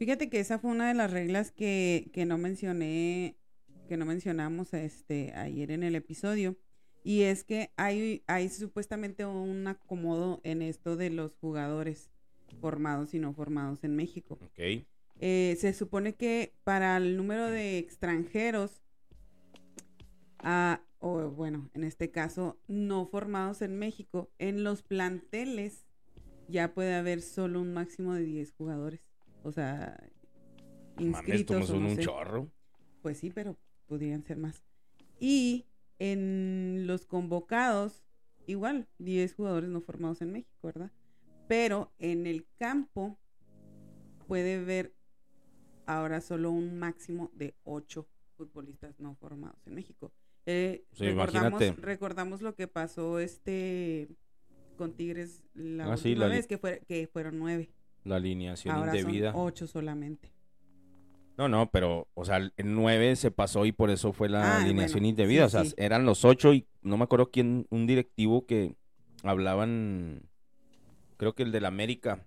Fíjate 0.00 0.28
que 0.28 0.40
esa 0.40 0.58
fue 0.58 0.72
una 0.72 0.88
de 0.88 0.94
las 0.94 1.12
reglas 1.12 1.52
que, 1.52 2.10
que 2.12 2.26
no 2.26 2.36
mencioné, 2.36 3.36
que 3.88 3.96
no 3.96 4.04
mencionamos 4.04 4.74
este, 4.74 5.32
ayer 5.34 5.70
en 5.70 5.84
el 5.84 5.94
episodio. 5.94 6.56
Y 7.04 7.22
es 7.22 7.44
que 7.44 7.70
hay, 7.76 8.24
hay 8.26 8.48
supuestamente 8.48 9.24
un 9.24 9.68
acomodo 9.68 10.40
en 10.42 10.62
esto 10.62 10.96
de 10.96 11.10
los 11.10 11.36
jugadores 11.36 12.10
formados 12.60 13.14
y 13.14 13.20
no 13.20 13.32
formados 13.34 13.84
en 13.84 13.94
México. 13.94 14.36
Ok. 14.42 14.84
Eh, 15.20 15.56
se 15.58 15.72
supone 15.72 16.14
que 16.14 16.54
para 16.64 16.96
el 16.96 17.16
número 17.16 17.46
de 17.46 17.78
extranjeros, 17.78 18.82
ah, 20.38 20.82
o 20.98 21.30
bueno, 21.30 21.70
en 21.74 21.84
este 21.84 22.10
caso, 22.10 22.58
no 22.66 23.06
formados 23.06 23.62
en 23.62 23.78
México, 23.78 24.30
en 24.38 24.64
los 24.64 24.82
planteles 24.82 25.86
ya 26.48 26.74
puede 26.74 26.94
haber 26.94 27.22
solo 27.22 27.60
un 27.60 27.72
máximo 27.72 28.14
de 28.14 28.22
10 28.24 28.52
jugadores. 28.52 29.00
O 29.42 29.52
sea, 29.52 29.96
Mames, 30.96 31.06
inscritos. 31.06 31.66
como 31.66 31.78
o 31.78 31.80
no 31.80 31.88
un 31.90 31.96
sé. 31.96 32.02
chorro. 32.02 32.50
Pues 33.02 33.18
sí, 33.18 33.30
pero 33.30 33.56
podrían 33.86 34.24
ser 34.24 34.38
más. 34.38 34.62
Y 35.20 35.66
en 35.98 36.86
los 36.86 37.06
convocados, 37.06 38.02
igual, 38.46 38.88
10 38.98 39.34
jugadores 39.34 39.70
no 39.70 39.80
formados 39.80 40.22
en 40.22 40.32
México, 40.32 40.58
¿verdad? 40.62 40.90
Pero 41.48 41.92
en 41.98 42.26
el 42.26 42.46
campo 42.58 43.18
puede 44.26 44.56
haber 44.56 44.94
ahora 45.86 46.20
solo 46.20 46.50
un 46.50 46.78
máximo 46.78 47.30
de 47.34 47.54
8 47.64 48.06
futbolistas 48.36 48.98
no 49.00 49.14
formados 49.14 49.66
en 49.66 49.74
México. 49.74 50.12
Eh, 50.46 50.84
Sí, 50.92 51.06
recordamos, 51.80 52.42
lo 52.42 52.54
que 52.54 52.68
pasó 52.68 53.18
este 53.18 54.08
con 54.76 54.92
Tigres 54.92 55.42
la 55.54 55.92
Ah, 55.92 55.96
sí, 55.96 56.10
última 56.10 56.26
la 56.28 56.34
vez, 56.34 56.46
que, 56.46 56.58
fue, 56.58 56.80
que 56.86 57.06
fueron 57.06 57.38
9. 57.38 57.70
La 58.04 58.16
alineación 58.16 58.74
Ahora 58.74 58.96
indebida. 58.96 59.32
son 59.32 59.40
8 59.42 59.66
solamente. 59.66 60.32
No, 61.38 61.48
no, 61.48 61.70
pero, 61.70 62.08
o 62.14 62.24
sea, 62.24 62.36
el 62.36 62.52
9 62.74 63.16
se 63.16 63.30
pasó 63.30 63.66
y 63.66 63.72
por 63.72 63.90
eso 63.90 64.12
fue 64.12 64.28
la 64.28 64.56
Ah, 64.58 64.62
alineación 64.62 65.00
bueno, 65.00 65.08
indebida. 65.08 65.48
sí, 65.48 65.56
o 65.56 65.60
sea, 65.60 65.64
sí. 65.64 65.74
eran 65.78 66.04
los 66.04 66.24
8 66.24 66.52
y 66.54 66.66
no 66.82 66.96
me 66.96 67.04
acuerdo 67.04 67.30
quién, 67.30 67.66
un 67.70 67.86
directivo 67.86 68.46
que 68.46 68.76
hablaban, 69.22 70.28
creo 71.16 71.34
que 71.34 71.42
el 71.42 71.50
del 71.52 71.64
América, 71.64 72.26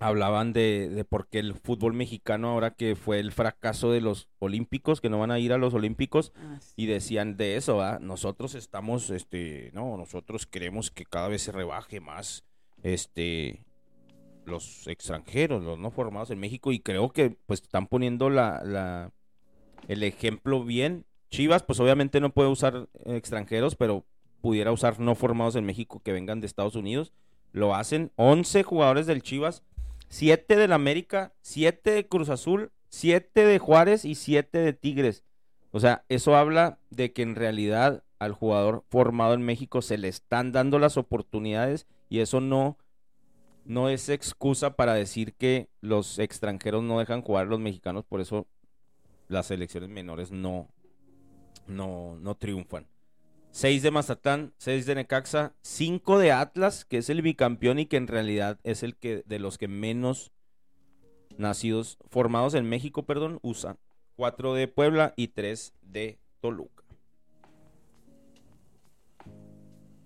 hablaban 0.00 0.52
de, 0.52 0.88
de 0.88 1.04
por 1.04 1.28
qué 1.28 1.40
el 1.40 1.54
fútbol 1.54 1.92
mexicano 1.92 2.50
ahora 2.50 2.72
que 2.72 2.94
fue 2.94 3.18
el 3.18 3.32
fracaso 3.32 3.90
de 3.90 4.00
los 4.00 4.28
olímpicos, 4.38 5.00
que 5.00 5.08
no 5.10 5.18
van 5.18 5.30
a 5.32 5.38
ir 5.38 5.52
a 5.52 5.58
los 5.58 5.74
olímpicos, 5.74 6.32
Ah, 6.36 6.58
sí. 6.60 6.72
y 6.76 6.86
decían 6.86 7.36
de 7.36 7.56
eso, 7.56 7.76
¿va? 7.76 7.98
Nosotros 7.98 8.54
estamos, 8.54 9.10
este, 9.10 9.70
no, 9.74 9.96
nosotros 9.96 10.46
queremos 10.46 10.90
que 10.90 11.04
cada 11.04 11.28
vez 11.28 11.42
se 11.42 11.52
rebaje 11.52 12.00
más, 12.00 12.44
este, 12.82 13.64
los 14.46 14.86
extranjeros, 14.86 15.64
los 15.64 15.78
no 15.78 15.90
formados 15.90 16.30
en 16.30 16.38
México, 16.38 16.70
y 16.72 16.80
creo 16.80 17.10
que, 17.12 17.36
pues, 17.46 17.62
están 17.62 17.86
poniendo 17.88 18.30
la, 18.30 18.62
la, 18.64 19.10
el 19.88 20.02
ejemplo 20.04 20.64
bien. 20.64 21.04
Chivas, 21.30 21.62
pues, 21.64 21.80
obviamente 21.80 22.20
no 22.20 22.30
puede 22.30 22.48
usar 22.48 22.88
extranjeros, 23.04 23.74
pero 23.74 24.04
pudiera 24.40 24.70
usar 24.70 25.00
no 25.00 25.16
formados 25.16 25.56
en 25.56 25.66
México 25.66 26.00
que 26.04 26.12
vengan 26.12 26.40
de 26.40 26.46
Estados 26.46 26.76
Unidos. 26.76 27.12
Lo 27.52 27.74
hacen 27.74 28.12
11 28.16 28.62
jugadores 28.62 29.06
del 29.06 29.22
Chivas, 29.22 29.64
7 30.08 30.56
del 30.56 30.72
América, 30.72 31.34
7 31.42 31.90
de 31.90 32.08
Cruz 32.08 32.28
Azul, 32.28 32.72
7 32.88 33.44
de 33.44 33.58
Juárez 33.58 34.04
y 34.04 34.14
7 34.14 34.58
de 34.58 34.72
Tigres. 34.72 35.24
O 35.70 35.80
sea, 35.80 36.04
eso 36.08 36.36
habla 36.36 36.78
de 36.90 37.12
que 37.12 37.22
en 37.22 37.34
realidad 37.34 38.02
al 38.18 38.32
jugador 38.32 38.84
formado 38.88 39.34
en 39.34 39.42
México 39.42 39.82
se 39.82 39.98
le 39.98 40.08
están 40.08 40.50
dando 40.52 40.78
las 40.78 40.96
oportunidades 40.96 41.86
y 42.08 42.20
eso 42.20 42.40
no, 42.40 42.78
no 43.64 43.88
es 43.88 44.08
excusa 44.08 44.74
para 44.76 44.94
decir 44.94 45.34
que 45.34 45.68
los 45.80 46.18
extranjeros 46.18 46.82
no 46.82 46.98
dejan 46.98 47.22
jugar 47.22 47.46
a 47.46 47.50
los 47.50 47.60
mexicanos, 47.60 48.04
por 48.04 48.20
eso 48.20 48.46
las 49.28 49.46
selecciones 49.46 49.90
menores 49.90 50.32
no, 50.32 50.68
no, 51.66 52.16
no 52.16 52.34
triunfan. 52.34 52.86
6 53.50 53.82
de 53.82 53.90
Mazatlán, 53.90 54.52
6 54.58 54.86
de 54.86 54.94
Necaxa, 54.94 55.54
5 55.62 56.18
de 56.18 56.32
Atlas, 56.32 56.84
que 56.84 56.98
es 56.98 57.08
el 57.10 57.22
bicampeón 57.22 57.78
y 57.78 57.86
que 57.86 57.96
en 57.96 58.06
realidad 58.06 58.58
es 58.62 58.82
el 58.82 58.96
que 58.96 59.22
de 59.26 59.38
los 59.38 59.58
que 59.58 59.68
menos 59.68 60.32
nacidos, 61.38 61.98
formados 62.08 62.54
en 62.54 62.68
México, 62.68 63.04
perdón, 63.04 63.38
usan. 63.42 63.78
4 64.16 64.54
de 64.54 64.68
Puebla 64.68 65.14
y 65.16 65.28
3 65.28 65.74
de 65.82 66.18
Toluca. 66.40 66.84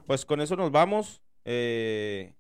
Pues 0.07 0.27
con 0.27 0.41
eso 0.41 0.57
nos 0.57 0.71
vamos. 0.71 1.23
Eh, 1.45 2.35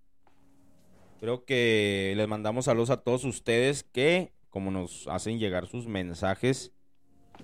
creo 1.20 1.44
que 1.44 2.12
les 2.16 2.28
mandamos 2.28 2.66
saludos 2.66 2.90
a 2.90 2.98
todos 2.98 3.24
ustedes 3.24 3.84
que, 3.84 4.32
como 4.50 4.70
nos 4.70 5.08
hacen 5.08 5.38
llegar 5.38 5.66
sus 5.66 5.86
mensajes, 5.86 6.72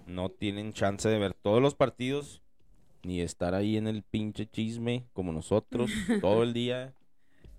no 0.07 0.29
tienen 0.31 0.73
chance 0.75 1.09
de 1.09 1.19
ver 1.19 1.35
todos 1.35 1.63
los 1.63 1.75
partidos 1.75 2.43
ni 3.03 3.21
estar 3.21 3.55
ahí 3.55 3.77
en 3.77 3.87
el 3.87 4.03
pinche 4.03 4.47
chisme 4.47 5.07
como 5.13 5.33
nosotros 5.33 5.91
todo 6.21 6.43
el 6.43 6.53
día. 6.53 6.95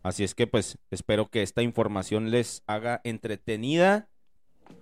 Así 0.03 0.23
es 0.23 0.33
que 0.33 0.47
pues 0.47 0.77
espero 0.91 1.29
que 1.29 1.41
esta 1.41 1.61
información 1.61 2.31
les 2.31 2.63
haga 2.67 3.01
entretenida 3.03 4.09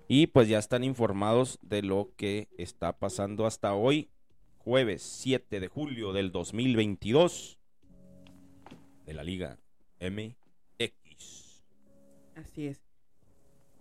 y 0.08 0.28
pues 0.28 0.48
ya 0.48 0.60
están 0.60 0.84
informados 0.84 1.60
de 1.62 1.82
lo 1.82 2.12
que 2.16 2.50
está 2.58 2.98
pasando 2.98 3.46
hasta 3.46 3.74
hoy, 3.74 4.10
jueves 4.58 5.02
7 5.02 5.60
de 5.60 5.68
julio 5.68 6.14
del 6.14 6.32
2022. 6.32 7.58
de 9.06 9.14
la 9.14 9.24
Liga 9.24 9.58
MX. 10.02 11.64
Así 12.36 12.68
es. 12.68 12.82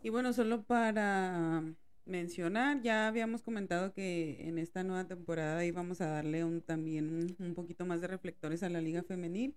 Y 0.03 0.09
bueno, 0.09 0.33
solo 0.33 0.63
para 0.63 1.63
mencionar, 2.07 2.81
ya 2.83 3.09
habíamos 3.09 3.43
comentado 3.43 3.93
que 3.93 4.49
en 4.49 4.59
esta 4.59 4.83
nueva 4.85 5.07
temporada 5.07 5.65
íbamos 5.65 6.01
a 6.01 6.07
darle 6.07 6.45
un, 6.45 6.63
también 6.63 7.37
un, 7.39 7.55
poquito 7.55 7.85
más 7.85 8.01
de 8.01 8.07
reflectores 8.07 8.63
a 8.63 8.71
la 8.71 8.81
Liga 8.81 9.03
Femenil. 9.03 9.57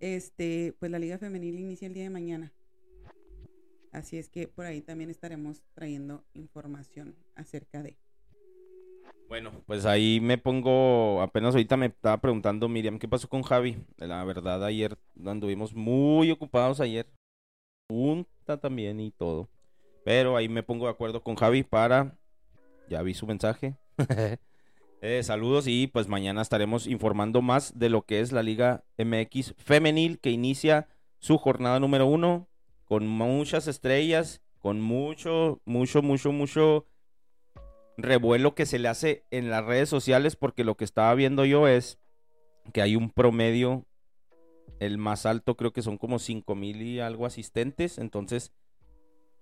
Este, 0.00 0.74
pues 0.78 0.90
la 0.90 0.98
Liga 0.98 1.18
Femenil 1.18 1.58
inicia 1.58 1.86
el 1.86 1.94
día 1.94 2.02
de 2.02 2.10
mañana. 2.10 2.52
Así 3.92 4.18
es 4.18 4.28
que 4.28 4.46
por 4.46 4.66
ahí 4.66 4.82
también 4.82 5.08
estaremos 5.08 5.62
trayendo 5.74 6.24
información 6.34 7.16
acerca 7.34 7.82
de. 7.82 7.96
Bueno, 9.28 9.50
pues 9.66 9.86
ahí 9.86 10.20
me 10.20 10.38
pongo, 10.38 11.20
apenas 11.22 11.54
ahorita 11.54 11.76
me 11.76 11.86
estaba 11.86 12.20
preguntando 12.20 12.68
Miriam, 12.68 12.98
¿qué 12.98 13.08
pasó 13.08 13.28
con 13.28 13.42
Javi? 13.42 13.76
La 13.96 14.22
verdad, 14.24 14.62
ayer 14.64 14.98
anduvimos 15.24 15.74
muy 15.74 16.30
ocupados 16.30 16.80
ayer. 16.80 17.06
Junta 17.88 18.60
también 18.60 19.00
y 19.00 19.12
todo. 19.12 19.48
Pero 20.06 20.36
ahí 20.36 20.48
me 20.48 20.62
pongo 20.62 20.84
de 20.84 20.92
acuerdo 20.92 21.20
con 21.20 21.34
Javi 21.34 21.64
para... 21.64 22.16
Ya 22.88 23.02
vi 23.02 23.12
su 23.12 23.26
mensaje. 23.26 23.74
Eh, 25.02 25.22
saludos 25.22 25.66
y 25.68 25.88
pues 25.88 26.08
mañana 26.08 26.40
estaremos 26.40 26.86
informando 26.86 27.42
más 27.42 27.78
de 27.78 27.90
lo 27.90 28.06
que 28.06 28.20
es 28.20 28.32
la 28.32 28.42
Liga 28.42 28.82
MX 28.96 29.54
femenil 29.58 30.18
que 30.18 30.30
inicia 30.30 30.88
su 31.18 31.36
jornada 31.36 31.78
número 31.78 32.06
uno 32.06 32.48
con 32.86 33.06
muchas 33.06 33.68
estrellas, 33.68 34.40
con 34.58 34.80
mucho, 34.80 35.60
mucho, 35.66 36.00
mucho, 36.00 36.32
mucho 36.32 36.86
revuelo 37.98 38.54
que 38.54 38.64
se 38.64 38.78
le 38.78 38.88
hace 38.88 39.26
en 39.30 39.50
las 39.50 39.64
redes 39.64 39.90
sociales 39.90 40.34
porque 40.34 40.64
lo 40.64 40.78
que 40.78 40.84
estaba 40.84 41.14
viendo 41.14 41.44
yo 41.44 41.68
es 41.68 42.00
que 42.72 42.80
hay 42.80 42.96
un 42.96 43.10
promedio, 43.10 43.84
el 44.80 44.96
más 44.96 45.26
alto 45.26 45.58
creo 45.58 45.74
que 45.74 45.82
son 45.82 45.98
como 45.98 46.18
5 46.18 46.54
mil 46.54 46.80
y 46.80 47.00
algo 47.00 47.26
asistentes, 47.26 47.98
entonces 47.98 48.54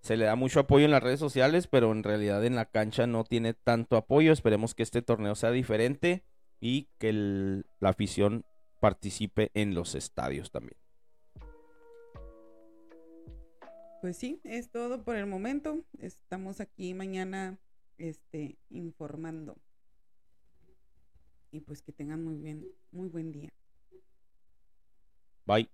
se 0.04 0.18
le 0.18 0.26
da 0.26 0.36
mucho 0.36 0.60
apoyo 0.60 0.84
en 0.84 0.90
las 0.90 1.02
redes 1.02 1.18
sociales, 1.18 1.66
pero 1.66 1.90
en 1.90 2.02
realidad 2.02 2.44
en 2.44 2.56
la 2.56 2.66
cancha 2.66 3.06
no 3.06 3.24
tiene 3.24 3.54
tanto 3.54 3.96
apoyo. 3.96 4.32
Esperemos 4.32 4.74
que 4.74 4.82
este 4.82 5.00
torneo 5.00 5.34
sea 5.34 5.50
diferente 5.50 6.22
y 6.60 6.90
que 6.98 7.08
el- 7.08 7.64
la 7.80 7.88
afición 7.88 8.44
participe 8.82 9.50
en 9.54 9.74
los 9.74 9.94
estadios 9.94 10.50
también. 10.50 10.76
Pues 14.02 14.18
sí, 14.18 14.42
es 14.44 14.70
todo 14.70 15.02
por 15.04 15.16
el 15.16 15.24
momento. 15.24 15.86
Estamos 15.98 16.60
aquí 16.60 16.92
mañana 16.92 17.58
este, 17.96 18.58
informando. 18.68 19.56
Y 21.50 21.60
pues 21.60 21.80
que 21.80 21.92
tengan 21.92 22.22
muy 22.22 22.36
bien, 22.36 22.66
muy 22.90 23.08
buen 23.08 23.32
día. 23.32 23.54
Bye. 25.46 25.70